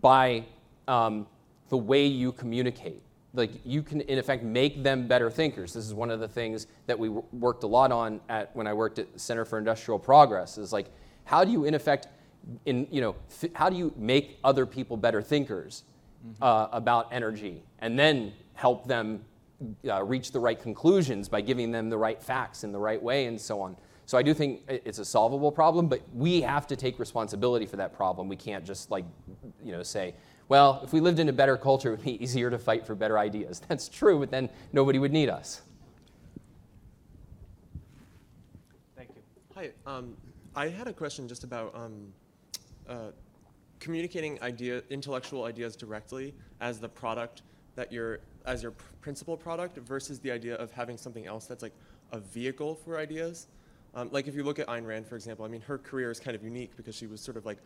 by 0.00 0.44
um, 0.88 1.26
the 1.68 1.76
way 1.76 2.06
you 2.06 2.32
communicate. 2.32 3.02
Like, 3.34 3.50
you 3.64 3.82
can, 3.82 4.00
in 4.02 4.18
effect, 4.18 4.44
make 4.44 4.84
them 4.84 5.08
better 5.08 5.28
thinkers. 5.28 5.72
This 5.72 5.84
is 5.84 5.92
one 5.92 6.10
of 6.10 6.20
the 6.20 6.28
things 6.28 6.68
that 6.86 6.96
we 6.96 7.08
worked 7.08 7.64
a 7.64 7.66
lot 7.66 7.90
on 7.90 8.20
at, 8.28 8.54
when 8.54 8.66
I 8.68 8.72
worked 8.72 9.00
at 9.00 9.08
Center 9.20 9.44
for 9.44 9.58
Industrial 9.58 9.98
Progress, 9.98 10.56
is 10.56 10.72
like, 10.72 10.86
how 11.24 11.42
do 11.44 11.50
you, 11.50 11.64
in 11.64 11.74
effect, 11.74 12.06
in, 12.64 12.86
you 12.90 13.00
know, 13.00 13.16
th- 13.40 13.52
how 13.56 13.68
do 13.68 13.76
you 13.76 13.92
make 13.96 14.38
other 14.44 14.66
people 14.66 14.96
better 14.96 15.20
thinkers 15.20 15.82
uh, 16.40 16.68
about 16.72 17.12
energy 17.12 17.62
and 17.80 17.98
then 17.98 18.32
help 18.54 18.86
them 18.86 19.24
uh, 19.88 20.02
reach 20.02 20.30
the 20.30 20.38
right 20.38 20.60
conclusions 20.60 21.28
by 21.28 21.40
giving 21.40 21.72
them 21.72 21.90
the 21.90 21.98
right 21.98 22.22
facts 22.22 22.64
in 22.64 22.72
the 22.72 22.78
right 22.78 23.02
way 23.02 23.26
and 23.26 23.40
so 23.40 23.60
on. 23.60 23.76
So 24.06 24.18
I 24.18 24.22
do 24.22 24.34
think 24.34 24.62
it's 24.68 24.98
a 24.98 25.04
solvable 25.04 25.50
problem, 25.50 25.88
but 25.88 26.02
we 26.14 26.42
have 26.42 26.66
to 26.66 26.76
take 26.76 26.98
responsibility 26.98 27.64
for 27.66 27.76
that 27.76 27.94
problem. 27.94 28.28
We 28.28 28.36
can't 28.36 28.64
just 28.64 28.90
like, 28.90 29.06
you 29.64 29.72
know, 29.72 29.82
say, 29.82 30.14
well, 30.48 30.80
if 30.84 30.92
we 30.92 31.00
lived 31.00 31.18
in 31.18 31.28
a 31.28 31.32
better 31.32 31.56
culture, 31.56 31.88
it 31.88 31.96
would 31.96 32.04
be 32.04 32.22
easier 32.22 32.50
to 32.50 32.58
fight 32.58 32.86
for 32.86 32.94
better 32.94 33.18
ideas. 33.18 33.60
That's 33.68 33.88
true, 33.88 34.18
but 34.18 34.30
then 34.30 34.48
nobody 34.72 34.98
would 34.98 35.12
need 35.12 35.28
us. 35.28 35.62
Thank 38.96 39.10
you. 39.14 39.22
Hi, 39.54 39.70
um, 39.86 40.16
I 40.54 40.68
had 40.68 40.86
a 40.86 40.92
question 40.92 41.26
just 41.26 41.44
about 41.44 41.74
um, 41.74 42.12
uh, 42.88 43.10
communicating 43.80 44.40
idea, 44.42 44.82
intellectual 44.90 45.44
ideas 45.44 45.76
directly 45.76 46.34
as 46.60 46.78
the 46.78 46.88
product 46.88 47.42
that 47.74 47.90
you're, 47.92 48.20
as 48.46 48.62
your 48.62 48.72
pr- 48.72 48.84
principal 49.00 49.36
product 49.36 49.78
versus 49.78 50.20
the 50.20 50.30
idea 50.30 50.54
of 50.56 50.70
having 50.70 50.96
something 50.96 51.26
else 51.26 51.46
that's 51.46 51.62
like 51.62 51.74
a 52.12 52.20
vehicle 52.20 52.74
for 52.74 52.98
ideas. 52.98 53.48
Um, 53.94 54.08
like 54.12 54.26
if 54.26 54.34
you 54.34 54.42
look 54.42 54.58
at 54.58 54.66
Ayn 54.68 54.86
Rand, 54.86 55.06
for 55.06 55.16
example, 55.16 55.44
I 55.44 55.48
mean, 55.48 55.60
her 55.62 55.78
career 55.78 56.10
is 56.10 56.20
kind 56.20 56.36
of 56.36 56.42
unique 56.42 56.76
because 56.76 56.94
she 56.94 57.06
was 57.06 57.20
sort 57.20 57.36
of 57.36 57.46
like 57.46 57.58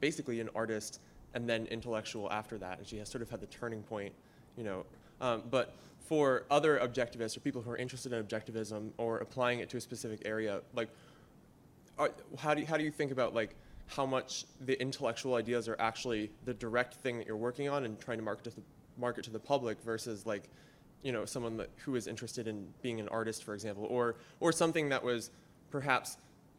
basically 0.00 0.40
an 0.40 0.48
artist 0.54 1.00
and 1.34 1.48
then 1.48 1.66
intellectual 1.66 2.30
after 2.30 2.58
that, 2.58 2.78
and 2.78 2.86
she 2.86 2.98
has 2.98 3.08
sort 3.08 3.22
of 3.22 3.30
had 3.30 3.40
the 3.40 3.46
turning 3.46 3.82
point, 3.82 4.12
you 4.56 4.64
know. 4.64 4.84
Um, 5.20 5.42
but 5.50 5.74
for 6.00 6.44
other 6.50 6.78
objectivists 6.78 7.36
or 7.36 7.40
people 7.40 7.62
who 7.62 7.70
are 7.70 7.76
interested 7.76 8.12
in 8.12 8.22
objectivism 8.22 8.90
or 8.98 9.18
applying 9.18 9.60
it 9.60 9.70
to 9.70 9.76
a 9.76 9.80
specific 9.80 10.22
area, 10.24 10.60
like, 10.74 10.88
are, 11.98 12.10
how 12.38 12.54
do 12.54 12.60
you, 12.60 12.66
how 12.66 12.76
do 12.76 12.84
you 12.84 12.90
think 12.90 13.12
about 13.12 13.34
like 13.34 13.54
how 13.86 14.06
much 14.06 14.44
the 14.60 14.80
intellectual 14.80 15.34
ideas 15.34 15.68
are 15.68 15.76
actually 15.78 16.30
the 16.44 16.54
direct 16.54 16.94
thing 16.94 17.18
that 17.18 17.26
you're 17.26 17.36
working 17.36 17.68
on 17.68 17.84
and 17.84 18.00
trying 18.00 18.18
to 18.18 18.24
market 18.24 18.44
to 18.44 18.50
the, 18.50 18.62
market 18.98 19.24
to 19.24 19.30
the 19.30 19.38
public 19.38 19.80
versus 19.82 20.26
like, 20.26 20.48
you 21.02 21.12
know, 21.12 21.24
someone 21.24 21.56
that, 21.56 21.68
who 21.84 21.94
is 21.96 22.06
interested 22.06 22.46
in 22.46 22.66
being 22.80 23.00
an 23.00 23.08
artist, 23.08 23.44
for 23.44 23.54
example, 23.54 23.86
or 23.90 24.16
or 24.40 24.52
something 24.52 24.88
that 24.88 25.02
was 25.02 25.30
perhaps 25.70 26.16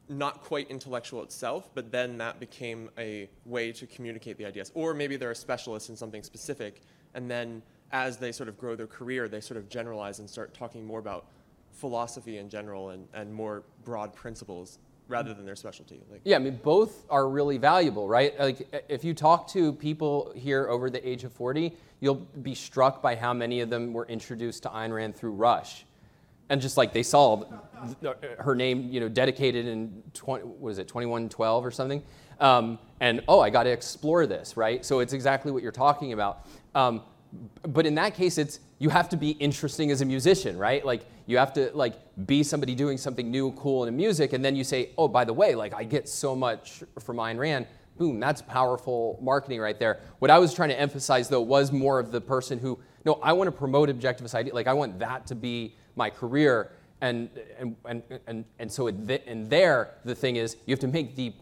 not 0.09 0.41
quite 0.41 0.69
intellectual 0.69 1.23
itself, 1.23 1.69
but 1.73 1.91
then 1.91 2.17
that 2.17 2.39
became 2.39 2.89
a 2.97 3.29
way 3.45 3.71
to 3.71 3.87
communicate 3.87 4.37
the 4.37 4.45
ideas. 4.45 4.71
Or 4.73 4.93
maybe 4.93 5.15
they're 5.15 5.31
a 5.31 5.35
specialist 5.35 5.89
in 5.89 5.95
something 5.95 6.23
specific, 6.23 6.81
and 7.13 7.29
then 7.29 7.61
as 7.91 8.17
they 8.17 8.31
sort 8.31 8.49
of 8.49 8.57
grow 8.57 8.75
their 8.75 8.87
career, 8.87 9.27
they 9.27 9.39
sort 9.39 9.57
of 9.57 9.69
generalize 9.69 10.19
and 10.19 10.29
start 10.29 10.53
talking 10.53 10.85
more 10.85 10.99
about 10.99 11.27
philosophy 11.71 12.37
in 12.37 12.49
general 12.49 12.89
and, 12.89 13.07
and 13.13 13.33
more 13.33 13.63
broad 13.83 14.13
principles 14.13 14.79
rather 15.07 15.33
than 15.33 15.45
their 15.45 15.55
specialty. 15.55 16.01
Like, 16.09 16.21
Yeah, 16.23 16.37
I 16.37 16.39
mean, 16.39 16.59
both 16.63 17.05
are 17.09 17.27
really 17.27 17.57
valuable, 17.57 18.07
right? 18.07 18.37
Like, 18.39 18.85
if 18.89 19.03
you 19.03 19.13
talk 19.13 19.47
to 19.49 19.73
people 19.73 20.31
here 20.35 20.67
over 20.67 20.89
the 20.89 21.07
age 21.07 21.23
of 21.23 21.33
40, 21.33 21.75
you'll 21.99 22.15
be 22.41 22.55
struck 22.55 23.01
by 23.01 23.15
how 23.15 23.33
many 23.33 23.61
of 23.61 23.69
them 23.69 23.93
were 23.93 24.05
introduced 24.05 24.63
to 24.63 24.69
Ayn 24.69 24.93
Rand 24.93 25.15
through 25.15 25.33
Rush. 25.33 25.85
And 26.49 26.61
just 26.61 26.77
like 26.77 26.93
they 26.93 27.03
saw 27.03 27.43
her 28.39 28.55
name, 28.55 28.89
you 28.91 28.99
know, 28.99 29.09
dedicated 29.09 29.65
in 29.65 30.03
20, 30.13 30.45
what 30.45 30.69
is 30.69 30.77
it, 30.77 30.87
2112 30.87 31.65
or 31.65 31.71
something. 31.71 32.03
Um, 32.39 32.79
and 32.99 33.23
oh, 33.27 33.39
I 33.39 33.49
got 33.49 33.63
to 33.63 33.71
explore 33.71 34.25
this, 34.25 34.57
right? 34.57 34.85
So 34.85 34.99
it's 34.99 35.13
exactly 35.13 35.51
what 35.51 35.63
you're 35.63 35.71
talking 35.71 36.13
about. 36.13 36.45
Um, 36.75 37.01
but 37.67 37.85
in 37.85 37.95
that 37.95 38.13
case, 38.13 38.37
it's 38.37 38.59
you 38.79 38.89
have 38.89 39.09
to 39.09 39.17
be 39.17 39.31
interesting 39.31 39.91
as 39.91 40.01
a 40.01 40.05
musician, 40.05 40.57
right? 40.57 40.85
Like 40.85 41.05
you 41.25 41.37
have 41.37 41.53
to 41.53 41.71
like 41.73 41.95
be 42.25 42.43
somebody 42.43 42.75
doing 42.75 42.97
something 42.97 43.31
new, 43.31 43.51
cool 43.53 43.85
in 43.85 43.95
music, 43.95 44.33
and 44.33 44.43
then 44.43 44.55
you 44.55 44.63
say, 44.63 44.91
oh, 44.97 45.07
by 45.07 45.25
the 45.25 45.33
way, 45.33 45.55
like 45.55 45.73
I 45.73 45.83
get 45.83 46.07
so 46.09 46.35
much 46.35 46.83
from 46.99 47.17
Ayn 47.17 47.37
Rand. 47.37 47.67
Boom, 47.97 48.19
that's 48.19 48.41
powerful 48.41 49.19
marketing 49.21 49.61
right 49.61 49.79
there. 49.79 49.99
What 50.19 50.31
I 50.31 50.39
was 50.39 50.53
trying 50.53 50.69
to 50.69 50.79
emphasize 50.79 51.29
though 51.29 51.41
was 51.41 51.71
more 51.71 51.99
of 51.99 52.11
the 52.11 52.21
person 52.21 52.59
who, 52.59 52.79
no, 53.05 53.13
I 53.21 53.33
want 53.33 53.47
to 53.47 53.51
promote 53.51 53.89
objectivist 53.89 54.33
idea. 54.35 54.53
Like 54.53 54.67
I 54.67 54.73
want 54.73 54.99
that 54.99 55.27
to 55.27 55.35
be 55.35 55.75
my 55.95 56.09
career. 56.09 56.71
And, 57.01 57.29
and, 57.59 57.75
and, 57.85 58.03
and, 58.27 58.45
and 58.59 58.71
so 58.71 58.87
in 58.87 59.49
there, 59.49 59.95
the 60.05 60.15
thing 60.15 60.37
is, 60.37 60.57
you 60.65 60.71
have 60.71 60.79
to 60.79 60.87
make 60.87 61.15
the 61.15 61.33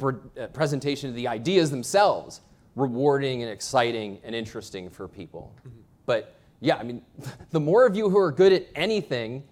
uh, 0.00 0.46
presentation 0.52 1.08
of 1.08 1.16
the 1.16 1.26
ideas 1.26 1.70
themselves 1.70 2.40
rewarding 2.76 3.42
and 3.42 3.50
exciting 3.50 4.20
and 4.22 4.34
interesting 4.34 4.88
for 4.88 5.08
people. 5.08 5.52
Mm-hmm. 5.60 5.80
But 6.06 6.36
yeah, 6.60 6.76
I 6.76 6.84
mean, 6.84 7.02
the 7.50 7.60
more 7.60 7.86
of 7.86 7.96
you 7.96 8.08
who 8.08 8.18
are 8.18 8.32
good 8.32 8.52
at 8.52 8.66
anything, 8.74 9.42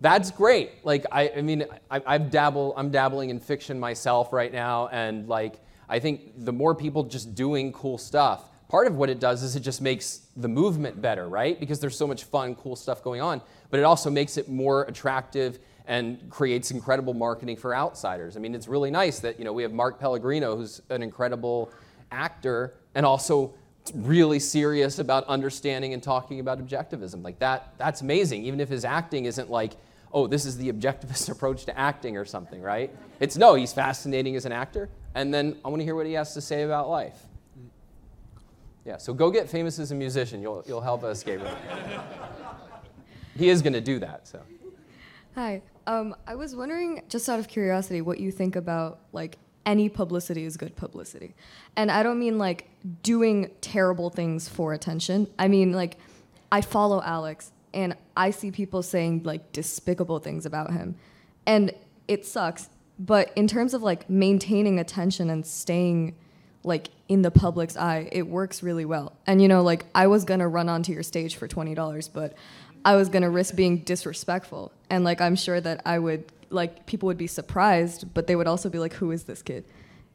that's 0.00 0.30
great. 0.30 0.84
Like, 0.84 1.06
I, 1.10 1.32
I 1.36 1.42
mean, 1.42 1.64
I, 1.90 2.02
I've 2.06 2.30
dabble, 2.30 2.74
I'm 2.76 2.90
dabbling 2.90 3.30
in 3.30 3.40
fiction 3.40 3.80
myself 3.80 4.32
right 4.32 4.52
now, 4.52 4.88
and 4.88 5.28
like, 5.28 5.60
I 5.88 6.00
think 6.00 6.44
the 6.44 6.52
more 6.52 6.74
people 6.74 7.04
just 7.04 7.34
doing 7.34 7.72
cool 7.72 7.96
stuff, 7.96 8.50
part 8.68 8.86
of 8.86 8.96
what 8.96 9.10
it 9.10 9.20
does 9.20 9.42
is 9.42 9.56
it 9.56 9.60
just 9.60 9.80
makes 9.80 10.22
the 10.36 10.48
movement 10.48 11.00
better, 11.00 11.28
right? 11.28 11.58
Because 11.58 11.80
there's 11.80 11.96
so 11.96 12.06
much 12.06 12.24
fun, 12.24 12.54
cool 12.54 12.76
stuff 12.76 13.02
going 13.02 13.20
on. 13.20 13.40
But 13.70 13.80
it 13.80 13.84
also 13.84 14.10
makes 14.10 14.36
it 14.36 14.48
more 14.48 14.84
attractive 14.84 15.58
and 15.86 16.18
creates 16.30 16.70
incredible 16.70 17.14
marketing 17.14 17.56
for 17.56 17.74
outsiders. 17.74 18.36
I 18.36 18.40
mean, 18.40 18.54
it's 18.54 18.68
really 18.68 18.90
nice 18.90 19.20
that 19.20 19.38
you 19.38 19.44
know 19.44 19.52
we 19.52 19.62
have 19.62 19.72
Mark 19.72 20.00
Pellegrino, 20.00 20.56
who's 20.56 20.82
an 20.90 21.02
incredible 21.02 21.70
actor, 22.10 22.74
and 22.94 23.06
also 23.06 23.54
really 23.94 24.40
serious 24.40 24.98
about 24.98 25.24
understanding 25.28 25.94
and 25.94 26.02
talking 26.02 26.40
about 26.40 26.64
objectivism. 26.64 27.22
Like 27.22 27.38
that, 27.38 27.74
that's 27.78 28.00
amazing. 28.00 28.44
Even 28.44 28.58
if 28.58 28.68
his 28.68 28.84
acting 28.84 29.26
isn't 29.26 29.48
like, 29.48 29.74
oh, 30.12 30.26
this 30.26 30.44
is 30.44 30.56
the 30.56 30.72
objectivist 30.72 31.28
approach 31.30 31.64
to 31.66 31.78
acting 31.78 32.16
or 32.16 32.24
something, 32.24 32.60
right? 32.60 32.90
It's 33.20 33.36
no, 33.36 33.54
he's 33.54 33.72
fascinating 33.72 34.34
as 34.34 34.44
an 34.44 34.52
actor, 34.52 34.88
and 35.14 35.32
then 35.32 35.56
I 35.64 35.68
want 35.68 35.80
to 35.80 35.84
hear 35.84 35.94
what 35.94 36.06
he 36.06 36.14
has 36.14 36.34
to 36.34 36.40
say 36.40 36.62
about 36.62 36.88
life. 36.88 37.16
Yeah, 38.86 38.98
so 38.98 39.12
go 39.12 39.32
get 39.32 39.50
famous 39.50 39.80
as 39.80 39.90
a 39.90 39.96
musician. 39.96 40.40
You'll, 40.40 40.62
you'll 40.64 40.80
help 40.80 41.02
us, 41.02 41.24
Gabriel. 41.24 41.56
he 43.36 43.48
is 43.48 43.60
going 43.60 43.72
to 43.72 43.80
do 43.80 43.98
that, 43.98 44.28
so. 44.28 44.40
Hi. 45.34 45.60
Um, 45.88 46.14
I 46.24 46.36
was 46.36 46.54
wondering, 46.54 47.02
just 47.08 47.28
out 47.28 47.40
of 47.40 47.48
curiosity, 47.48 48.00
what 48.00 48.20
you 48.20 48.30
think 48.30 48.54
about 48.54 49.00
like 49.12 49.38
any 49.66 49.88
publicity 49.88 50.44
is 50.44 50.56
good 50.56 50.76
publicity, 50.76 51.34
and 51.74 51.90
I 51.90 52.04
don't 52.04 52.18
mean 52.18 52.38
like 52.38 52.70
doing 53.02 53.50
terrible 53.60 54.08
things 54.08 54.48
for 54.48 54.72
attention. 54.72 55.26
I 55.36 55.48
mean 55.48 55.72
like, 55.72 55.98
I 56.52 56.60
follow 56.60 57.02
Alex, 57.02 57.50
and 57.74 57.96
I 58.16 58.30
see 58.30 58.52
people 58.52 58.82
saying 58.82 59.22
like 59.24 59.52
despicable 59.52 60.20
things 60.20 60.46
about 60.46 60.72
him, 60.72 60.94
and 61.44 61.72
it 62.06 62.24
sucks. 62.24 62.70
But 62.98 63.32
in 63.36 63.46
terms 63.48 63.74
of 63.74 63.82
like 63.82 64.08
maintaining 64.08 64.78
attention 64.78 65.28
and 65.28 65.44
staying 65.44 66.14
like 66.66 66.88
in 67.08 67.22
the 67.22 67.30
public's 67.30 67.76
eye, 67.76 68.08
it 68.10 68.26
works 68.26 68.62
really 68.62 68.84
well. 68.84 69.12
And 69.26 69.40
you 69.40 69.48
know, 69.48 69.62
like 69.62 69.86
I 69.94 70.08
was 70.08 70.24
gonna 70.24 70.48
run 70.48 70.68
onto 70.68 70.92
your 70.92 71.02
stage 71.02 71.36
for 71.36 71.48
twenty 71.48 71.74
dollars, 71.74 72.08
but 72.08 72.34
I 72.84 72.96
was 72.96 73.08
gonna 73.08 73.30
risk 73.30 73.54
being 73.54 73.78
disrespectful, 73.78 74.72
and 74.90 75.04
like 75.04 75.20
I'm 75.20 75.36
sure 75.36 75.60
that 75.60 75.80
I 75.86 75.98
would 75.98 76.30
like 76.50 76.86
people 76.86 77.06
would 77.06 77.18
be 77.18 77.28
surprised, 77.28 78.12
but 78.12 78.26
they 78.26 78.36
would 78.36 78.48
also 78.48 78.68
be 78.68 78.78
like, 78.78 78.94
"Who 78.94 79.12
is 79.12 79.24
this 79.24 79.42
kid?" 79.42 79.64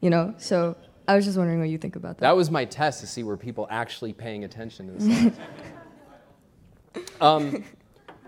You 0.00 0.10
know. 0.10 0.34
So 0.38 0.76
I 1.08 1.16
was 1.16 1.24
just 1.24 1.38
wondering 1.38 1.58
what 1.58 1.70
you 1.70 1.78
think 1.78 1.96
about 1.96 2.18
that. 2.18 2.20
That 2.20 2.36
was 2.36 2.50
my 2.50 2.64
test 2.64 3.00
to 3.00 3.06
see 3.06 3.22
were 3.22 3.36
people 3.36 3.66
actually 3.70 4.12
paying 4.12 4.44
attention 4.44 4.86
to 4.98 5.04
this. 5.04 5.38
um, 7.20 7.64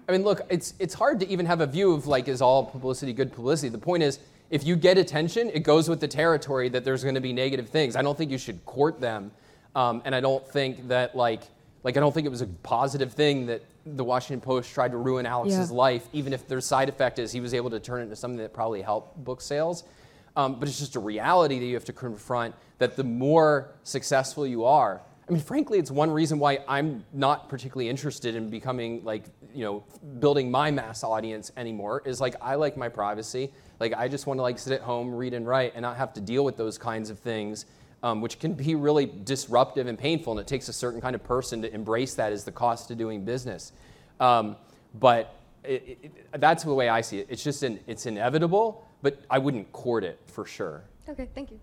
I 0.09 0.13
mean, 0.13 0.23
look, 0.23 0.41
it's 0.49 0.75
it's 0.79 0.95
hard 0.95 1.21
to 1.21 1.29
even 1.29 1.45
have 1.47 1.61
a 1.61 1.67
view 1.67 1.93
of 1.93 2.07
like, 2.07 2.27
is 2.29 2.41
all 2.41 2.65
publicity 2.65 3.13
good 3.13 3.33
publicity? 3.33 3.69
The 3.69 3.79
point 3.79 4.03
is, 4.03 4.19
if 4.51 4.65
you 4.65 4.77
get 4.77 4.99
attention, 4.99 5.51
it 5.51 5.61
goes 5.61 5.89
with 5.89 6.01
the 6.01 6.09
territory 6.09 6.69
that 6.69 6.85
there's 6.85 7.03
going 7.03 7.15
to 7.15 7.21
be 7.21 7.33
negative 7.33 7.69
things. 7.69 7.97
I 7.97 8.03
don't 8.03 8.17
think 8.17 8.31
you 8.31 8.39
should 8.39 8.65
court 8.65 9.01
them, 9.01 9.31
um, 9.75 10.03
and 10.05 10.15
I 10.15 10.21
don't 10.21 10.47
think 10.47 10.89
that 10.89 11.17
like 11.17 11.43
like 11.83 11.97
I 11.97 12.01
don't 12.01 12.13
think 12.13 12.27
it 12.27 12.31
was 12.31 12.41
a 12.41 12.47
positive 12.47 13.13
thing 13.13 13.47
that 13.47 13.63
the 13.85 14.05
Washington 14.05 14.41
Post 14.41 14.73
tried 14.73 14.93
to 14.93 14.97
ruin 14.97 15.27
Alex's 15.27 15.71
yeah. 15.71 15.77
life, 15.77 16.09
even 16.13 16.33
if 16.33 16.49
their 16.49 16.61
side 16.61 16.89
effect 16.89 17.19
is 17.19 17.31
he 17.31 17.41
was 17.41 17.53
able 17.53 17.71
to 17.71 17.81
turn 17.81 18.01
it 18.01 18.05
into 18.05 18.17
something 18.17 18.39
that 18.39 18.55
probably 18.55 18.81
helped 18.81 19.23
book 19.23 19.41
sales. 19.41 19.85
Um, 20.37 20.59
but 20.59 20.69
it's 20.69 20.79
just 20.79 20.97
a 20.97 21.01
reality 21.01 21.59
that 21.59 21.67
you 21.67 21.75
have 21.75 21.85
to 21.85 21.93
confront 21.93 22.55
that 22.79 22.97
the 22.97 23.05
more 23.05 23.69
successful 23.85 24.47
you 24.47 24.65
are, 24.65 25.01
I 25.29 25.33
mean, 25.33 25.41
frankly, 25.41 25.79
it's 25.79 25.91
one 25.91 26.11
reason 26.11 26.39
why 26.39 26.59
I'm 26.69 27.05
not 27.13 27.49
particularly 27.49 27.89
interested 27.89 28.35
in 28.35 28.51
becoming 28.51 29.03
like, 29.05 29.25
you 29.55 29.65
know, 29.65 29.85
building 30.19 30.51
my 30.51 30.71
mass 30.71 31.03
audience 31.03 31.51
anymore. 31.57 32.03
Is 32.05 32.21
like 32.21 32.35
I 32.43 32.57
like 32.57 32.77
my 32.77 32.89
privacy. 32.89 33.51
Like 33.85 33.93
I 33.93 34.09
just 34.09 34.27
want 34.27 34.39
to 34.39 34.43
like 34.43 34.59
sit 34.59 34.73
at 34.73 34.81
home, 34.81 35.15
read 35.15 35.35
and 35.35 35.47
write, 35.47 35.73
and 35.75 35.83
not 35.83 35.99
have 35.99 36.15
to 36.15 36.21
deal 36.23 36.43
with 36.43 36.57
those 36.57 36.79
kinds 36.79 37.11
of 37.11 37.19
things, 37.19 37.67
um, 38.03 38.23
which 38.23 38.39
can 38.39 38.55
be 38.55 38.75
really 38.75 39.05
disruptive 39.05 39.87
and 39.87 39.99
painful. 39.99 40.33
And 40.33 40.41
it 40.41 40.47
takes 40.47 40.69
a 40.69 40.73
certain 40.73 41.03
kind 41.03 41.15
of 41.15 41.23
person 41.23 41.61
to 41.61 41.75
embrace 41.75 42.15
that 42.15 42.33
as 42.33 42.45
the 42.45 42.51
cost 42.51 42.91
of 42.91 42.97
doing 42.97 43.27
business. 43.27 43.73
Um, 44.21 44.57
but 45.01 45.35
it, 45.65 45.99
it, 46.03 46.41
that's 46.41 46.65
the 46.65 46.73
way 46.73 46.89
I 46.89 47.03
see 47.03 47.19
it. 47.19 47.27
It's 47.29 47.45
just 47.45 47.63
an, 47.63 47.79
it's 47.87 48.07
inevitable, 48.07 48.89
but 49.03 49.23
I 49.29 49.39
wouldn't 49.39 49.71
court 49.73 50.03
it 50.03 50.19
for 50.29 50.47
sure. 50.47 50.85
Okay, 51.07 51.29
thank 51.35 51.51
you. 51.51 51.61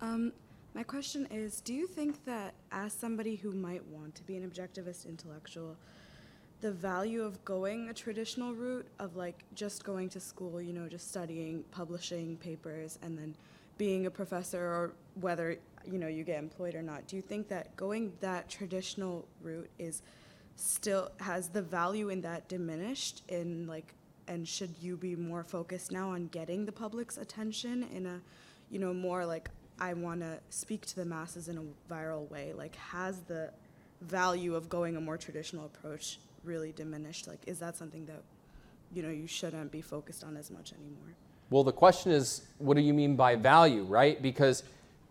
Um, 0.00 0.32
my 0.74 0.82
question 0.82 1.28
is 1.30 1.60
Do 1.60 1.72
you 1.72 1.86
think 1.86 2.24
that, 2.24 2.54
as 2.72 2.92
somebody 2.92 3.36
who 3.36 3.52
might 3.52 3.86
want 3.86 4.16
to 4.16 4.24
be 4.24 4.36
an 4.36 4.50
objectivist 4.50 5.06
intellectual, 5.06 5.76
the 6.60 6.72
value 6.72 7.22
of 7.22 7.44
going 7.44 7.88
a 7.88 7.94
traditional 7.94 8.54
route 8.54 8.86
of 8.98 9.16
like 9.16 9.44
just 9.54 9.84
going 9.84 10.08
to 10.10 10.20
school, 10.20 10.60
you 10.60 10.72
know, 10.72 10.88
just 10.88 11.08
studying, 11.08 11.64
publishing 11.70 12.36
papers, 12.38 12.98
and 13.02 13.16
then 13.18 13.34
being 13.78 14.06
a 14.06 14.10
professor, 14.10 14.60
or 14.60 14.92
whether 15.20 15.58
you 15.84 15.98
know 15.98 16.08
you 16.08 16.24
get 16.24 16.38
employed 16.38 16.74
or 16.74 16.82
not, 16.82 17.06
do 17.06 17.16
you 17.16 17.22
think 17.22 17.48
that 17.48 17.76
going 17.76 18.12
that 18.20 18.48
traditional 18.48 19.26
route 19.42 19.70
is 19.78 20.02
still 20.56 21.10
has 21.20 21.50
the 21.50 21.60
value 21.60 22.08
in 22.08 22.22
that 22.22 22.48
diminished 22.48 23.22
in 23.28 23.66
like 23.66 23.94
and 24.26 24.48
should 24.48 24.74
you 24.80 24.96
be 24.96 25.14
more 25.14 25.44
focused 25.44 25.92
now 25.92 26.08
on 26.10 26.26
getting 26.28 26.64
the 26.64 26.72
public's 26.72 27.18
attention 27.18 27.86
in 27.94 28.06
a 28.06 28.20
you 28.70 28.78
know 28.78 28.94
more 28.94 29.26
like 29.26 29.50
I 29.78 29.92
want 29.92 30.20
to 30.20 30.38
speak 30.48 30.86
to 30.86 30.96
the 30.96 31.04
masses 31.04 31.48
in 31.48 31.58
a 31.58 31.92
viral 31.92 32.28
way. 32.30 32.52
Like, 32.56 32.76
has 32.76 33.20
the 33.20 33.50
value 34.00 34.54
of 34.54 34.68
going 34.68 34.96
a 34.96 35.00
more 35.00 35.16
traditional 35.16 35.66
approach 35.66 36.18
really 36.46 36.72
diminished? 36.72 37.26
Like, 37.26 37.40
is 37.46 37.58
that 37.58 37.76
something 37.76 38.06
that, 38.06 38.22
you 38.94 39.02
know, 39.02 39.10
you 39.10 39.26
shouldn't 39.26 39.70
be 39.70 39.82
focused 39.82 40.24
on 40.24 40.36
as 40.36 40.50
much 40.50 40.72
anymore? 40.72 41.14
Well, 41.50 41.64
the 41.64 41.72
question 41.72 42.12
is, 42.12 42.42
what 42.58 42.76
do 42.76 42.82
you 42.82 42.94
mean 42.94 43.16
by 43.16 43.36
value, 43.36 43.82
right? 43.84 44.20
Because 44.20 44.62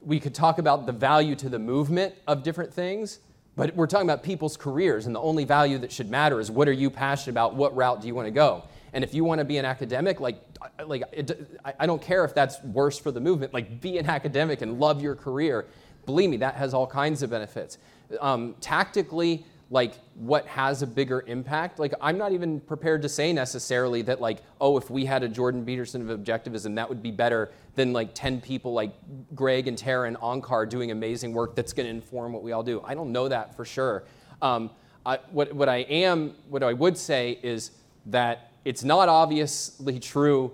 we 0.02 0.20
could 0.20 0.34
talk 0.34 0.58
about 0.58 0.86
the 0.86 0.92
value 0.92 1.36
to 1.36 1.50
the 1.50 1.60
movement 1.60 2.14
of 2.28 2.44
different 2.44 2.74
things, 2.74 3.20
but 3.56 3.76
we're 3.76 3.88
talking 3.88 4.08
about 4.08 4.22
people's 4.22 4.58
careers, 4.58 5.06
and 5.06 5.16
the 5.16 5.22
only 5.22 5.46
value 5.46 5.78
that 5.78 5.92
should 5.92 6.10
matter 6.10 6.40
is 6.40 6.52
what 6.52 6.68
are 6.68 6.74
you 6.74 6.90
passionate 6.90 7.34
about? 7.34 7.56
What 7.56 7.76
route 7.76 8.02
do 8.02 8.08
you 8.08 8.16
want 8.16 8.28
to 8.28 8.32
go? 8.32 8.64
And 8.92 9.04
if 9.04 9.14
you 9.14 9.24
want 9.24 9.40
to 9.40 9.46
be 9.46 9.58
an 9.58 9.66
academic, 9.66 10.20
like, 10.20 10.42
like 10.86 11.04
it, 11.12 11.60
I 11.80 11.86
don't 11.86 12.02
care 12.02 12.24
if 12.26 12.34
that's 12.34 12.62
worse 12.64 12.98
for 12.98 13.12
the 13.12 13.20
movement. 13.20 13.54
Like, 13.54 13.82
be 13.82 13.98
an 13.98 14.08
academic 14.08 14.62
and 14.62 14.80
love 14.80 15.02
your 15.02 15.16
career. 15.16 15.66
Believe 16.06 16.30
me, 16.30 16.38
that 16.38 16.56
has 16.56 16.74
all 16.74 16.88
kinds 16.88 17.24
of 17.24 17.30
benefits. 17.30 17.78
Um, 18.22 18.56
tactically, 18.62 19.46
like 19.70 19.96
what 20.14 20.46
has 20.46 20.82
a 20.82 20.88
bigger 20.88 21.24
impact? 21.28 21.80
Like 21.80 21.94
i'm 22.02 22.18
not 22.18 22.32
even 22.32 22.60
prepared 22.60 23.02
to 23.02 23.10
say 23.10 23.34
necessarily 23.34 24.02
that 24.04 24.22
like 24.22 24.40
oh 24.62 24.78
if 24.78 24.90
we 24.90 25.06
had 25.06 25.24
a 25.24 25.28
jordan 25.28 25.66
peterson 25.66 26.08
of 26.08 26.20
objectivism 26.20 26.76
that 26.76 26.88
would 26.88 27.02
be 27.02 27.12
better 27.12 27.52
than 27.76 27.92
like 27.92 28.14
10 28.14 28.42
people 28.42 28.74
like 28.74 28.94
greg 29.34 29.68
and 29.68 29.78
tara 29.78 30.08
and 30.08 30.18
onkar 30.18 30.70
doing 30.70 30.92
amazing 30.92 31.34
work 31.34 31.56
that's 31.56 31.74
going 31.74 31.86
to 31.86 31.90
inform 31.90 32.32
what 32.34 32.44
we 32.44 32.52
all 32.52 32.64
do. 32.64 32.82
I 32.86 32.94
don't 32.94 33.12
know 33.12 33.28
that 33.28 33.56
for 33.56 33.66
sure. 33.66 34.04
Um, 34.42 34.70
I, 35.06 35.20
what, 35.32 35.54
what 35.54 35.70
i 35.70 35.78
am 35.78 36.36
what 36.50 36.64
i 36.64 36.74
would 36.74 36.98
say 36.98 37.40
is 37.44 37.72
that 38.08 38.52
it's 38.66 38.84
not 38.84 39.10
obviously 39.10 40.00
true 40.00 40.54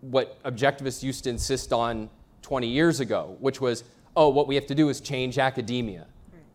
what 0.00 0.42
objectivists 0.44 1.02
used 1.02 1.24
to 1.24 1.30
insist 1.30 1.72
on 1.72 2.08
20 2.42 2.66
years 2.66 3.00
ago, 3.00 3.36
which 3.40 3.60
was, 3.60 3.84
oh, 4.16 4.28
what 4.28 4.46
we 4.46 4.54
have 4.54 4.66
to 4.66 4.74
do 4.74 4.88
is 4.88 5.00
change 5.00 5.38
academia. 5.38 6.06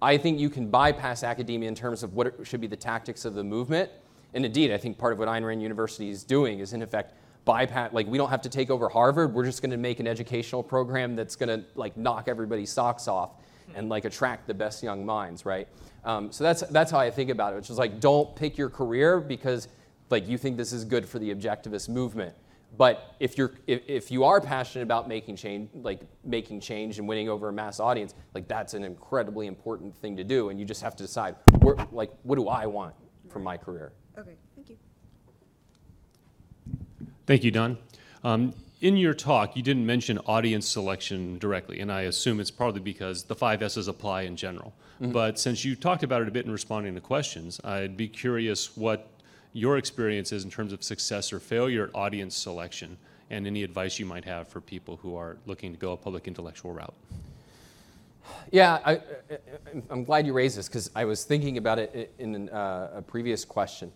I 0.01 0.17
think 0.17 0.39
you 0.39 0.49
can 0.49 0.69
bypass 0.69 1.23
academia 1.23 1.67
in 1.67 1.75
terms 1.75 2.03
of 2.03 2.13
what 2.13 2.35
should 2.45 2.61
be 2.61 2.67
the 2.67 2.75
tactics 2.75 3.25
of 3.25 3.33
the 3.33 3.43
movement. 3.43 3.89
And 4.33 4.45
indeed, 4.45 4.71
I 4.71 4.77
think 4.77 4.97
part 4.97 5.13
of 5.13 5.19
what 5.19 5.27
Ayn 5.27 5.45
Rand 5.45 5.61
University 5.61 6.09
is 6.09 6.23
doing 6.23 6.59
is, 6.59 6.73
in 6.73 6.81
effect, 6.81 7.15
bypass. 7.45 7.93
Like, 7.93 8.07
we 8.07 8.17
don't 8.17 8.29
have 8.29 8.41
to 8.41 8.49
take 8.49 8.69
over 8.69 8.89
Harvard. 8.89 9.33
We're 9.33 9.45
just 9.45 9.61
going 9.61 9.71
to 9.71 9.77
make 9.77 9.99
an 9.99 10.07
educational 10.07 10.61
program 10.61 11.15
that's 11.15 11.35
going 11.35 11.49
to 11.49 11.65
like 11.75 11.97
knock 11.97 12.27
everybody's 12.27 12.69
socks 12.69 13.07
off 13.07 13.31
and 13.75 13.89
like 13.89 14.05
attract 14.05 14.47
the 14.47 14.53
best 14.53 14.83
young 14.83 15.05
minds, 15.05 15.45
right? 15.45 15.67
Um, 16.03 16.31
so 16.31 16.43
that's 16.43 16.61
that's 16.61 16.91
how 16.91 16.99
I 16.99 17.09
think 17.09 17.29
about 17.29 17.53
it. 17.53 17.55
Which 17.55 17.69
is 17.69 17.77
like, 17.77 17.99
don't 17.99 18.35
pick 18.35 18.57
your 18.57 18.69
career 18.69 19.19
because 19.19 19.67
like 20.09 20.27
you 20.27 20.37
think 20.37 20.57
this 20.57 20.71
is 20.71 20.85
good 20.85 21.07
for 21.07 21.19
the 21.19 21.33
objectivist 21.33 21.89
movement. 21.89 22.35
But 22.77 23.15
if 23.19 23.37
you're 23.37 23.53
if, 23.65 23.81
if 23.87 24.11
you 24.11 24.23
are 24.23 24.41
passionate 24.41 24.83
about 24.83 25.07
making 25.07 25.35
change, 25.35 25.69
like 25.73 26.01
making 26.23 26.59
change 26.59 26.99
and 26.99 27.07
winning 27.07 27.29
over 27.29 27.49
a 27.49 27.53
mass 27.53 27.79
audience, 27.79 28.13
like 28.33 28.47
that's 28.47 28.73
an 28.73 28.83
incredibly 28.83 29.47
important 29.47 29.95
thing 29.97 30.17
to 30.17 30.23
do, 30.23 30.49
and 30.49 30.59
you 30.59 30.65
just 30.65 30.81
have 30.81 30.95
to 30.97 31.03
decide, 31.03 31.35
where, 31.59 31.75
like, 31.91 32.11
what 32.23 32.35
do 32.35 32.47
I 32.47 32.65
want 32.65 32.93
from 33.29 33.43
my 33.43 33.57
career? 33.57 33.93
Okay, 34.17 34.35
thank 34.55 34.69
you. 34.69 34.77
Thank 37.25 37.43
you, 37.43 37.51
Don. 37.51 37.77
Um, 38.23 38.53
in 38.79 38.95
your 38.95 39.15
talk, 39.15 39.55
you 39.55 39.63
didn't 39.63 39.85
mention 39.85 40.19
audience 40.27 40.67
selection 40.67 41.39
directly, 41.39 41.79
and 41.79 41.91
I 41.91 42.01
assume 42.01 42.39
it's 42.39 42.51
probably 42.51 42.81
because 42.81 43.23
the 43.23 43.35
five 43.35 43.63
S's 43.63 43.87
apply 43.87 44.21
in 44.23 44.35
general. 44.35 44.75
Mm-hmm. 45.01 45.13
But 45.13 45.39
since 45.39 45.65
you 45.65 45.75
talked 45.75 46.03
about 46.03 46.21
it 46.21 46.27
a 46.27 46.31
bit 46.31 46.45
in 46.45 46.51
responding 46.51 46.93
to 46.93 47.01
questions, 47.01 47.59
I'd 47.63 47.97
be 47.97 48.07
curious 48.07 48.77
what 48.77 49.09
your 49.57 49.77
experiences 49.77 50.43
in 50.43 50.51
terms 50.51 50.71
of 50.71 50.83
success 50.83 51.33
or 51.33 51.39
failure 51.39 51.85
at 51.85 51.95
audience 51.95 52.35
selection 52.37 52.95
and 53.31 53.47
any 53.47 53.63
advice 53.63 53.97
you 53.97 54.05
might 54.05 54.23
have 54.23 54.47
for 54.47 54.61
people 54.61 54.97
who 54.97 55.15
are 55.15 55.37
looking 55.47 55.73
to 55.73 55.79
go 55.79 55.93
a 55.93 55.97
public 55.97 56.27
intellectual 56.27 56.71
route. 56.71 56.93
Yeah, 58.51 58.79
I, 58.85 59.01
am 59.89 60.03
glad 60.03 60.27
you 60.27 60.33
raised 60.33 60.57
this 60.57 60.67
because 60.67 60.91
I 60.95 61.05
was 61.05 61.23
thinking 61.23 61.57
about 61.57 61.79
it 61.79 62.13
in 62.19 62.49
uh, 62.49 62.91
a 62.95 63.01
previous 63.01 63.43
question. 63.43 63.91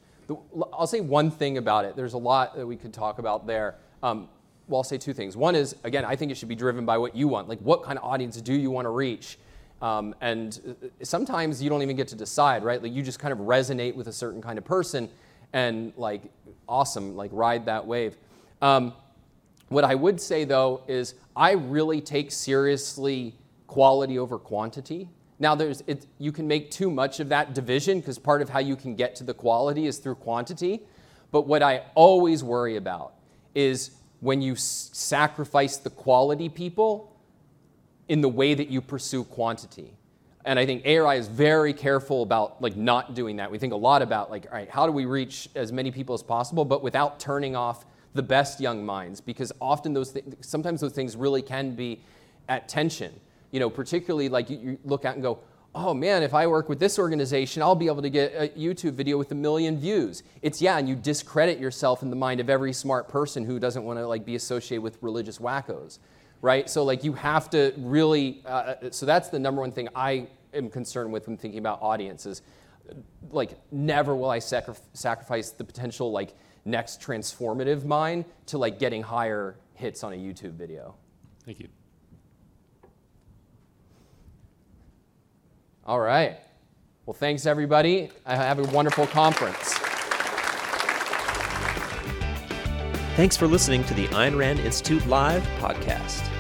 I'll 0.74 0.88
say 0.88 1.00
one 1.00 1.30
thing 1.30 1.58
about 1.58 1.86
it. 1.86 1.96
There's 1.96 2.14
a 2.14 2.18
lot 2.18 2.56
that 2.56 2.66
we 2.66 2.76
could 2.76 2.94
talk 2.94 3.20
about 3.20 3.46
there. 3.46 3.76
Um, 4.02 4.30
well, 4.68 4.80
I'll 4.80 4.84
say 4.84 4.98
two 4.98 5.14
things. 5.14 5.38
One 5.38 5.54
is, 5.54 5.76
again, 5.84 6.06
I 6.06 6.16
think 6.16 6.32
it 6.32 6.36
should 6.36 6.50
be 6.50 6.56
driven 6.56 6.86
by 6.86 6.98
what 6.98 7.16
you 7.16 7.28
want. 7.28 7.50
Like, 7.50 7.60
what 7.60 7.84
kind 7.84 8.00
of 8.00 8.06
audience 8.06 8.42
do 8.42 8.54
you 8.54 8.72
want 8.72 8.86
to 8.86 8.90
reach? 8.90 9.38
Um, 9.82 10.16
and 10.22 10.60
uh, 10.68 10.88
sometimes 11.04 11.62
you 11.62 11.70
don't 11.70 11.82
even 11.82 11.96
get 11.96 12.08
to 12.10 12.16
decide, 12.16 12.64
right? 12.64 12.82
Like, 12.82 12.94
you 12.94 13.04
just 13.04 13.20
kind 13.20 13.34
of 13.34 13.40
resonate 13.40 13.96
with 13.96 14.08
a 14.08 14.14
certain 14.14 14.42
kind 14.42 14.58
of 14.58 14.66
person 14.66 15.10
and 15.54 15.94
like 15.98 16.24
awesome, 16.68 17.16
like 17.16 17.32
ride 17.34 17.66
that 17.66 17.86
wave. 17.86 18.18
Um, 18.62 18.94
what 19.70 19.84
I 19.84 19.96
would 19.96 20.20
say 20.20 20.44
though 20.44 20.84
is 20.88 21.16
I 21.36 21.52
really 21.52 22.02
take 22.02 22.32
seriously 22.32 23.36
quality 23.68 24.20
over 24.20 24.38
quantity. 24.38 25.10
Now, 25.40 25.56
there's, 25.56 25.82
it, 25.88 26.06
you 26.20 26.32
can 26.32 26.48
make 26.48 26.70
too 26.70 26.92
much 26.92 27.20
of 27.20 27.30
that 27.30 27.56
division 27.56 28.00
because 28.00 28.20
part 28.20 28.44
of 28.44 28.50
how 28.50 28.60
you 28.60 28.76
can 28.76 28.96
get 28.96 29.16
to 29.16 29.24
the 29.24 29.34
quality 29.34 29.88
is 29.88 29.98
through 29.98 30.16
quantity. 30.16 30.82
But 31.32 31.48
what 31.48 31.64
I 31.64 31.84
always 31.96 32.44
worry 32.44 32.76
about 32.76 33.14
is 33.56 33.92
when 34.20 34.42
you 34.42 34.54
s- 34.54 34.92
sacrifice 34.94 35.78
the 35.78 35.90
quality 35.90 36.48
people 36.48 37.18
in 38.08 38.22
the 38.22 38.30
way 38.30 38.54
that 38.54 38.68
you 38.68 38.82
pursue 38.82 39.24
quantity. 39.24 39.94
And 40.46 40.58
I 40.58 40.66
think 40.66 40.86
ARI 40.86 41.18
is 41.18 41.28
very 41.28 41.74
careful 41.74 42.24
about 42.24 42.62
like 42.62 42.76
not 42.76 43.14
doing 43.14 43.38
that. 43.38 43.52
We 43.52 43.58
think 43.58 43.74
a 43.74 43.78
lot 43.78 44.02
about 44.02 44.32
like, 44.32 44.48
all 44.48 44.58
right, 44.58 44.70
how 44.70 44.86
do 44.86 44.92
we 44.92 45.06
reach 45.06 45.50
as 45.56 45.72
many 45.72 45.92
people 45.92 46.16
as 46.16 46.24
possible, 46.24 46.66
but 46.66 46.82
without 46.82 47.20
turning 47.20 47.56
off 47.56 47.86
the 48.14 48.24
best 48.24 48.60
young 48.60 48.86
minds? 48.86 49.22
Because 49.22 49.52
often 49.62 49.94
those 49.94 50.12
th- 50.12 50.26
sometimes 50.42 50.82
those 50.82 50.94
things 50.94 51.16
really 51.16 51.42
can 51.42 51.76
be 51.76 52.02
at 52.50 52.68
tension. 52.68 53.14
You 53.52 53.60
know, 53.60 53.70
particularly 53.70 54.30
like 54.30 54.50
you, 54.50 54.58
you 54.58 54.80
look 54.84 55.06
at 55.06 55.14
and 55.14 55.22
go, 55.22 55.40
oh 55.76 55.94
man, 55.94 56.24
if 56.24 56.34
I 56.34 56.48
work 56.48 56.70
with 56.70 56.80
this 56.80 56.98
organization, 56.98 57.62
I'll 57.62 57.76
be 57.76 57.88
able 57.88 58.02
to 58.02 58.10
get 58.10 58.34
a 58.36 58.48
YouTube 58.50 58.94
video 58.94 59.18
with 59.18 59.32
a 59.32 59.36
million 59.36 59.78
views. 59.78 60.24
It's 60.42 60.62
yeah, 60.62 60.78
and 60.78 60.90
you 60.90 60.96
discredit 60.96 61.60
yourself 61.60 62.02
in 62.02 62.10
the 62.10 62.16
mind 62.16 62.40
of 62.40 62.50
every 62.50 62.74
smart 62.74 63.08
person 63.08 63.46
who 63.46 63.60
doesn't 63.60 63.84
want 63.84 64.00
to 64.00 64.08
like 64.08 64.26
be 64.26 64.36
associated 64.36 64.82
with 64.82 64.98
religious 65.02 65.38
wackos 65.38 66.00
right? 66.42 66.70
So 66.70 66.84
like 66.84 67.04
you 67.04 67.14
have 67.14 67.50
to 67.52 67.74
really, 67.78 68.42
uh, 68.46 68.76
so 68.92 69.06
that's 69.06 69.30
the 69.30 69.40
number 69.40 69.62
one 69.62 69.72
thing 69.72 69.90
I 69.96 70.28
am 70.54 70.70
concerned 70.70 71.12
with 71.12 71.28
when 71.28 71.38
thinking 71.38 71.60
about 71.60 71.82
audiences. 71.82 72.42
Like 73.30 73.52
never 73.72 74.16
will 74.16 74.30
I 74.30 74.40
sacri- 74.40 74.76
sacrifice 74.94 75.52
the 75.52 75.64
potential 75.64 76.12
like 76.12 76.34
next 76.66 77.02
transformative 77.02 77.86
mine 77.86 78.26
to 78.48 78.58
like 78.58 78.80
getting 78.80 79.02
higher 79.02 79.56
hits 79.76 80.04
on 80.04 80.14
a 80.14 80.18
YouTube 80.18 80.54
video. 80.54 80.96
Thank 81.46 81.60
you. 81.60 81.68
All 85.86 86.00
right. 86.00 86.38
Well, 87.06 87.14
thanks 87.16 87.46
everybody. 87.46 88.12
I 88.26 88.36
have 88.36 88.60
a 88.60 88.64
wonderful 88.72 89.08
conference. 89.08 89.74
Thanks 93.16 93.36
for 93.36 93.48
listening 93.48 93.84
to 93.86 93.94
the 93.94 94.08
Ayn 94.08 94.38
Rand 94.38 94.60
Institute 94.60 95.06
Live 95.08 95.44
podcast. 95.60 96.31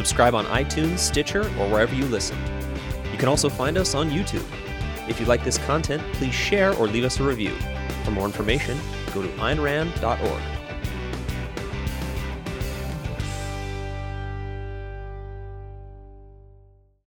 Subscribe 0.00 0.34
on 0.34 0.46
iTunes, 0.46 0.98
Stitcher, 0.98 1.42
or 1.58 1.68
wherever 1.68 1.94
you 1.94 2.06
listen. 2.06 2.38
You 3.12 3.18
can 3.18 3.28
also 3.28 3.50
find 3.50 3.76
us 3.76 3.94
on 3.94 4.08
YouTube. 4.08 4.46
If 5.10 5.20
you 5.20 5.26
like 5.26 5.44
this 5.44 5.58
content, 5.58 6.02
please 6.14 6.32
share 6.32 6.72
or 6.76 6.86
leave 6.86 7.04
us 7.04 7.20
a 7.20 7.22
review. 7.22 7.54
For 8.04 8.10
more 8.10 8.24
information, 8.24 8.80
go 9.12 9.20
to 9.20 9.28
aynrand.org. 9.28 10.59